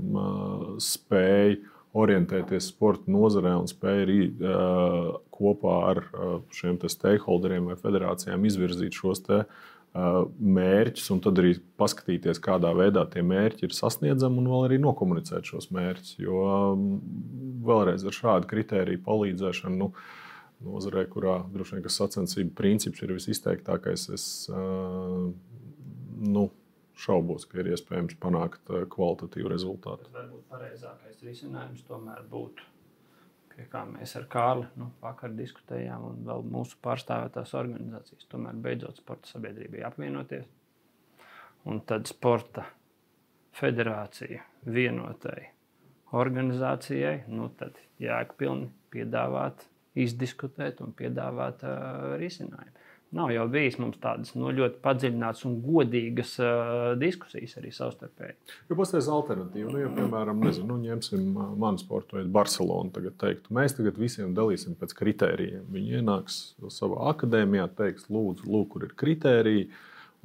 [0.82, 1.60] spēj
[1.96, 8.94] orientēties sporta nozarē un spēja arī uh, kopā ar uh, šiem stakeholderiem vai federācijām izvirzīt
[8.94, 14.50] šos te, uh, mērķus, un tad arī paskatīties, kādā veidā tie mērķi ir sasniedzami, un
[14.52, 16.14] vēl arī nokomunicēt šos mērķus.
[16.22, 16.88] Jo um,
[17.66, 19.80] vēlreiz ar šādu kritēriju palīdzēšanu.
[19.80, 19.92] Nu,
[20.60, 25.30] Nozarē, kurā droši vien sacensību princips ir visizteiktākais, es uh,
[26.20, 26.42] nu,
[27.00, 30.10] šaubos, ka ir iespējams panākt uh, kvalitatīvu rezultātu.
[30.14, 32.66] Varbūt pareizākais risinājums tomēr būtu,
[33.54, 38.28] pie kā mēs ar Kārli nu, vakar diskutējām, un vēl mūsu pārstāvētās organizācijas.
[38.32, 40.48] Tomēr beidzot sporta sabiedrībai apvienoties.
[41.68, 42.64] Un tad sporta
[43.56, 45.50] federācija vienotai
[46.16, 49.66] organizācijai, nu tad jēgpilni piedāvāt,
[50.00, 52.86] izdiskutēt un piedāvāt uh, risinājumu.
[53.16, 58.36] Nav jau bijis mums tādas nu, ļoti padziļinātas un godīgas uh, diskusijas arī savstarpēji.
[58.70, 63.50] Ja pastāvēs alternatīva, nu, ja, piemēram, nezinu, nu, ņemsim manu sporta veidu, Barcelonu, tagad teiktu,
[63.56, 65.64] mēs tagad visiem dalīsim pēc kritērijiem.
[65.74, 66.40] Viņi ienāks
[66.70, 69.66] savā akadēmijā, teiks, lūdzu, lūk, kur ir kritēriji.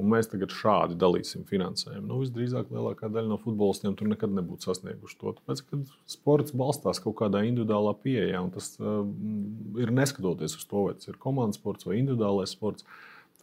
[0.02, 2.06] Un mēs tagad šādi dalīsim finansējumu.
[2.10, 5.34] Nu, visdrīzāk lielākā daļa no futbolistiem tur nekad nebūtu sasnieguši to.
[5.40, 5.80] Tāpēc, ka
[6.12, 9.04] sports balstās kaut kādā individuālā pieejā, un tas uh,
[9.82, 12.88] ir neskatoties uz to, vai tas ir komandas sports vai individuālais sports.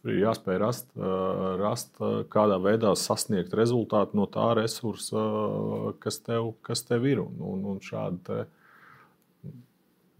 [0.03, 5.91] Tur ir jāspēj rast, uh, rast uh, kādā veidā sasniegt rezultātu no tā resursa, uh,
[6.03, 7.23] kas tev, kas tev ir.
[7.23, 8.41] Un, un, un šādi te,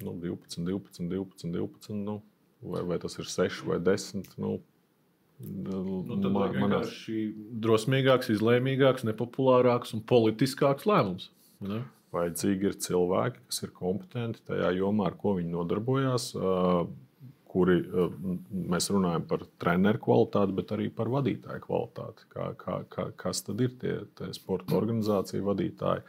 [0.01, 2.21] nu, 12, 12, 12, 12 nu,
[2.63, 4.37] vai, vai tas ir 6 vai 10.
[4.41, 4.57] Nu,
[5.43, 6.93] Nu, tad man, manās...
[7.63, 11.29] drosmīgāks, izlēmīgāks, nepopulārāks un politiskāks lēmums.
[11.63, 11.81] Ne?
[12.13, 16.29] Vajadzīgi ir cilvēki, kas ir kompetenti tajā jomā, ar ko viņi nodarbojās.
[17.53, 17.75] Kuri
[18.49, 22.27] mēs runājam par treneru kvalitāti, bet arī par vadītāju kvalitāti.
[22.33, 26.05] Kā, kā, kā, kas tad ir tie, tie sporta organizāciju vadītāji?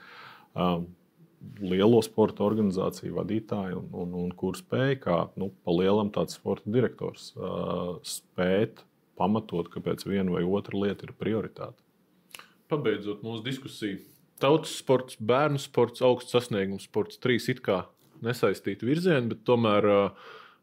[1.61, 6.71] lielo sporta organizāciju vadītāji, un, un, un kur spēja, kā nu, pa lielam tāds sporta
[6.73, 7.33] direktors,
[8.09, 8.81] spēt
[9.19, 11.79] pamatot, kāpēc viena vai otra lieta ir prioritāte.
[12.71, 14.01] Pabeidzot mūsu diskusiju,
[14.43, 17.85] tautas sports, bērnu sports, augsts sasniegums sports, trīs it kā
[18.25, 19.89] nesaistīti virzieni, bet tomēr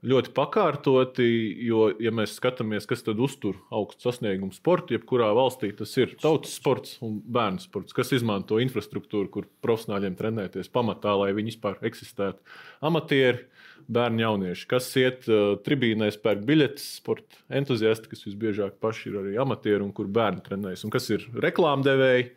[0.08, 1.26] ļoti pakārtoti.
[1.66, 6.56] Jo, ja mēs skatāmies, kas tad uztur augstu sasniegumu sportu, jebkurā valstī tas ir tautas
[6.58, 12.42] sports un bērnu sports, kas izmanto infrastruktūru, kur profesionāļiem trenēties pamatā, lai viņi vispār eksistētu.
[12.90, 13.46] Amatieri,
[13.92, 19.36] bērni, jaunieši, kas iet uh, tribīnēs, pērk biļetes, sporta entuziasti, kas visbiežāk paši ir arī
[19.42, 22.32] amatieri un kur bērni trenējas, un kas ir reklāmdevēji.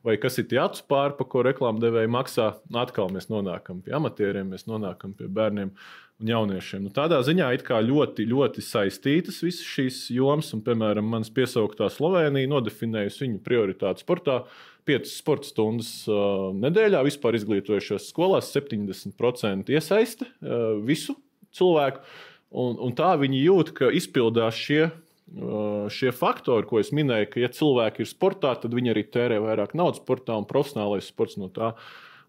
[0.00, 2.46] Vai kas ir tie acu pāri, pa ko reklāmdevēji maksā?
[2.80, 5.74] Atkal mēs nonākam pie amatieriem, mēs nonākam pie bērniem
[6.20, 6.84] un jauniešiem.
[6.84, 12.50] Nu, tādā ziņā ir ļoti, ļoti saistītas visas šīs jomas, un, piemēram, manas piesauktā Slovenija
[12.50, 14.42] nodefinējusi viņu prioritāti sportā.
[14.88, 21.14] 5 sporta stundas uh, nedēļā vispār izglītojušās skolās 70% iesaiste uh, visu
[21.56, 22.02] cilvēku.
[22.50, 27.42] Un, un tā viņi jūt, ka izpildās šie, uh, šie faktori, ko es minēju, ka,
[27.44, 31.52] ja cilvēki ir sportā, tad viņi arī tērē vairāk naudas sportā un profesionālais sports no
[31.54, 31.74] tā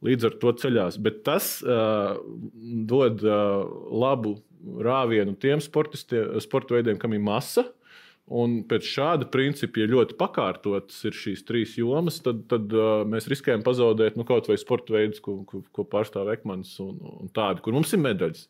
[0.05, 0.97] līdz ar to ceļās.
[1.03, 2.17] Bet tas uh,
[2.89, 3.61] dod uh,
[3.91, 7.67] labu rāvienu tiem sporta veidiem, kam ir masa.
[8.31, 13.27] Un pēc šāda principa, ja ļoti pakārtotas ir šīs trīs jomas, tad, tad uh, mēs
[13.31, 17.63] riskējam pazaudēt nu, kaut vai sporta veidus, ko, ko, ko pārstāv Ekmans un, un tādi,
[17.65, 18.45] kur mums ir medaļas.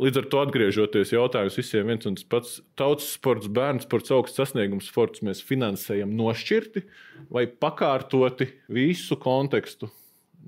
[0.00, 4.40] Līdz ar to atgriežoties jautājums visiem viens un tas pats tautas sports, bērnu sports, augsts
[4.40, 6.86] sasniegums sports mēs finansējam nošķirti
[7.34, 9.90] vai pakārtoti visu kontekstu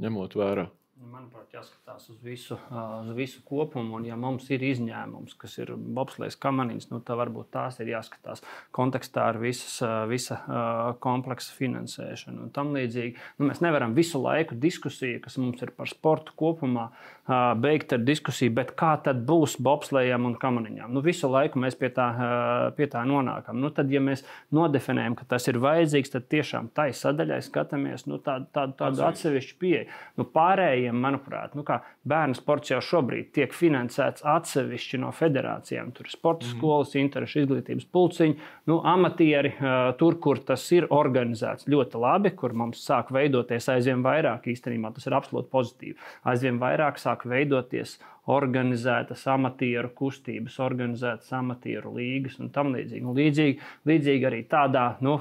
[0.02, 0.66] ņemot vērā.
[1.12, 1.48] Manuprāt,
[1.92, 3.96] jāskatās uz visu, uz visu kopumu.
[3.96, 8.42] Un, ja mums ir izņēmums, kas ir bobslēgs kamaniņš, nu, tad varbūt tās ir jāskatās
[8.72, 10.38] kontekstā ar visas, visa
[11.00, 13.16] kompleksa finansēšanu un tam līdzīgi.
[13.38, 16.90] Nu, mēs nevaram visu laiku diskusiju, kas mums ir par sportu kopumā,
[17.62, 20.92] beigt ar diskusiju, bet kā tad būs bobslējam un kamaniņām.
[20.92, 22.08] Nu, visu laiku mēs pie tā,
[22.76, 23.60] pie tā nonākam.
[23.62, 24.24] Nu, tad, ja mēs
[24.54, 29.58] nodefinējam, ka tas ir vajadzīgs, tad tiešām tai sadaļai skatāmies nu, tādu, tādu, tādu atsevišķu
[29.60, 29.86] pieeju.
[30.18, 31.62] Nu, pārējiem, manuprāt, nu,
[32.08, 35.92] bērnu sports jau šobrīd tiek finansēts atsevišķi no federācijām.
[35.96, 36.56] Tur ir sporta mm.
[36.56, 38.38] skolas, interešu izglītības pulciņi,
[38.70, 39.54] nu, amatieri,
[40.00, 44.50] tur, kur tas ir organizēts ļoti labi, kur mums sāk veidoties aizvien vairāk.
[44.52, 45.98] Īstenībā tas ir absolūti pozitīvi.
[46.32, 47.98] Aizvien vairāk sāk veidoties
[48.30, 53.02] organizētas amatieru kustības, organizētas amatieru līgas un tam līdzīgi.
[53.02, 53.58] Nu, līdzīgi,
[53.90, 55.16] līdzīgi arī tādā nu,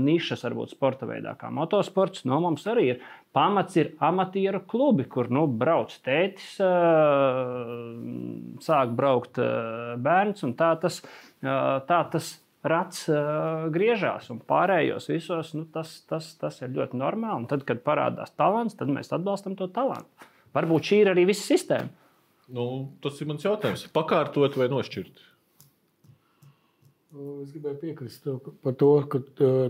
[0.00, 3.08] nišas, varbūt sporta veidā kā motosports, no mums arī ir.
[3.36, 6.56] Pamats ir amatieru klubi, kur nu, brauc tētis,
[8.64, 9.38] sāk braukt
[10.02, 10.98] bērns, un tā tas,
[11.40, 12.32] tā tas
[12.66, 17.44] rats uh, griežās, un pārējos visos nu, tas, tas, tas ir ļoti normāli.
[17.44, 20.28] Un tad, kad parādās talants, tad mēs atbalstam to talantu.
[20.56, 21.88] Varbūt šī ir arī visa sistēma.
[22.50, 22.66] Nu,
[23.04, 23.86] tas ir mans jautājums.
[23.94, 25.26] Pakārtot vai nošķirt?
[27.10, 28.26] Nu, es gribēju piekrist
[28.62, 29.20] par to, ka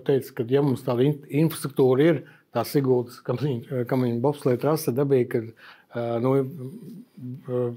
[0.05, 6.35] teica, ka ja mums tāda infrastruktūra ir, tā Sigūdas kamiņa bobslēja trase dabīga, ka nu,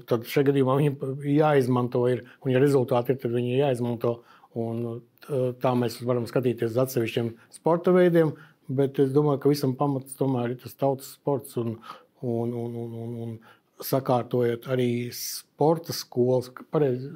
[0.08, 4.18] tad šajā gadījumā viņi jāizmanto, ir, un ja rezultāti ir, tad viņi jāizmanto.
[4.54, 5.00] Un,
[5.58, 8.34] tā mēs varam skatīties uz atsevišķiem sporta veidiem,
[8.70, 11.56] bet es domāju, ka visam pamats tomēr ir tas tautas sports.
[11.58, 11.78] Un,
[12.22, 13.32] un, un, un, un, un
[13.84, 16.50] sakārtojot arī sporta skolas.
[16.72, 17.06] Pareiz,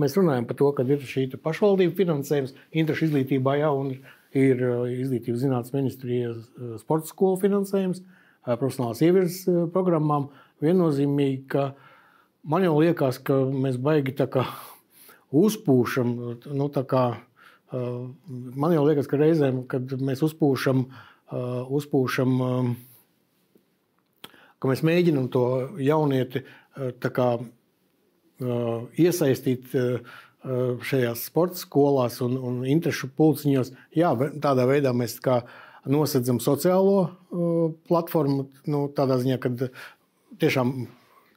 [0.00, 3.74] mēs runājam par to, ka ir šī pašvaldība finansējums, interešu izglītībā jau
[4.36, 10.30] ir uh, izglītības zinātnes ministrijas uh, sporta skolu finansējums, uh, profesionālās ievirzes programmām.
[10.64, 11.70] Viennozīmīgi, ka
[12.48, 14.46] man jau liekas, ka mēs baigi tā kā
[15.36, 16.12] uzpūšam.
[16.56, 17.02] Nu, tā kā,
[17.74, 20.86] man jau liekas, ka reizēm, kad mēs uzpūšam,
[21.76, 22.32] uzpūšam
[24.58, 25.44] ka mēs mēģinām to
[25.82, 26.44] jaunieti
[27.02, 27.28] kā,
[29.00, 29.72] iesaistīt
[30.86, 33.72] šajās sporta skolās un, un interešu pulciņos.
[33.96, 34.12] Jā,
[34.42, 35.18] tādā veidā mēs
[35.86, 39.52] nosacām sociālo uh, platformu, nu, tādā ziņā, ka
[40.42, 40.86] tiešām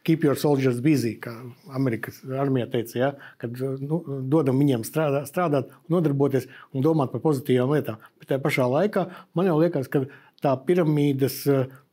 [0.08, 1.34] keep your soldiers busy, kā
[1.76, 3.10] Amerikas armija teica, ja,
[3.41, 4.02] kad nu,
[4.32, 8.00] dodam viņiem strādā, strādāt, nodarboties un domāt par pozitīvām lietām.
[8.22, 9.06] Bet tajā pašā laikā
[9.38, 10.06] man jau liekas, ka
[10.44, 11.44] tā piramīdas,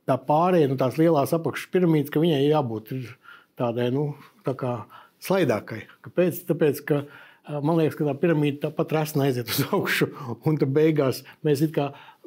[0.08, 2.94] tā pārējai, nu, tās lielās apakšpiramīdas, ka viņai jābūt
[3.58, 4.08] tādai nu,
[4.46, 4.74] tā kā
[5.26, 5.84] slaidākai.
[6.06, 6.42] Kāpēc?
[6.48, 7.02] Tāpēc, ka
[7.62, 10.10] man liekas, ka tā piramīda tāpat resna aiziet uz augšu,
[10.46, 11.64] un tad beigās mēs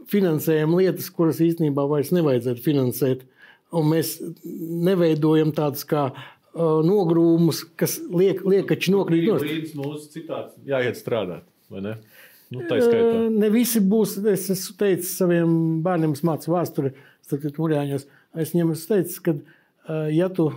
[0.09, 3.27] finansējam lietas, kuras īstenībā vairs nevajadzētu finansēt.
[3.27, 3.35] Uh,
[3.75, 4.15] un mēs
[4.45, 9.75] neveidojam tādus kā uh, nogrūmus, kas liek, liekači nokrīt no zemes.
[9.77, 11.95] Mūsu citāts jāiet strādāt, vai ne?
[12.49, 14.17] Nu, uh, ne visi būs.
[14.31, 15.51] Es esmu teicis saviem
[15.85, 16.93] bērniem, mācīju vēsturi,
[17.29, 18.07] starp mūrjāņos.
[18.41, 19.35] Es viņiem teicis, ka,
[20.13, 20.49] ja tu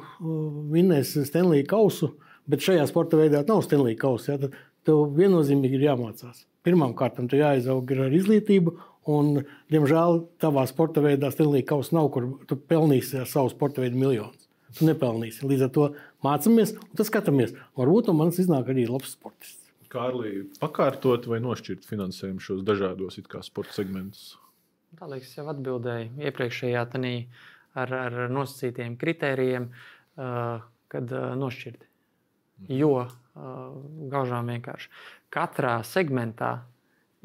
[0.72, 2.14] vinnēsi Stanley kausu,
[2.50, 4.56] bet šajā sporta veidā nav Stanley kausa, ja, tad
[4.88, 6.46] tev viennozīmīgi ir jāmācās.
[6.62, 8.76] Pirmkārt, tam jāizaug ar izglītību,
[9.10, 9.40] Un,
[9.72, 14.46] diemžēl tavā sporta veidā Stanley Kausa nav, kur tu pelnīsi ar savu sporta veidu miljonus.
[14.78, 15.42] Tu nepelnīsi.
[15.44, 15.88] Līdz ar to
[16.24, 17.56] mācāmies un tad skatāmies.
[17.76, 19.58] Varbūt no manis iznāk arī labs sportists.
[19.92, 24.38] Kārlī, pakārtot vai nošķirt finansējumu šos dažādos sporta segmentus?
[25.02, 27.16] Tā liekas, jau atbildēju iepriekšējā tanī
[27.74, 29.64] ar, ar nosacītiem kritērijiem,
[30.14, 31.80] kad nošķirt.
[31.82, 32.68] Mhm.
[32.78, 33.08] Jo
[34.12, 34.92] gaužām vienkārši
[35.34, 36.52] katrā segmentā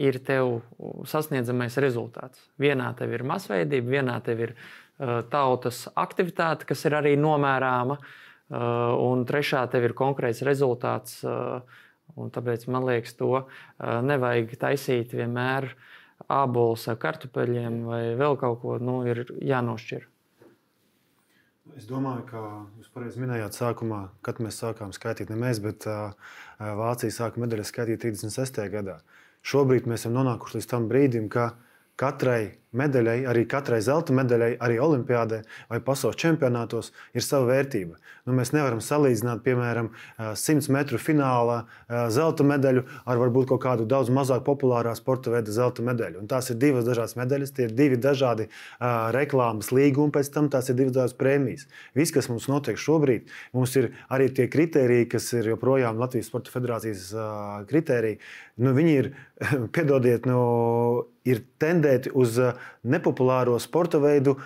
[0.01, 0.63] ir tev
[1.05, 2.41] sasniedzamais rezultāts.
[2.57, 8.57] Vienā tev ir masveidība, vienā tev ir uh, tautas aktivitāte, kas ir arī nomērāma, uh,
[9.05, 11.19] un trešā tev ir konkrēts rezultāts.
[11.21, 11.61] Uh,
[12.17, 13.45] tāpēc man liekas, to uh,
[14.01, 15.69] nevajag taisīt vienmēr
[16.25, 20.07] ābolus ar kartupeļiem vai vēl kaut ko, nu, ir jānošķir.
[21.77, 22.41] Es domāju, ka
[22.79, 26.15] jūs pareizi minējāt, sākumā, kad mēs sākām skaitīt, ne mēs, bet uh,
[26.57, 28.63] Vācija sāka medaļas skaitīt 36.
[28.73, 28.97] gadā.
[29.45, 31.51] Šobrīd mēs esam nonākuši līdz tam brīdim, ka
[31.99, 35.41] katrai medaļai, arī katrai zelta medaļai, arī olimpiādē
[35.71, 37.97] vai pasaules čempionātos ir sava vērtība.
[38.27, 41.61] Nu, mēs nevaram salīdzināt, piemēram, 100 metru finālā
[42.11, 46.21] zelta medaļu ar varbūt kaut kādu daudz mazāk populārā sporta veida zelta medaļu.
[46.21, 50.51] Un tās ir divas dažādas medaļas, tie ir divi dažādi uh, reklāmas līgumi, pēc tam
[50.53, 51.67] tās ir divas dažādas prēmijas.
[51.97, 56.53] Viss, kas mums notiek šobrīd, mums ir arī tie kriteriji, kas ir joprojām Latvijas Sporta
[56.53, 58.19] Federācijas uh, kriteriji.
[58.61, 59.11] Nu, viņi ir,
[59.75, 60.41] piedodiet, nu,
[61.27, 64.37] ir tendēti uz uh, nepopulāro sporta veidu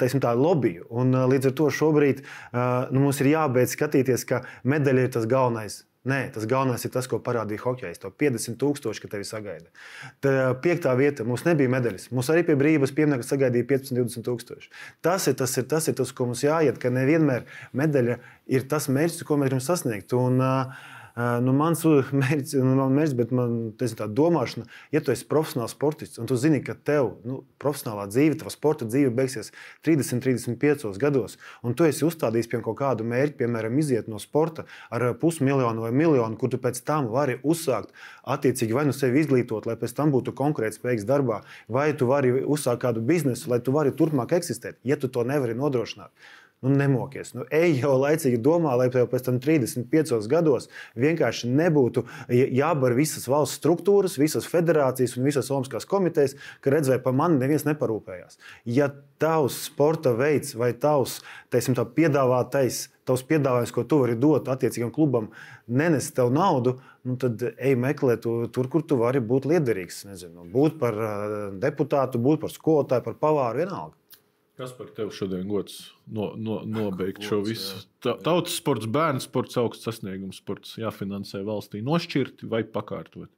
[0.00, 0.88] teiksim, lobiju.
[0.90, 5.82] Un, līdz ar to šobrīd nu, mums ir jābeidz skatīties, ka medaļa ir tas galvenais.
[6.02, 7.94] Nē, tas galvenais ir tas, ko parādīja hockey.
[8.02, 9.68] To 50 tūkstoši, ka tevi sagaida.
[10.24, 10.32] Tā
[10.64, 12.08] piektā vieta mums nebija medaļas.
[12.10, 14.72] Mums arī pie brīvības pieminiekta sagaidīja 15, 20 tūkstoši.
[15.06, 17.46] Tas ir tas, ir, tas ir tas, ko mums jāiet, ka nevienmēr
[17.78, 18.18] medaļa
[18.50, 20.16] ir tas mērķis, ko mēs gribam sasniegt.
[20.18, 21.82] Un, uh, nu, mans
[22.22, 26.28] mērķis, nu, man mērķis, bet man ir tāda domāšana, ja tu esi profesionāls sportists un
[26.30, 29.52] tu zini, ka tev nu, profesionālā dzīve, tava sporta dzīve beigsies
[29.86, 34.66] 30, 35 gados, un tu esi uzstādījis pie kaut kādu mērķi, piemēram, iziet no sporta
[34.90, 39.68] ar pusmiljonu vai miljonu, kur tu pēc tam vari uzsākt attiecīgi vai nu sevi izglītot,
[39.68, 43.92] lai pēc tam būtu konkurētspējīgs darbā, vai tu vari uzsākt kādu biznesu, lai tu vari
[43.96, 46.12] turpmāk eksistēt, ja tu to nevari nodrošināt
[46.62, 47.32] nu, nemokies.
[47.34, 50.68] Nu, ej jau laicīgi domā, lai tev pēc tam 35 gados
[50.98, 57.00] vienkārši nebūtu jābar visas valsts struktūras, visas federācijas un visas Olimpiskās komitejas, ka redz, vai
[57.02, 58.38] par mani neviens neparūpējās.
[58.70, 61.20] Ja tavs sporta veids vai tavs
[61.52, 65.32] teiksim, tā piedāvātais, tavs piedāvājums, ko tu vari dot attiecīgam klubam,
[65.66, 70.04] nenes tev naudu, nu tad ej meklēt tur, kur tu vari būt liederīgs.
[70.10, 71.02] Nezinu, būt par
[71.62, 73.98] deputātu, būt par skolotāju, par pavāru, vienalga.
[74.60, 75.78] Kas par tevi šodien gods
[76.12, 77.78] no, no, nobeigt šo visu?
[78.04, 78.18] Jā.
[78.20, 83.30] Tautas sports, bērnu sports, augsts sasniegums sports jāfinansē valstī nošķirti vai pakārtot?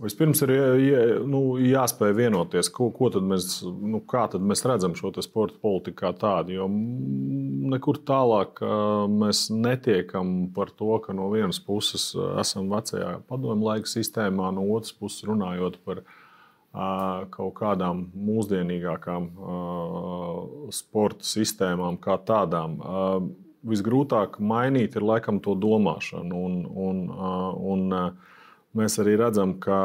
[0.00, 5.12] Vispirms ir jā, nu, jāspēj vienoties, ko, ko tad mēs, nu, tad mēs redzam šo
[5.22, 6.56] sporta politiku kā tādu.
[6.56, 6.66] Jo
[7.74, 8.58] nekur tālāk
[9.12, 12.10] mēs netiekam par to, ka no vienas puses
[12.40, 16.23] esam vecajā padomu laika sistēmā, no otras puses runājot par viņa
[16.74, 19.28] kaut kādām mūsdienīgākām
[20.74, 22.78] sporta sistēmām, kā tādām.
[23.64, 26.34] Visgrūtāk mainīt ir laikam to domāšanu.
[26.34, 27.04] Un, un,
[27.72, 27.94] un
[28.76, 29.78] mēs arī redzam, ka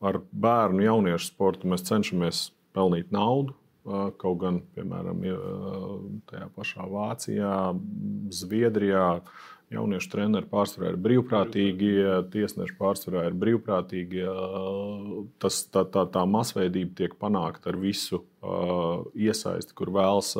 [0.00, 3.56] ar bērnu jauniešu sportu mēs cenšamies pelnīt naudu.
[4.20, 5.22] Kaut gan, piemēram,
[6.30, 7.54] tajā pašā Vācijā,
[8.30, 9.06] Zviedrijā,
[9.70, 11.90] Jauniešu treneri pārsvarā ir brīvprātīgi,
[12.32, 14.24] tiesneši pārsvarā ir brīvprātīgi.
[15.42, 18.24] Tas, tā, tā, tā masveidība tiek panākta ar visu
[19.14, 20.32] iesaisti, kur vēlas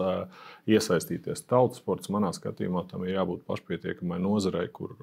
[0.66, 1.44] iesaistīties.
[1.46, 4.96] Tautas sports, manā skatījumā, tam ir jābūt pašpietiekamai nozarei, kur,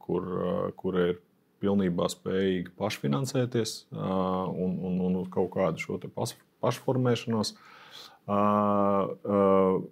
[0.00, 0.30] kur,
[0.80, 1.20] kur ir
[1.60, 6.00] pilnībā spējīgi pašfinansēties un, un, un uz kaut kādu šo
[6.64, 7.52] pašformēšanos.
[8.26, 9.84] Uh, uh,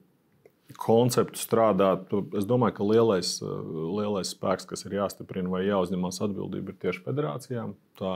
[0.80, 2.12] konceptu strādāt.
[2.38, 7.74] Es domāju, ka lielais, lielais spēks, kas ir jāstiprina vai jāuzņemas atbildība, ir tieši federācijām.
[8.00, 8.14] Tā,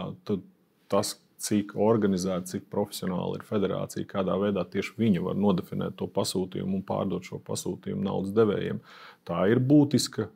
[0.89, 6.81] tas, cik organizēta, cik profesionāli ir federācija, kādā veidā tieši viņi var nodefinēt to pasūtījumu
[6.81, 8.81] un pārdot šo pasūtījumu naudas devējiem.
[9.29, 10.27] Tā ir būtiska,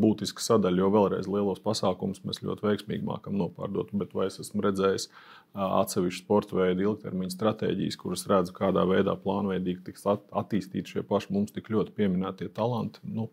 [0.00, 3.92] būtiska sadaļa, jo vēlreiz lielos pasākumus mēs ļoti veiksmīgi mākam nopārdot.
[4.00, 5.06] Bet vai es esmu redzējis
[5.54, 11.54] atsevišķu sporta veidu ilgtermiņa stratēģijas, kuras redzu, kādā veidā plānveidīgi tiks attīstīti šie paši mums
[11.54, 13.02] tik ļoti pieminētie talanti?
[13.02, 13.26] Nu,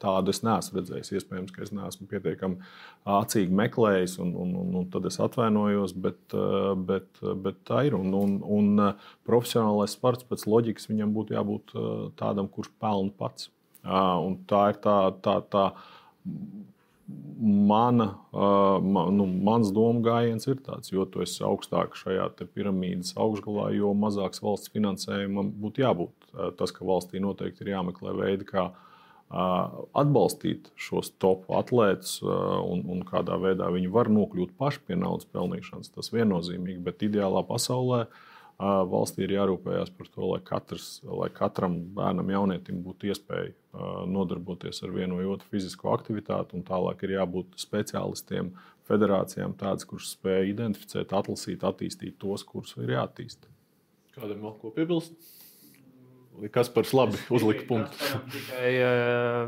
[0.00, 1.12] tādu es neesmu redzējis.
[1.18, 2.56] Iespējams, ka es neesmu pietiekami
[3.18, 6.36] acīgi meklējis, un, un, un, un tad es atvainojos, bet,
[6.88, 7.98] bet, bet tā ir.
[7.98, 8.86] Un, un, un
[9.28, 11.76] profesionālais sports pēc loģikas viņam būtu jābūt
[12.20, 13.50] tādam, kurš pelna pats.
[13.84, 15.66] Un tā ir tā, tā, tā
[17.06, 18.08] mana,
[18.82, 23.92] man, nu, mans domu gājiens ir tāds, jo tu esi augstāk šajā piramīdas augšgalā, jo
[23.94, 26.30] mazāks valsts finansējumam būtu jābūt.
[26.58, 28.68] Tas, ka valstī noteikti ir jāmeklē veidi, kā
[29.30, 35.94] atbalstīt šos top atlētus un, un kādā veidā viņi var nokļūt paši pie naudas pelnīšanas.
[35.94, 38.20] Tas viennozīmīgi, bet ideālā pasaulē uh,
[38.58, 43.52] valstī ir jārūpējas par to, lai, katrs, lai katram bērnam, jaunietim būtu iespēja
[44.08, 48.54] nodarboties ar vienu vai otru fizisko aktivitāti, un tālāk ir jābūt speciālistiem,
[48.88, 53.48] federācijām, tādas, kuras spēj identificēt, atlasīt, attīstīt tos, kurus ir jāattīst.
[54.16, 55.12] Kādam vēl ko piebilst?
[56.52, 58.08] Kas par labi uzlika punktu?
[58.32, 58.72] Tikai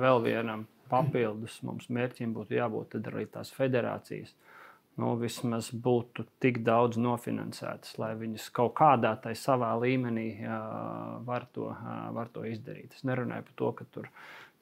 [0.03, 4.35] vēl vienam papildus mums mērķim būtu jābūt arī tās federācijas
[4.99, 11.47] nu, vismaz būtu tik daudz nofinansētas, lai viņas kaut kādā tai savā līmenī uh, var,
[11.55, 12.97] to, uh, var to izdarīt.
[12.99, 14.11] Es nerunāju par to, ka tur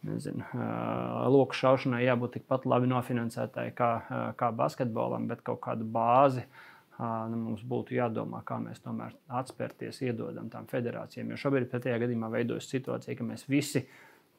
[0.07, 5.89] nezinu, uh, loku šaušanai jābūt tikpat labi nofinansētai kā, uh, kā basketbolam, bet kaut kādu
[5.89, 6.45] bāzi.
[6.97, 11.33] Uh, nu, mums būtu jādomā, kā mēs tomēr atspērties, iedodam tām federācijām.
[11.33, 13.85] Jo šobrīd pretējā gadījumā veidojas situācija, ka mēs visi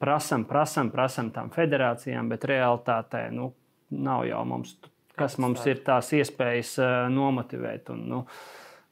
[0.02, 3.52] prasām, prasām, prasām tām federācijām, bet realitātē nu,
[3.94, 4.76] nav jau mums
[5.18, 7.92] kas mums ir tās iespējas uh, nomotivēt.
[7.94, 8.24] Un, nu,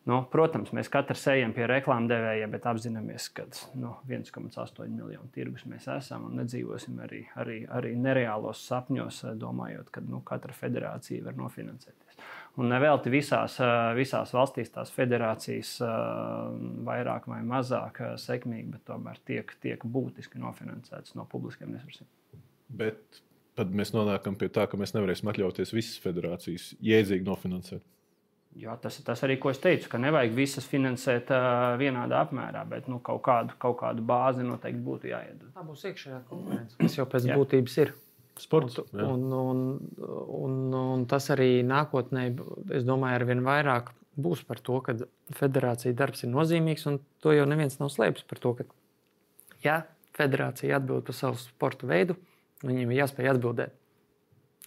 [0.06, 3.42] Nu, protams, mēs katrs ejam pie reklāmdevējiem, bet apzināmies, ka
[3.74, 10.04] nu, 1,8 miljonu tirgus mēs esam un nedzīvosim arī, arī, arī nereālos sapņos, domājot, ka
[10.06, 12.22] nu, katra federācija var nofinansēties.
[12.62, 13.58] Un nevelti visās,
[13.98, 15.74] visās valstīs tās federācijas
[16.86, 22.06] vairāk vai mazāk sekmīgi, bet tomēr tiek, tiek būtiski nofinansētas no publiskiem resursiem.
[22.70, 23.24] Bet
[23.56, 27.84] tad mēs nonākam pie tā, ka mēs nevarēsim atļauties visas federācijas jēdzīgi nofinansēt.
[28.56, 32.62] Jā, tas ir tas arī, ko es teicu, ka nevajag visas finansēt uh, vienādā apmērā,
[32.70, 35.50] bet nu, kaut, kādu, kaut kādu bāzi noteikti būtu jāiedod.
[35.52, 37.36] Tā būs iekšējā konkurence, kas jau pēc jā.
[37.36, 37.92] būtības ir.
[38.40, 39.60] Sports, un, un, un,
[40.38, 42.26] un, un tas arī nākotnē,
[42.76, 44.96] es domāju, ar vien vairāk būs par to, ka
[45.36, 48.66] federācija darbs ir nozīmīgs, un to jau neviens nav slēpis par to, ka,
[49.64, 49.78] ja
[50.16, 52.16] federācija atbild par savu sporta veidu,
[52.64, 53.74] Viņiem ir jāspēj atbildēt.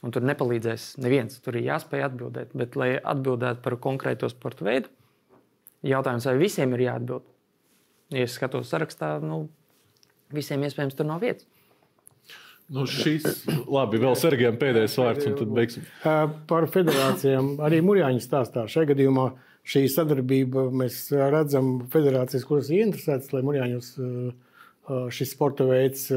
[0.05, 1.39] Un tur nepalīdzēs neviens.
[1.43, 2.53] Tur ir jāspēj atbildēt.
[2.57, 4.91] Bet, lai atbildētu par konkrēto sporta veidu,
[5.87, 7.25] jautājums, vai visiem ir jāatbild.
[8.13, 9.47] Ja es skatos sarakstā, nu,
[10.33, 11.47] visiem iespējams tur nav vietas.
[12.69, 13.25] Nu, šis,
[13.65, 15.85] labi, vēl Sergejam pēdējais vārds, un tad beigsim.
[16.49, 18.67] Par federācijām arī Mūrjāņa stāstā.
[18.69, 19.25] Šajā gadījumā
[19.69, 23.89] šī sadarbība mēs redzam federācijas, kuras ir interesētas, lai Mūrjāņos
[25.17, 26.11] šis sporta veids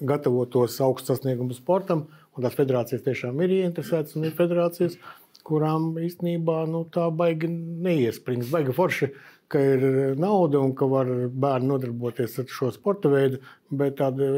[0.00, 2.06] gatavotos augstu sasniegumu sportam.
[2.36, 4.98] Tās federācijas tiešām ir ieinteresētas un ir federācijas,
[5.46, 8.50] kurām īstenībā nu, tā baigi neiesprings.
[8.52, 9.08] Baigi forši,
[9.48, 9.84] ka ir
[10.18, 13.38] nauda un ka var bērni nodarboties ar šo sporta veidu,
[13.70, 14.32] bet tāda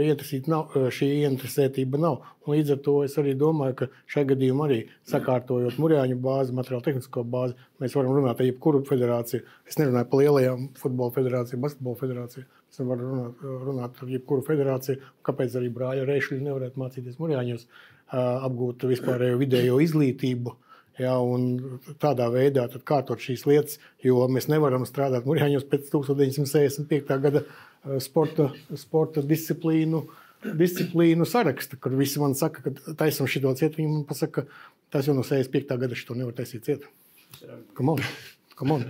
[0.52, 2.20] nav, šī ieinteresētība nav.
[2.44, 4.78] Un līdz ar to es arī domāju, ka šajā gadījumā arī
[5.08, 9.42] sakārtojot mūrjāņu bāzi, materiālu tehnisko bāzi, mēs varam runāt ar jebkuru federāciju.
[9.68, 12.48] Es nerunāju par lielajām futbola federācijām, basketbola federācijām.
[12.68, 17.64] Es varu runāt, runāt ar jebkuru federāciju, kāpēc arī brāļa Reišļi nevarētu mācīties Mūrjāņos,
[18.12, 20.54] apgūt vispārējo vidējo izglītību.
[20.98, 21.14] Ja,
[22.02, 27.18] tādā veidā kārtot šīs lietas, jo mēs nevaram strādāt Mūrjāņos pēc 1965.
[27.22, 27.44] gada
[28.02, 30.02] sporta, sporta disciplīnu,
[30.58, 33.78] disciplīnu saraksta, kur visi man saka, ka taisam šito cietu.
[33.78, 34.48] Viņi man pasaka,
[34.90, 35.78] tas jau no 65.
[35.84, 36.90] gada šito nevar taisīt cietu.
[37.78, 38.02] Come on,
[38.58, 38.88] come on.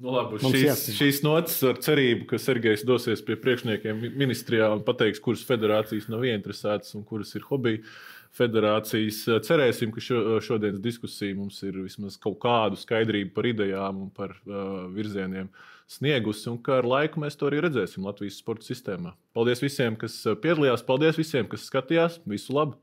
[0.00, 5.20] Nu, labi, šīs, šīs nots ar cerību, ka Sergejs dosies pie priekšniekiem ministrijā un pateiks,
[5.20, 7.82] kuras federācijas nav ieinteresētas un kuras ir hobija
[8.36, 9.20] federācijas.
[9.44, 14.32] Cerēsim, ka šo, šodienas diskusija mums ir vismaz kaut kādu skaidrību par idejām un par
[14.38, 15.50] uh, virzieniem
[15.90, 19.12] sniegusi, un ka ar laiku mēs to arī redzēsim Latvijas sporta sistēmā.
[19.36, 22.22] Paldies visiem, kas piedalījās, paldies visiem, kas skatījās.
[22.30, 22.80] Visu labu!